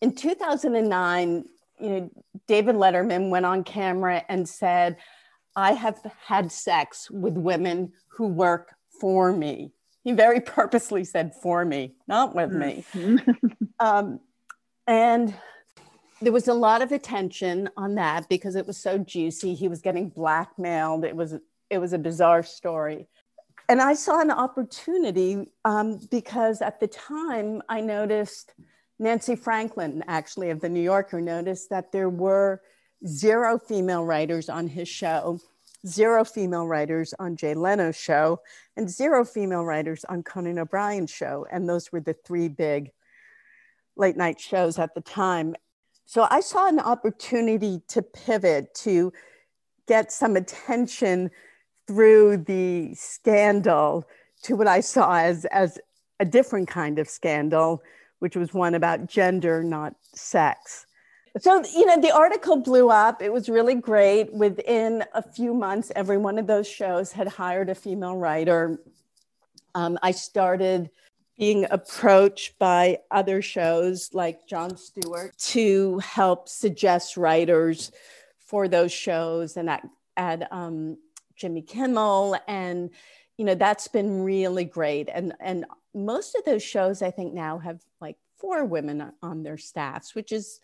in 0.01 0.13
2009, 0.15 1.45
you 1.79 1.89
know, 1.89 2.11
David 2.47 2.75
Letterman 2.75 3.29
went 3.29 3.45
on 3.45 3.63
camera 3.63 4.23
and 4.29 4.47
said, 4.47 4.97
I 5.55 5.73
have 5.73 5.99
had 6.25 6.51
sex 6.51 7.09
with 7.09 7.33
women 7.33 7.91
who 8.07 8.27
work 8.27 8.75
for 8.99 9.33
me. 9.33 9.73
He 10.03 10.13
very 10.13 10.39
purposely 10.39 11.03
said 11.03 11.33
for 11.41 11.65
me, 11.65 11.95
not 12.07 12.35
with 12.35 12.51
me. 12.51 12.85
Mm-hmm. 12.93 13.31
um, 13.79 14.19
and 14.87 15.33
there 16.21 16.31
was 16.31 16.47
a 16.47 16.53
lot 16.53 16.81
of 16.81 16.91
attention 16.91 17.69
on 17.77 17.95
that 17.95 18.29
because 18.29 18.55
it 18.55 18.65
was 18.65 18.77
so 18.77 18.97
juicy. 18.97 19.53
He 19.53 19.67
was 19.67 19.81
getting 19.81 20.09
blackmailed. 20.09 21.03
It 21.03 21.15
was 21.15 21.35
it 21.69 21.77
was 21.77 21.93
a 21.93 21.97
bizarre 21.97 22.43
story. 22.43 23.07
And 23.69 23.81
I 23.81 23.93
saw 23.93 24.19
an 24.19 24.31
opportunity 24.31 25.49
um, 25.63 25.99
because 26.09 26.61
at 26.61 26.79
the 26.79 26.87
time 26.87 27.61
I 27.69 27.79
noticed 27.79 28.53
Nancy 28.99 29.35
Franklin, 29.35 30.03
actually 30.07 30.49
of 30.49 30.59
the 30.59 30.67
New 30.67 30.81
Yorker, 30.81 31.21
noticed 31.21 31.69
that 31.69 31.91
there 31.91 32.09
were 32.09 32.61
zero 33.07 33.57
female 33.57 34.03
writers 34.03 34.49
on 34.49 34.67
his 34.67 34.89
show 34.89 35.39
zero 35.87 36.23
female 36.23 36.67
writers 36.67 37.13
on 37.19 37.35
Jay 37.35 37.53
Leno's 37.53 37.95
show, 37.95 38.39
and 38.77 38.89
zero 38.89 39.25
female 39.25 39.63
writers 39.63 40.05
on 40.05 40.23
Conan 40.23 40.59
O'Brien's 40.59 41.11
show. 41.11 41.45
And 41.51 41.67
those 41.67 41.91
were 41.91 42.01
the 42.01 42.13
three 42.13 42.47
big 42.47 42.91
late 43.95 44.17
night 44.17 44.39
shows 44.39 44.79
at 44.79 44.93
the 44.93 45.01
time. 45.01 45.55
So 46.11 46.27
I 46.29 46.41
saw 46.41 46.67
an 46.67 46.81
opportunity 46.81 47.81
to 47.87 48.01
pivot 48.01 48.73
to 48.83 49.13
get 49.87 50.11
some 50.11 50.35
attention 50.35 51.31
through 51.87 52.35
the 52.35 52.93
scandal 52.95 54.05
to 54.43 54.57
what 54.57 54.67
I 54.67 54.81
saw 54.81 55.19
as, 55.19 55.45
as 55.45 55.79
a 56.19 56.25
different 56.25 56.67
kind 56.67 56.99
of 56.99 57.07
scandal, 57.07 57.81
which 58.19 58.35
was 58.35 58.53
one 58.53 58.75
about 58.75 59.05
gender, 59.05 59.63
not 59.63 59.95
sex. 60.13 60.85
So, 61.39 61.63
you 61.73 61.85
know, 61.85 62.01
the 62.01 62.13
article 62.13 62.57
blew 62.57 62.89
up. 62.89 63.21
It 63.21 63.31
was 63.31 63.47
really 63.47 63.75
great. 63.75 64.33
Within 64.33 65.05
a 65.13 65.21
few 65.23 65.53
months, 65.53 65.93
every 65.95 66.17
one 66.17 66.37
of 66.37 66.45
those 66.45 66.67
shows 66.67 67.13
had 67.13 67.29
hired 67.29 67.69
a 67.69 67.75
female 67.75 68.17
writer. 68.17 68.81
Um, 69.75 69.97
I 70.03 70.11
started 70.11 70.89
being 71.41 71.65
approached 71.71 72.59
by 72.59 72.99
other 73.09 73.41
shows 73.41 74.11
like 74.13 74.45
Jon 74.45 74.77
Stewart 74.77 75.35
to 75.39 75.97
help 75.97 76.47
suggest 76.47 77.17
writers 77.17 77.91
for 78.37 78.67
those 78.67 78.91
shows 78.91 79.57
and 79.57 79.67
at, 79.67 79.81
at 80.15 80.53
um, 80.53 80.99
Jimmy 81.35 81.63
Kimmel. 81.63 82.37
And, 82.47 82.91
you 83.39 83.45
know, 83.45 83.55
that's 83.55 83.87
been 83.87 84.21
really 84.21 84.65
great. 84.65 85.09
And, 85.11 85.33
and 85.39 85.65
most 85.95 86.35
of 86.35 86.45
those 86.45 86.61
shows, 86.61 87.01
I 87.01 87.09
think, 87.09 87.33
now 87.33 87.57
have 87.57 87.81
like 87.99 88.17
four 88.37 88.63
women 88.63 89.11
on 89.23 89.41
their 89.41 89.57
staffs, 89.57 90.13
which 90.13 90.31
is 90.31 90.59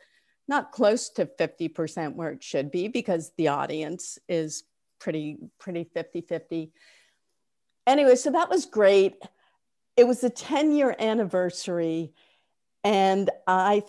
not 0.48 0.72
close 0.72 1.10
to 1.10 1.26
50% 1.26 2.14
where 2.14 2.30
it 2.30 2.44
should 2.44 2.70
be 2.70 2.88
because 2.88 3.32
the 3.36 3.48
audience 3.48 4.20
is 4.30 4.64
pretty 5.00 5.38
pretty 5.60 5.86
50-50 5.96 6.72
anyway 7.86 8.16
so 8.16 8.32
that 8.32 8.50
was 8.50 8.66
great 8.66 9.14
it 9.98 10.08
was 10.08 10.24
a 10.24 10.30
10 10.30 10.72
year 10.72 10.96
anniversary 11.00 12.14
and 12.84 13.30
i 13.48 13.84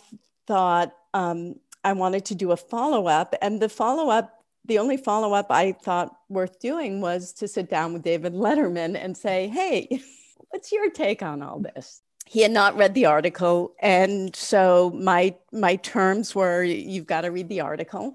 thought 0.47 0.93
um, 1.15 1.55
i 1.85 1.93
wanted 1.93 2.25
to 2.25 2.35
do 2.35 2.53
a 2.53 2.57
follow-up 2.57 3.35
and 3.43 3.61
the 3.61 3.69
follow-up 3.69 4.43
the 4.65 4.79
only 4.79 4.97
follow-up 4.97 5.47
i 5.51 5.73
thought 5.73 6.17
worth 6.29 6.59
doing 6.59 7.01
was 7.01 7.33
to 7.33 7.47
sit 7.47 7.71
down 7.71 7.93
with 7.93 8.03
david 8.03 8.35
letterman 8.35 8.97
and 8.97 9.17
say 9.17 9.49
hey 9.49 10.03
what's 10.51 10.73
your 10.73 10.91
take 10.91 11.23
on 11.23 11.43
all 11.43 11.61
this? 11.61 12.03
He 12.27 12.43
had 12.43 12.53
not 12.53 12.77
read 12.77 12.95
the 12.95 13.07
article 13.07 13.75
and 13.81 14.35
so 14.37 14.93
my 14.95 15.35
my 15.51 15.77
terms 15.77 16.35
were 16.35 16.63
you've 16.63 17.07
got 17.07 17.23
to 17.23 17.31
read 17.31 17.49
the 17.49 17.63
article 17.63 18.15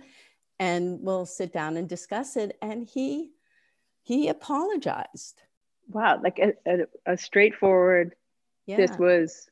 and 0.59 0.99
we'll 1.01 1.25
sit 1.25 1.51
down 1.51 1.77
and 1.77 1.89
discuss 1.89 2.37
it 2.37 2.55
and 2.61 2.87
he 2.87 3.31
he 4.03 4.27
apologized 4.27 5.41
wow 5.89 6.19
like 6.21 6.39
a, 6.39 6.53
a, 6.65 7.13
a 7.13 7.17
straightforward 7.17 8.15
yeah. 8.65 8.77
this 8.77 8.97
was 8.97 9.49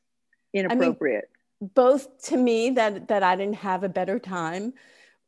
inappropriate 0.52 1.28
I 1.30 1.64
mean, 1.64 1.70
both 1.74 2.22
to 2.26 2.36
me 2.36 2.70
that 2.70 3.08
that 3.08 3.22
i 3.22 3.36
didn't 3.36 3.56
have 3.56 3.84
a 3.84 3.88
better 3.88 4.18
time 4.18 4.72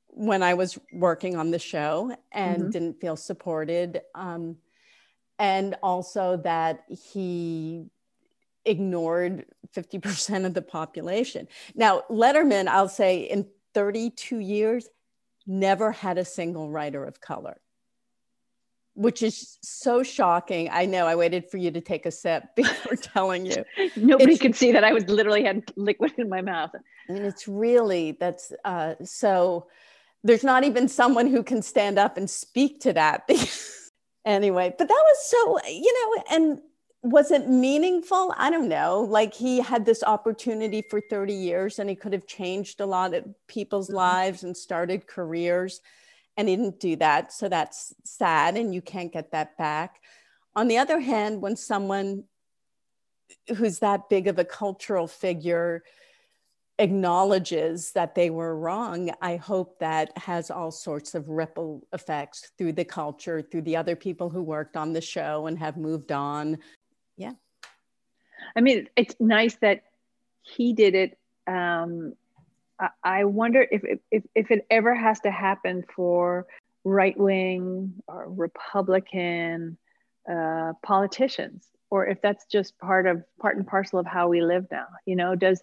when 0.09 0.43
i 0.43 0.55
was 0.55 0.79
working 0.93 1.37
on 1.37 1.51
the 1.51 1.59
show 1.59 2.17
and 2.33 2.63
mm-hmm. 2.63 2.71
didn't 2.71 3.01
feel 3.01 3.17
supported 3.17 4.01
um, 4.15 4.57
and 5.39 5.77
also 5.83 6.37
that 6.39 6.85
he 6.89 7.87
ignored 8.65 9.45
50% 9.75 10.47
of 10.47 10.55
the 10.55 10.63
population. 10.63 11.49
Now, 11.75 12.03
Letterman, 12.11 12.69
I'll 12.69 12.89
say 12.89 13.23
in 13.23 13.47
32 13.75 14.39
years, 14.39 14.89
never 15.47 15.93
had 15.93 16.19
a 16.19 16.25
single 16.25 16.71
writer 16.71 17.05
of 17.05 17.21
color, 17.21 17.61
which 18.95 19.23
is 19.23 19.59
so 19.63 20.03
shocking. 20.03 20.69
I 20.71 20.87
know 20.87 21.07
I 21.07 21.17
waited 21.17 21.51
for 21.51 21.57
you 21.57 21.71
to 21.73 21.81
take 21.81 22.07
a 22.07 22.11
sip 22.11 22.45
before 22.57 22.97
telling 22.97 23.47
you. 23.47 23.65
Nobody 23.97 24.33
it's, 24.33 24.43
could 24.43 24.55
see 24.55 24.73
that 24.73 24.85
I 24.85 24.93
was 24.93 25.09
literally 25.09 25.45
had 25.45 25.65
liquid 25.77 26.13
in 26.19 26.29
my 26.29 26.41
mouth. 26.41 26.71
I 27.09 27.13
mean, 27.13 27.25
it's 27.25 27.47
really, 27.47 28.13
that's 28.13 28.53
uh, 28.65 28.95
so, 29.05 29.67
there's 30.27 30.43
not 30.43 30.65
even 30.65 30.89
someone 30.89 31.27
who 31.27 31.43
can 31.43 31.61
stand 31.61 31.99
up 31.99 32.17
and 32.17 32.29
speak 32.29 32.81
to 32.81 32.95
that. 32.95 33.29
anyway, 34.25 34.75
but 34.77 34.89
that 34.89 35.05
was 35.07 35.31
so, 35.31 35.69
you 35.69 35.93
know, 35.93 36.25
and 36.31 36.61
was 37.03 37.31
it 37.31 37.47
meaningful? 37.47 38.35
I 38.39 38.51
don't 38.51 38.69
know. 38.69 39.03
Like 39.03 39.35
he 39.35 39.61
had 39.61 39.85
this 39.85 40.03
opportunity 40.03 40.83
for 40.89 41.03
30 41.03 41.35
years 41.35 41.79
and 41.79 41.91
he 41.91 41.95
could 41.95 42.15
have 42.15 42.27
changed 42.27 42.81
a 42.81 42.87
lot 42.87 43.13
of 43.13 43.27
people's 43.47 43.89
mm-hmm. 43.89 43.97
lives 43.97 44.43
and 44.43 44.57
started 44.57 45.07
careers 45.07 45.83
and 46.37 46.49
he 46.49 46.57
didn't 46.57 46.81
do 46.81 46.97
that. 46.97 47.33
So 47.33 47.49
that's 47.49 47.95
sad 48.05 48.57
and 48.57 48.75
you 48.75 48.83
can't 48.83 49.13
get 49.13 49.33
that 49.33 49.57
back. 49.57 50.01
On 50.57 50.69
the 50.69 50.79
other 50.79 51.01
hand, 51.01 51.41
when 51.41 51.57
someone 51.57 52.25
who's 53.57 53.81
that 53.81 54.09
big 54.09 54.29
of 54.29 54.39
a 54.39 54.45
cultural 54.45 55.07
figure 55.07 55.83
acknowledges 56.79 57.93
that 57.93 58.15
they 58.15 58.31
were 58.31 58.57
wrong, 58.57 59.11
I 59.21 59.37
hope 59.37 59.79
that 59.79 60.17
has 60.19 60.51
all 60.51 60.71
sorts 60.71 61.15
of 61.15 61.29
ripple 61.29 61.87
effects 61.93 62.51
through 62.59 62.73
the 62.73 62.85
culture, 62.85 63.43
through 63.43 63.63
the 63.63 63.77
other 63.77 63.97
people 63.97 64.29
who 64.29 64.43
worked 64.43 64.77
on 64.77 64.93
the 64.93 65.01
show 65.01 65.47
and 65.47 65.59
have 65.59 65.77
moved 65.77 66.11
on, 66.11 66.59
yeah 67.17 67.33
i 68.57 68.61
mean 68.61 68.89
it's 68.97 69.15
nice 69.21 69.57
that 69.57 69.85
he 70.43 70.73
did 70.73 70.95
it 70.95 71.19
um, 71.47 72.15
I, 73.03 73.25
wonder 73.25 73.67
if, 73.71 73.83
if 74.11 74.25
if 74.35 74.51
it 74.51 74.67
ever 74.71 74.95
has 74.95 75.21
to 75.21 75.31
happen 75.31 75.85
for 75.95 76.47
right 76.85 77.17
wing 77.17 77.95
or 78.09 78.27
republican 78.29 79.79
uh, 80.31 80.73
politicians 80.83 81.67
or 81.91 82.07
if 82.07 82.21
that's 82.21 82.45
just 82.47 82.79
part 82.79 83.07
of 83.07 83.23
part 83.41 83.57
and 83.57 83.67
parcel 83.67 83.99
of 83.99 84.07
how 84.07 84.29
we 84.29 84.43
live 84.43 84.67
now 84.71 84.87
you 85.07 85.17
know 85.17 85.35
does 85.35 85.63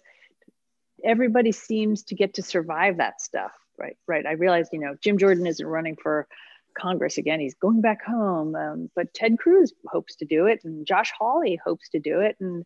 everybody 1.04 1.52
seems 1.52 2.02
to 2.04 2.14
get 2.14 2.34
to 2.34 2.42
survive 2.42 2.96
that 2.96 3.20
stuff 3.20 3.52
right 3.78 3.96
right 4.08 4.26
i 4.26 4.32
realize 4.32 4.68
you 4.72 4.80
know 4.80 4.94
jim 5.02 5.18
jordan 5.18 5.46
isn't 5.46 5.66
running 5.66 5.96
for 5.96 6.26
Congress 6.74 7.18
again. 7.18 7.40
He's 7.40 7.54
going 7.54 7.80
back 7.80 8.04
home. 8.04 8.54
Um, 8.54 8.90
but 8.94 9.12
Ted 9.14 9.38
Cruz 9.38 9.72
hopes 9.86 10.16
to 10.16 10.24
do 10.24 10.46
it, 10.46 10.60
and 10.64 10.86
Josh 10.86 11.12
Hawley 11.18 11.60
hopes 11.64 11.88
to 11.90 11.98
do 11.98 12.20
it, 12.20 12.36
and 12.40 12.64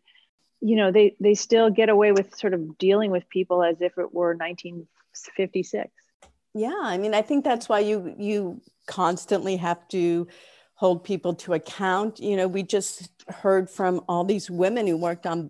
you 0.61 0.75
know 0.75 0.91
they 0.91 1.15
they 1.19 1.33
still 1.33 1.69
get 1.69 1.89
away 1.89 2.11
with 2.11 2.35
sort 2.35 2.53
of 2.53 2.77
dealing 2.77 3.11
with 3.11 3.29
people 3.29 3.63
as 3.63 3.81
if 3.81 3.97
it 3.97 4.13
were 4.13 4.35
1956. 4.35 5.89
Yeah, 6.53 6.73
I 6.81 6.97
mean, 6.97 7.13
I 7.13 7.21
think 7.21 7.43
that's 7.43 7.69
why 7.69 7.79
you 7.79 8.15
you 8.17 8.61
constantly 8.87 9.57
have 9.57 9.87
to 9.89 10.27
hold 10.75 11.03
people 11.03 11.33
to 11.33 11.53
account. 11.53 12.19
You 12.19 12.37
know, 12.37 12.47
we 12.47 12.63
just 12.63 13.09
heard 13.27 13.69
from 13.69 14.01
all 14.07 14.23
these 14.23 14.49
women 14.49 14.87
who 14.87 14.97
worked 14.97 15.25
on 15.25 15.49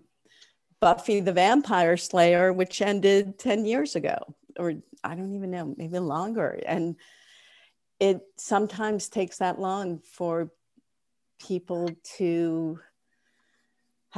Buffy 0.80 1.20
the 1.20 1.32
Vampire 1.32 1.96
Slayer, 1.96 2.52
which 2.52 2.80
ended 2.80 3.38
10 3.38 3.64
years 3.64 3.96
ago, 3.96 4.16
or 4.58 4.74
I 5.02 5.14
don't 5.14 5.34
even 5.34 5.50
know, 5.50 5.74
maybe 5.76 5.98
longer. 5.98 6.60
And 6.64 6.96
it 8.00 8.20
sometimes 8.36 9.08
takes 9.08 9.38
that 9.38 9.60
long 9.60 9.98
for 9.98 10.50
people 11.40 11.90
to 12.16 12.80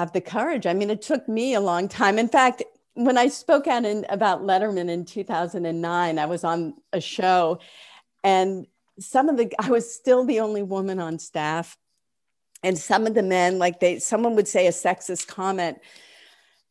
have 0.01 0.13
the 0.13 0.21
courage. 0.21 0.67
I 0.67 0.75
mean, 0.75 0.91
it 0.91 1.03
took 1.03 1.29
me 1.29 1.55
a 1.55 1.61
long 1.61 1.89
time. 1.89 2.19
In 2.19 2.29
fact, 2.29 2.63
when 2.95 3.17
I 3.17 3.29
spoke 3.29 3.67
out 3.67 3.85
in, 3.85 4.05
about 4.09 4.43
Letterman 4.43 4.89
in 4.91 5.05
2009, 5.05 6.19
I 6.19 6.27
was 6.27 6.43
on 6.45 6.75
a 6.93 7.01
show 7.01 7.61
and 8.25 8.67
some 8.99 9.29
of 9.29 9.37
the, 9.37 9.51
I 9.59 9.71
was 9.71 9.93
still 9.95 10.25
the 10.25 10.41
only 10.41 10.63
woman 10.63 11.01
on 11.01 11.19
staff. 11.19 11.77
and 12.63 12.77
some 12.79 13.07
of 13.07 13.15
the 13.15 13.23
men 13.23 13.59
like 13.59 13.81
they 13.81 13.99
someone 13.99 14.35
would 14.37 14.49
say 14.49 14.67
a 14.67 14.71
sexist 14.71 15.27
comment 15.27 15.79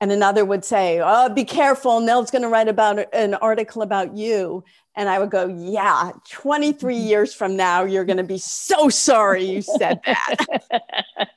and 0.02 0.12
another 0.12 0.46
would 0.46 0.64
say 0.64 1.02
oh 1.04 1.30
be 1.30 1.44
careful 1.44 2.00
nell's 2.00 2.32
going 2.32 2.42
to 2.42 2.48
write 2.48 2.68
about 2.68 3.14
an 3.14 3.34
article 3.36 3.82
about 3.82 4.16
you 4.16 4.64
and 4.96 5.10
i 5.10 5.18
would 5.18 5.32
go 5.32 5.48
yeah 5.48 6.12
23 6.30 6.94
mm-hmm. 6.94 7.08
years 7.08 7.34
from 7.34 7.56
now 7.56 7.84
you're 7.84 8.06
going 8.06 8.18
to 8.18 8.24
be 8.24 8.38
so 8.38 8.88
sorry 8.90 9.44
you 9.44 9.62
said 9.62 10.00
that 10.06 10.36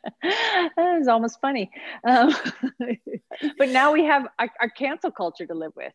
is 1.03 1.09
almost 1.09 1.41
funny 1.41 1.71
um, 2.07 2.35
but 3.59 3.69
now 3.69 3.93
we 3.93 4.05
have 4.05 4.27
our, 4.39 4.49
our, 4.61 4.71
cancel 4.71 5.11
culture 5.11 5.47
to 5.47 5.55
live 5.55 5.73
with 5.77 5.93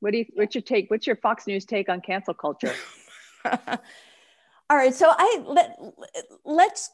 what 0.00 0.12
do 0.12 0.18
you 0.18 0.26
what's 0.34 0.54
your 0.54 0.62
take 0.62 0.90
what's 0.90 1.06
your 1.06 1.16
fox 1.16 1.46
news 1.46 1.64
take 1.64 1.88
on 1.88 2.00
cancel 2.00 2.34
culture 2.34 2.74
all 3.44 4.76
right 4.76 4.94
so 4.94 5.10
i 5.10 5.42
let, 5.46 5.78
let's 6.44 6.90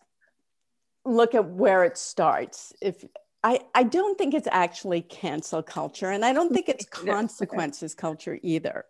look 1.05 1.35
at 1.35 1.45
where 1.51 1.85
it 1.85 1.99
starts. 1.99 2.73
If 2.81 3.05
I, 3.43 3.61
I 3.75 3.83
don't 3.83 4.17
think 4.17 4.35
it's 4.35 4.49
actually 4.51 5.03
cancel 5.03 5.63
culture, 5.63 6.11
and 6.11 6.25
I 6.25 6.33
don't 6.33 6.53
think 6.53 6.69
it's 6.69 6.85
consequences 6.91 7.95
culture 7.95 8.39
either. 8.43 8.85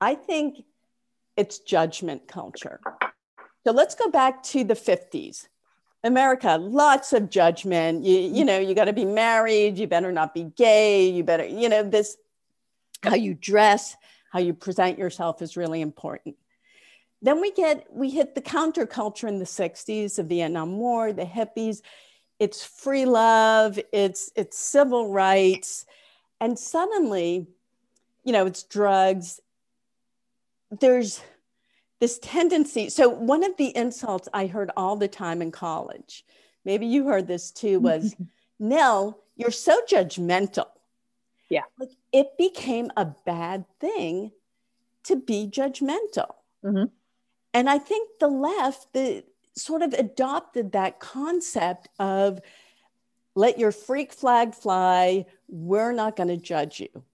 I 0.00 0.14
think 0.14 0.64
it's 1.36 1.58
judgment 1.58 2.26
culture. 2.26 2.80
So 3.66 3.72
let's 3.72 3.94
go 3.94 4.10
back 4.10 4.42
to 4.44 4.64
the 4.64 4.74
50s. 4.74 5.48
America, 6.02 6.56
lots 6.56 7.12
of 7.12 7.30
judgment. 7.30 8.04
You, 8.04 8.18
you 8.18 8.44
know, 8.44 8.58
you 8.58 8.74
got 8.74 8.86
to 8.86 8.92
be 8.92 9.04
married, 9.04 9.78
you 9.78 9.86
better 9.86 10.12
not 10.12 10.34
be 10.34 10.44
gay, 10.56 11.08
you 11.08 11.22
better, 11.22 11.44
you 11.44 11.68
know, 11.68 11.82
this 11.82 12.16
how 13.02 13.14
you 13.14 13.34
dress, 13.34 13.96
how 14.32 14.38
you 14.38 14.54
present 14.54 14.98
yourself 14.98 15.42
is 15.42 15.56
really 15.56 15.80
important. 15.80 16.36
Then 17.22 17.40
we 17.40 17.52
get, 17.52 17.86
we 17.90 18.10
hit 18.10 18.34
the 18.34 18.40
counterculture 18.40 19.28
in 19.28 19.38
the 19.38 19.44
60s, 19.44 20.16
the 20.16 20.22
Vietnam 20.22 20.78
War, 20.78 21.12
the 21.12 21.24
hippies. 21.24 21.82
It's 22.38 22.64
free 22.64 23.04
love, 23.04 23.78
it's, 23.92 24.30
it's 24.36 24.58
civil 24.58 25.12
rights. 25.12 25.84
And 26.40 26.58
suddenly, 26.58 27.46
you 28.24 28.32
know, 28.32 28.46
it's 28.46 28.62
drugs. 28.62 29.40
There's 30.70 31.20
this 32.00 32.18
tendency. 32.18 32.88
So, 32.88 33.08
one 33.08 33.44
of 33.44 33.56
the 33.56 33.76
insults 33.76 34.28
I 34.32 34.46
heard 34.46 34.70
all 34.76 34.96
the 34.96 35.08
time 35.08 35.42
in 35.42 35.52
college, 35.52 36.24
maybe 36.64 36.86
you 36.86 37.06
heard 37.06 37.26
this 37.26 37.50
too, 37.50 37.80
was 37.80 38.16
Nell, 38.58 39.22
you're 39.36 39.50
so 39.50 39.80
judgmental. 39.88 40.66
Yeah. 41.48 41.62
Like 41.78 41.90
it 42.12 42.36
became 42.38 42.90
a 42.96 43.04
bad 43.04 43.64
thing 43.80 44.32
to 45.04 45.16
be 45.16 45.48
judgmental. 45.50 46.34
Mm-hmm. 46.64 46.84
And 47.52 47.68
I 47.68 47.78
think 47.78 48.08
the 48.20 48.28
left 48.28 48.92
the, 48.92 49.24
sort 49.56 49.82
of 49.82 49.92
adopted 49.94 50.72
that 50.72 51.00
concept 51.00 51.88
of 51.98 52.40
let 53.34 53.58
your 53.58 53.72
freak 53.72 54.12
flag 54.12 54.54
fly, 54.54 55.26
we're 55.48 55.92
not 55.92 56.16
going 56.16 56.28
to 56.28 56.36
judge 56.36 56.80
you. 56.80 57.04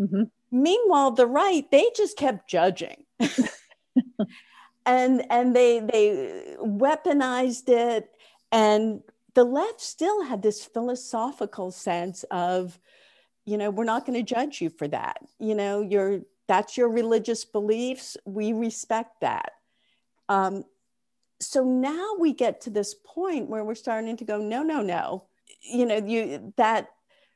Mm-hmm. 0.00 0.22
Meanwhile, 0.50 1.12
the 1.12 1.26
right, 1.26 1.68
they 1.70 1.86
just 1.96 2.16
kept 2.16 2.48
judging. 2.48 3.04
and 4.86 5.24
and 5.30 5.54
they 5.54 5.80
they 5.80 6.56
weaponized 6.60 7.68
it. 7.68 8.10
And 8.52 9.02
the 9.34 9.44
left 9.44 9.80
still 9.80 10.24
had 10.24 10.42
this 10.42 10.64
philosophical 10.64 11.70
sense 11.70 12.24
of 12.30 12.78
you 13.44 13.58
know 13.58 13.70
we're 13.70 13.84
not 13.84 14.06
going 14.06 14.18
to 14.18 14.34
judge 14.34 14.60
you 14.60 14.70
for 14.70 14.88
that. 14.88 15.18
You 15.38 15.54
know 15.54 15.80
your 15.80 16.20
that's 16.46 16.76
your 16.76 16.88
religious 16.88 17.44
beliefs. 17.44 18.16
We 18.24 18.52
respect 18.52 19.20
that. 19.20 19.52
Um, 20.28 20.64
so 21.40 21.64
now 21.64 22.14
we 22.18 22.32
get 22.32 22.60
to 22.62 22.70
this 22.70 22.94
point 22.94 23.48
where 23.48 23.64
we're 23.64 23.74
starting 23.74 24.16
to 24.16 24.24
go, 24.24 24.38
no, 24.38 24.62
no, 24.62 24.82
no. 24.82 25.24
You 25.60 25.86
know, 25.86 25.96
you 25.96 26.52
that 26.56 26.88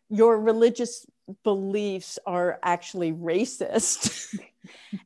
your 0.09 0.39
religious 0.41 1.07
beliefs 1.45 2.19
are 2.27 2.59
actually 2.63 3.13
racist, 3.13 4.37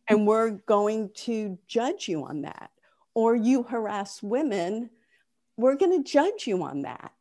and 0.09 0.27
we're 0.27 0.51
going 0.51 1.11
to 1.15 1.59
judge 1.67 2.09
you 2.09 2.25
on 2.25 2.43
that. 2.43 2.71
Or 3.15 3.37
you 3.37 3.63
harass 3.63 4.23
women, 4.23 4.91
we're 5.57 5.77
going 5.77 6.03
to 6.03 6.11
judge 6.11 6.47
you 6.47 6.63
on 6.65 6.83
that. 6.83 7.13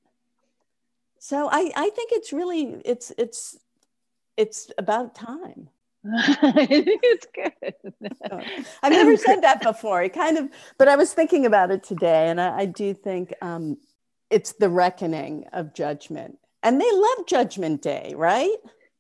So 1.20 1.48
I, 1.52 1.72
I 1.76 1.90
think 1.92 2.12
it's 2.12 2.34
really 2.34 2.82
it's 2.84 3.12
it's 3.18 3.58
it's 4.36 4.72
about 4.78 5.16
time. 5.16 5.70
I 6.06 6.66
think 6.68 7.00
it's 7.04 7.28
good. 7.34 8.54
I've 8.82 8.92
never 8.92 9.16
said 9.28 9.42
that 9.42 9.62
before. 9.62 10.04
It 10.04 10.14
kind 10.14 10.38
of, 10.38 10.50
but 10.78 10.88
I 10.88 10.96
was 10.96 11.14
thinking 11.14 11.46
about 11.46 11.72
it 11.72 11.84
today, 11.84 12.30
and 12.30 12.42
I, 12.42 12.60
I 12.60 12.66
do 12.66 12.94
think 12.94 13.34
um, 13.42 13.78
it's 14.30 14.54
the 14.54 14.70
reckoning 14.70 15.46
of 15.54 15.74
judgment. 15.74 16.40
And 16.62 16.80
they 16.80 16.92
love 16.92 17.28
Judgment 17.28 17.82
Day, 17.82 18.14
right? 18.16 18.56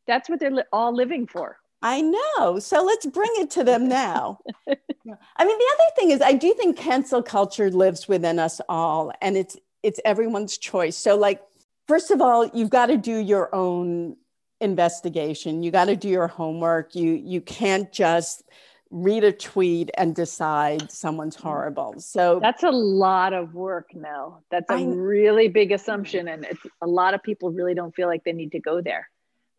That's 0.05 0.29
what 0.29 0.39
they're 0.39 0.51
li- 0.51 0.63
all 0.71 0.93
living 0.93 1.27
for. 1.27 1.57
I 1.83 2.01
know. 2.01 2.59
So 2.59 2.81
let's 2.81 3.05
bring 3.05 3.29
it 3.35 3.51
to 3.51 3.63
them 3.63 3.89
now. 3.89 4.39
I 4.67 5.45
mean, 5.45 5.57
the 5.57 5.71
other 5.73 5.91
thing 5.97 6.11
is, 6.11 6.21
I 6.21 6.31
do 6.31 6.53
think 6.53 6.77
cancel 6.77 7.21
culture 7.21 7.69
lives 7.69 8.07
within 8.07 8.39
us 8.39 8.61
all, 8.69 9.11
and 9.21 9.35
it's 9.35 9.57
it's 9.83 9.99
everyone's 10.05 10.57
choice. 10.57 10.95
So, 10.95 11.17
like, 11.17 11.41
first 11.87 12.09
of 12.09 12.21
all, 12.21 12.47
you've 12.53 12.69
got 12.69 12.85
to 12.85 12.97
do 12.97 13.17
your 13.17 13.53
own 13.53 14.15
investigation. 14.61 15.61
You 15.61 15.71
got 15.71 15.85
to 15.85 15.97
do 15.97 16.07
your 16.07 16.27
homework. 16.27 16.95
You 16.95 17.11
you 17.11 17.41
can't 17.41 17.91
just 17.91 18.43
read 18.89 19.23
a 19.23 19.31
tweet 19.31 19.89
and 19.97 20.15
decide 20.15 20.89
someone's 20.89 21.35
mm. 21.35 21.41
horrible. 21.41 21.95
So 21.97 22.39
that's 22.39 22.63
a 22.63 22.71
lot 22.71 23.33
of 23.33 23.53
work 23.53 23.89
now. 23.93 24.43
That's 24.51 24.69
a 24.69 24.75
I, 24.75 24.83
really 24.83 25.49
big 25.49 25.71
assumption 25.71 26.27
and 26.27 26.47
a 26.81 26.87
lot 26.87 27.15
of 27.15 27.23
people 27.23 27.51
really 27.51 27.73
don't 27.73 27.93
feel 27.93 28.07
like 28.07 28.23
they 28.23 28.33
need 28.33 28.51
to 28.51 28.59
go 28.59 28.81
there. 28.81 29.09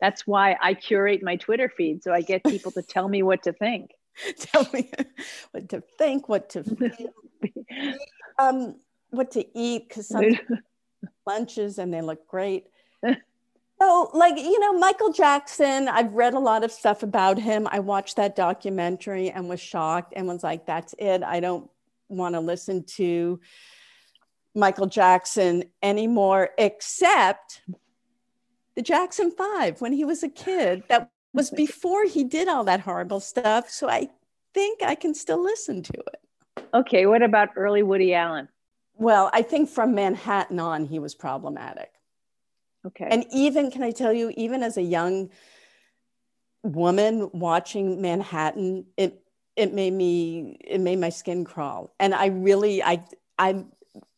That's 0.01 0.27
why 0.27 0.57
I 0.61 0.75
curate 0.75 1.23
my 1.23 1.37
Twitter 1.37 1.69
feed 1.69 2.03
so 2.03 2.13
I 2.13 2.21
get 2.21 2.45
people 2.45 2.73
to 2.73 2.83
tell 2.83 3.09
me 3.09 3.23
what 3.23 3.45
to 3.45 3.53
think. 3.53 3.93
tell 4.39 4.67
me 4.73 4.91
what 5.53 5.69
to 5.71 5.83
think, 5.99 6.29
what 6.29 6.51
to 6.51 6.65
feel, 6.65 7.15
um, 8.39 8.77
what 9.11 9.31
to 9.33 9.45
eat 9.59 9.89
because 9.89 10.09
some 10.09 10.39
lunches 11.27 11.79
and 11.79 11.93
they 11.93 12.01
look 12.01 12.27
great. 12.27 12.67
So, 13.81 14.11
like, 14.15 14.37
you 14.39 14.59
know, 14.61 14.79
Michael 14.79 15.13
Jackson, 15.13 15.89
I've 15.89 16.13
read 16.13 16.35
a 16.35 16.39
lot 16.39 16.65
of 16.65 16.71
stuff 16.71 17.03
about 17.03 17.39
him. 17.39 17.69
I 17.71 17.81
watched 17.81 18.17
that 18.17 18.37
documentary 18.37 19.31
and 19.31 19.49
was 19.49 19.61
shocked 19.61 20.13
and 20.17 20.29
was 20.29 20.45
like, 20.45 20.65
that's 20.65 20.95
it. 20.99 21.23
I 21.23 21.41
don't 21.41 21.69
want 22.09 22.35
to 22.35 22.41
listen 22.41 22.85
to 22.97 23.41
Michael 24.55 24.87
Jackson 24.87 25.65
anymore, 25.83 26.51
except 26.57 27.63
the 28.77 28.83
Jackson 28.83 29.31
Five 29.31 29.81
when 29.81 29.93
he 29.93 30.05
was 30.05 30.23
a 30.23 30.29
kid. 30.29 30.85
That 30.89 31.11
was 31.33 31.51
before 31.65 32.05
he 32.05 32.25
did 32.25 32.49
all 32.49 32.65
that 32.65 32.81
horrible 32.81 33.21
stuff. 33.21 33.71
So 33.71 33.89
I 33.89 34.09
think 34.53 34.83
I 34.83 34.95
can 34.95 35.15
still 35.15 35.43
listen 35.43 35.83
to 35.83 35.93
it. 35.93 36.65
Okay. 36.73 37.07
What 37.07 37.23
about 37.23 37.51
early 37.57 37.83
Woody 37.83 38.15
Allen? 38.15 38.49
Well, 38.97 39.31
I 39.33 39.43
think 39.43 39.69
from 39.69 39.95
Manhattan 39.95 40.61
on, 40.61 40.85
he 40.85 40.99
was 40.99 41.15
problematic. 41.15 41.91
Okay. 42.87 43.09
And 43.11 43.25
even, 43.33 43.71
can 43.71 43.83
I 43.83 43.91
tell 43.91 44.13
you, 44.13 44.33
even 44.37 44.63
as 44.63 44.77
a 44.77 44.83
young 44.83 45.31
woman 46.63 47.31
watching 47.33 48.01
Manhattan, 48.01 48.87
it 48.97 49.21
it 49.57 49.73
made 49.73 49.93
me 49.93 50.59
it 50.61 50.81
made 50.81 50.99
my 50.99 51.11
skin 51.11 51.45
crawl. 51.45 51.95
And 52.01 52.15
I 52.15 52.27
really 52.27 52.83
I 52.83 53.05
I 53.39 53.65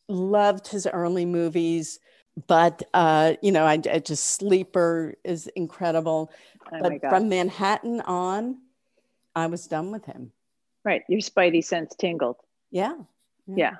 loved 0.09 0.67
his 0.67 0.87
early 0.87 1.25
movies, 1.25 1.99
but 2.45 2.83
uh, 2.93 3.33
you 3.41 3.51
know, 3.51 3.65
I, 3.65 3.81
I 3.91 3.99
just 3.99 4.25
Sleeper 4.25 5.15
is 5.23 5.47
incredible. 5.47 6.31
Oh 6.71 6.79
but 6.81 7.01
from 7.01 7.29
Manhattan 7.29 8.01
on, 8.01 8.57
I 9.35 9.47
was 9.47 9.67
done 9.67 9.91
with 9.91 10.05
him. 10.05 10.31
Right, 10.83 11.03
your 11.09 11.21
spidey 11.21 11.63
sense 11.63 11.95
tingled. 11.95 12.37
Yeah, 12.71 12.95
yeah. 13.47 13.55
yeah. 13.55 13.75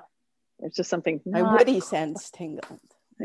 It's 0.60 0.76
just 0.76 0.90
something. 0.90 1.20
My 1.24 1.42
woody 1.42 1.80
sense 1.80 2.30
tingled. 2.30 2.80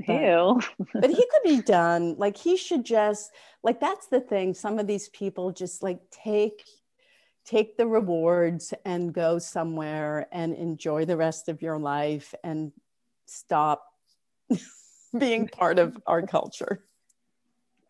Ew. 0.07 0.59
but 0.93 1.09
he 1.09 1.15
could 1.31 1.43
be 1.43 1.61
done. 1.61 2.15
Like 2.17 2.37
he 2.37 2.57
should 2.57 2.85
just 2.85 3.31
like 3.63 3.79
that's 3.79 4.07
the 4.07 4.21
thing. 4.21 4.53
Some 4.53 4.79
of 4.79 4.87
these 4.87 5.09
people 5.09 5.51
just 5.51 5.81
like 5.81 5.99
take 6.11 6.63
take 7.45 7.77
the 7.77 7.87
rewards 7.87 8.73
and 8.85 9.13
go 9.13 9.37
somewhere 9.37 10.27
and 10.31 10.53
enjoy 10.53 11.05
the 11.05 11.17
rest 11.17 11.49
of 11.49 11.61
your 11.61 11.77
life 11.77 12.33
and 12.43 12.71
stop 13.25 13.85
being 15.17 15.47
part 15.47 15.79
of 15.79 15.97
our 16.05 16.21
culture. 16.21 16.83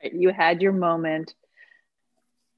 You 0.03 0.29
had 0.29 0.61
your 0.61 0.73
moment 0.73 1.33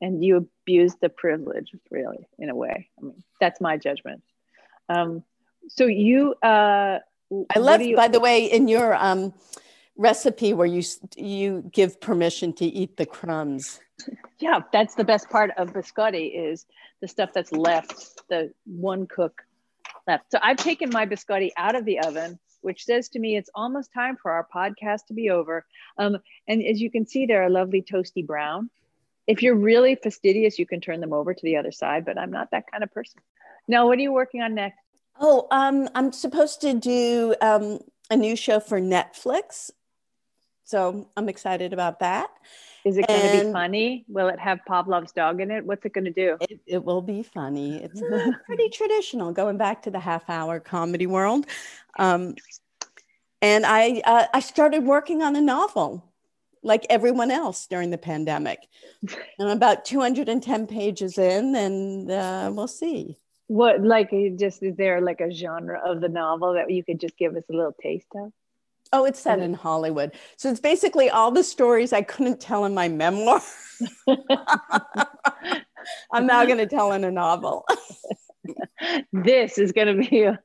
and 0.01 0.23
you 0.23 0.37
abused 0.37 0.97
the 1.01 1.09
privilege, 1.09 1.71
really, 1.91 2.27
in 2.37 2.49
a 2.49 2.55
way. 2.55 2.89
I 2.99 3.01
mean, 3.01 3.23
that's 3.39 3.61
my 3.61 3.77
judgment. 3.77 4.23
Um, 4.89 5.23
so 5.67 5.85
you 5.85 6.33
uh, 6.43 6.99
I 7.55 7.59
love, 7.59 7.81
you, 7.81 7.95
by 7.95 8.07
the 8.07 8.19
way, 8.19 8.45
in 8.45 8.67
your 8.67 8.95
um, 8.95 9.33
recipe 9.97 10.53
where 10.53 10.67
you 10.67 10.83
you 11.15 11.63
give 11.71 11.99
permission 11.99 12.53
to 12.53 12.65
eat 12.65 12.97
the 12.97 13.05
crumbs. 13.05 13.79
Yeah, 14.39 14.59
that's 14.71 14.95
the 14.95 15.03
best 15.03 15.29
part 15.29 15.51
of 15.57 15.73
biscotti 15.73 16.31
is 16.33 16.65
the 17.01 17.07
stuff 17.07 17.31
that's 17.33 17.51
left, 17.51 18.21
the 18.29 18.51
one 18.65 19.07
cook 19.07 19.41
left. 20.07 20.31
So 20.31 20.39
I've 20.41 20.57
taken 20.57 20.89
my 20.89 21.05
biscotti 21.05 21.51
out 21.57 21.75
of 21.75 21.85
the 21.85 21.99
oven, 21.99 22.37
which 22.65 22.83
says 22.83 23.09
to 23.09 23.19
me 23.19 23.37
it's 23.37 23.49
almost 23.53 23.93
time 23.93 24.17
for 24.21 24.31
our 24.31 24.47
podcast 24.53 25.05
to 25.07 25.13
be 25.13 25.29
over. 25.29 25.65
Um, 25.97 26.17
and 26.47 26.63
as 26.65 26.81
you 26.81 26.89
can 26.89 27.05
see, 27.05 27.25
they're 27.25 27.45
a 27.45 27.49
lovely 27.49 27.81
toasty 27.81 28.25
brown. 28.25 28.69
If 29.27 29.41
you're 29.41 29.55
really 29.55 29.95
fastidious, 29.95 30.59
you 30.59 30.65
can 30.65 30.81
turn 30.81 30.99
them 30.99 31.13
over 31.13 31.33
to 31.33 31.41
the 31.43 31.57
other 31.57 31.71
side, 31.71 32.05
but 32.05 32.17
I'm 32.17 32.31
not 32.31 32.51
that 32.51 32.69
kind 32.69 32.83
of 32.83 32.91
person. 32.93 33.21
Now, 33.67 33.87
what 33.87 33.97
are 33.97 34.01
you 34.01 34.11
working 34.11 34.41
on 34.41 34.55
next? 34.55 34.79
Oh, 35.19 35.47
um, 35.51 35.87
I'm 35.95 36.11
supposed 36.11 36.61
to 36.61 36.73
do 36.73 37.35
um, 37.41 37.79
a 38.09 38.17
new 38.17 38.35
show 38.35 38.59
for 38.59 38.79
Netflix. 38.81 39.71
So 40.63 41.07
I'm 41.15 41.29
excited 41.29 41.73
about 41.73 41.99
that. 41.99 42.29
Is 42.85 42.97
it 42.99 43.07
going 43.07 43.39
to 43.39 43.45
be 43.45 43.51
funny? 43.51 44.05
Will 44.07 44.27
it 44.27 44.37
have 44.39 44.59
Pavlov's 44.67 45.11
dog 45.11 45.41
in 45.41 45.49
it? 45.49 45.65
What's 45.65 45.83
it 45.85 45.93
going 45.93 46.05
to 46.05 46.11
do? 46.11 46.37
It, 46.39 46.59
it, 46.67 46.83
will 46.83 47.01
be 47.01 47.23
funny. 47.23 47.83
It's 47.83 47.99
uh, 47.99 48.31
pretty 48.45 48.69
traditional, 48.69 49.31
going 49.31 49.57
back 49.57 49.81
to 49.83 49.91
the 49.91 49.99
half 49.99 50.29
hour 50.29 50.59
comedy 50.59 51.07
world. 51.07 51.47
Um, 51.97 52.35
and 53.41 53.65
I, 53.65 54.03
uh, 54.05 54.27
I 54.35 54.39
started 54.39 54.83
working 54.83 55.23
on 55.23 55.35
a 55.35 55.41
novel 55.41 56.03
like 56.61 56.85
everyone 56.89 57.31
else 57.31 57.65
during 57.65 57.89
the 57.89 57.97
pandemic. 57.97 58.59
I'm 59.39 59.47
about 59.47 59.85
210 59.85 60.67
pages 60.67 61.17
in, 61.17 61.55
and 61.55 62.11
uh, 62.11 62.51
we'll 62.53 62.67
see. 62.67 63.17
What, 63.47 63.83
like, 63.83 64.11
just 64.37 64.61
is 64.61 64.75
there 64.75 65.01
like 65.01 65.21
a 65.21 65.31
genre 65.31 65.81
of 65.83 66.01
the 66.01 66.09
novel 66.09 66.53
that 66.53 66.69
you 66.69 66.83
could 66.83 66.99
just 66.99 67.17
give 67.17 67.35
us 67.35 67.43
a 67.49 67.53
little 67.53 67.75
taste 67.81 68.07
of? 68.15 68.31
Oh, 68.93 69.05
it's 69.05 69.19
set 69.19 69.39
in 69.39 69.53
Hollywood. 69.53 70.13
So 70.37 70.49
it's 70.49 70.59
basically 70.59 71.09
all 71.09 71.31
the 71.31 71.43
stories 71.43 71.91
I 71.91 72.01
couldn't 72.01 72.39
tell 72.39 72.65
in 72.65 72.73
my 72.73 72.87
memoir. 72.87 73.41
I'm 76.11 76.25
now 76.25 76.45
going 76.45 76.59
to 76.59 76.67
tell 76.67 76.91
in 76.91 77.03
a 77.03 77.11
novel. 77.11 77.65
this 79.11 79.57
is 79.57 79.71
going 79.71 79.87
to 79.87 80.09
be, 80.09 80.23
a, 80.23 80.39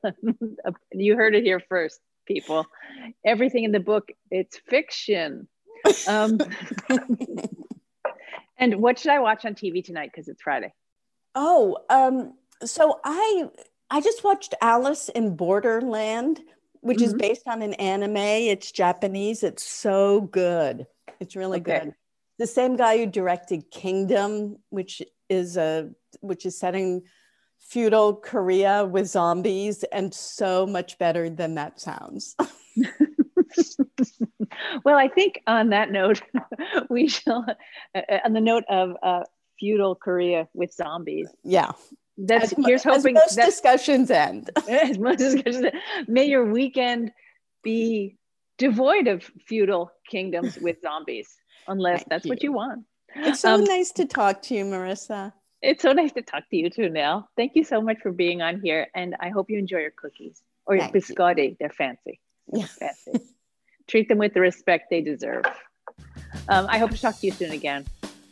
a, 0.65 0.73
you 0.91 1.15
heard 1.15 1.35
it 1.35 1.43
here 1.43 1.61
first, 1.69 1.99
people. 2.25 2.65
Everything 3.25 3.63
in 3.63 3.71
the 3.71 3.79
book, 3.79 4.11
it's 4.29 4.59
fiction. 4.67 5.47
Um, 6.07 6.39
and 8.57 8.75
what 8.75 8.99
should 8.99 9.11
I 9.11 9.19
watch 9.19 9.45
on 9.45 9.55
TV 9.55 9.83
tonight? 9.83 10.11
Because 10.13 10.27
it's 10.27 10.41
Friday. 10.41 10.73
Oh, 11.35 11.77
um, 11.89 12.33
so 12.65 12.99
I 13.03 13.49
I 13.89 14.01
just 14.01 14.23
watched 14.23 14.53
Alice 14.61 15.09
in 15.09 15.35
Borderland 15.35 16.41
which 16.81 16.97
mm-hmm. 16.97 17.05
is 17.05 17.13
based 17.13 17.47
on 17.47 17.61
an 17.61 17.73
anime. 17.75 18.17
It's 18.17 18.71
Japanese. 18.71 19.43
It's 19.43 19.63
so 19.63 20.21
good. 20.21 20.85
It's 21.19 21.35
really 21.35 21.59
okay. 21.61 21.79
good. 21.79 21.93
The 22.39 22.47
same 22.47 22.75
guy 22.75 22.97
who 22.97 23.05
directed 23.05 23.69
Kingdom, 23.71 24.57
which 24.69 25.01
is 25.29 25.57
a 25.57 25.91
which 26.19 26.45
is 26.45 26.57
setting 26.59 27.03
feudal 27.59 28.15
Korea 28.15 28.85
with 28.85 29.07
zombies, 29.07 29.83
and 29.83 30.13
so 30.13 30.65
much 30.65 30.97
better 30.97 31.29
than 31.29 31.55
that 31.55 31.79
sounds. 31.79 32.35
well, 34.83 34.97
I 34.97 35.07
think 35.07 35.41
on 35.45 35.69
that 35.69 35.91
note, 35.91 36.21
we 36.89 37.07
shall, 37.07 37.45
uh, 37.93 38.01
on 38.25 38.33
the 38.33 38.41
note 38.41 38.63
of 38.69 38.97
uh, 39.03 39.21
feudal 39.59 39.95
Korea 39.95 40.47
with 40.53 40.73
zombies. 40.73 41.29
Yeah 41.43 41.71
that's 42.25 42.53
as, 42.53 42.65
here's 42.65 42.83
hoping 42.83 43.17
as 43.17 43.37
most 43.37 43.45
discussions 43.45 44.11
end. 44.11 44.49
as 44.69 44.97
most 44.97 45.17
discussions 45.17 45.65
end. 45.65 45.75
May 46.07 46.25
your 46.25 46.51
weekend 46.51 47.11
be 47.63 48.17
devoid 48.57 49.07
of 49.07 49.29
feudal 49.47 49.91
kingdoms 50.09 50.57
with 50.57 50.77
zombies, 50.83 51.29
unless 51.67 51.99
Thank 51.99 52.09
that's 52.09 52.25
you. 52.25 52.29
what 52.29 52.43
you 52.43 52.53
want. 52.53 52.85
It's 53.15 53.41
so 53.41 53.55
um, 53.55 53.63
nice 53.63 53.91
to 53.93 54.05
talk 54.05 54.41
to 54.43 54.55
you, 54.55 54.65
Marissa. 54.65 55.33
It's 55.61 55.81
so 55.81 55.93
nice 55.93 56.11
to 56.13 56.21
talk 56.21 56.49
to 56.49 56.57
you 56.57 56.69
too, 56.69 56.89
Nell. 56.89 57.29
Thank 57.35 57.55
you 57.55 57.63
so 57.63 57.81
much 57.81 57.97
for 58.01 58.11
being 58.11 58.41
on 58.41 58.61
here, 58.61 58.87
and 58.95 59.15
I 59.19 59.29
hope 59.29 59.49
you 59.49 59.59
enjoy 59.59 59.79
your 59.79 59.91
cookies 59.91 60.41
or 60.65 60.75
your 60.75 60.87
biscotti. 60.89 61.49
You. 61.49 61.57
They're 61.59 61.69
fancy. 61.69 62.19
They're 62.47 62.65
fancy. 62.67 63.25
Treat 63.87 64.07
them 64.07 64.17
with 64.17 64.33
the 64.33 64.41
respect 64.41 64.89
they 64.89 65.01
deserve. 65.01 65.43
Um, 66.47 66.65
I 66.69 66.77
hope 66.77 66.91
to 66.91 67.01
talk 67.01 67.19
to 67.19 67.25
you 67.25 67.33
soon 67.33 67.51
again. 67.51 67.85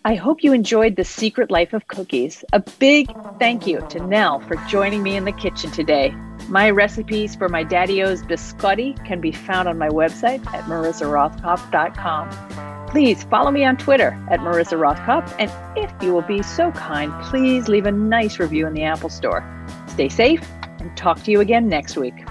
I 0.06 0.16
hope 0.16 0.46
you 0.46 0.54
enjoyed 0.54 0.96
The 0.96 1.04
Secret 1.04 1.52
Life 1.52 1.74
of 1.74 1.90
Cookies. 1.90 2.46
A 2.54 2.62
big 2.62 3.14
thank 3.38 3.68
you 3.68 3.86
to 3.90 4.00
Nell 4.00 4.40
for 4.40 4.56
joining 4.70 5.04
me 5.04 5.18
in 5.18 5.26
the 5.26 5.34
kitchen 5.34 5.72
today. 5.72 6.12
My 6.48 6.70
recipes 6.70 7.36
for 7.36 7.50
my 7.50 7.64
Daddy-O's 7.64 8.24
biscotti 8.24 8.96
can 9.06 9.20
be 9.20 9.34
found 9.34 9.68
on 9.68 9.78
my 9.78 9.90
website 9.90 10.40
at 10.54 10.64
marissarothkopf.com. 10.64 12.88
Please 12.88 13.26
follow 13.26 13.52
me 13.52 13.66
on 13.66 13.76
Twitter 13.76 14.18
at 14.32 14.40
Marissa 14.40 14.80
Rothkopf, 14.80 15.36
and 15.38 15.52
if 15.78 15.92
you 16.02 16.14
will 16.14 16.22
be 16.22 16.44
so 16.44 16.72
kind, 16.72 17.12
please 17.24 17.68
leave 17.68 17.86
a 17.86 17.92
nice 17.92 18.40
review 18.40 18.68
in 18.68 18.74
the 18.74 18.84
Apple 18.84 19.10
Store. 19.10 19.44
Stay 19.88 20.08
safe 20.08 20.50
and 20.80 20.96
talk 20.96 21.22
to 21.24 21.32
you 21.32 21.42
again 21.42 21.68
next 21.68 21.98
week. 21.98 22.26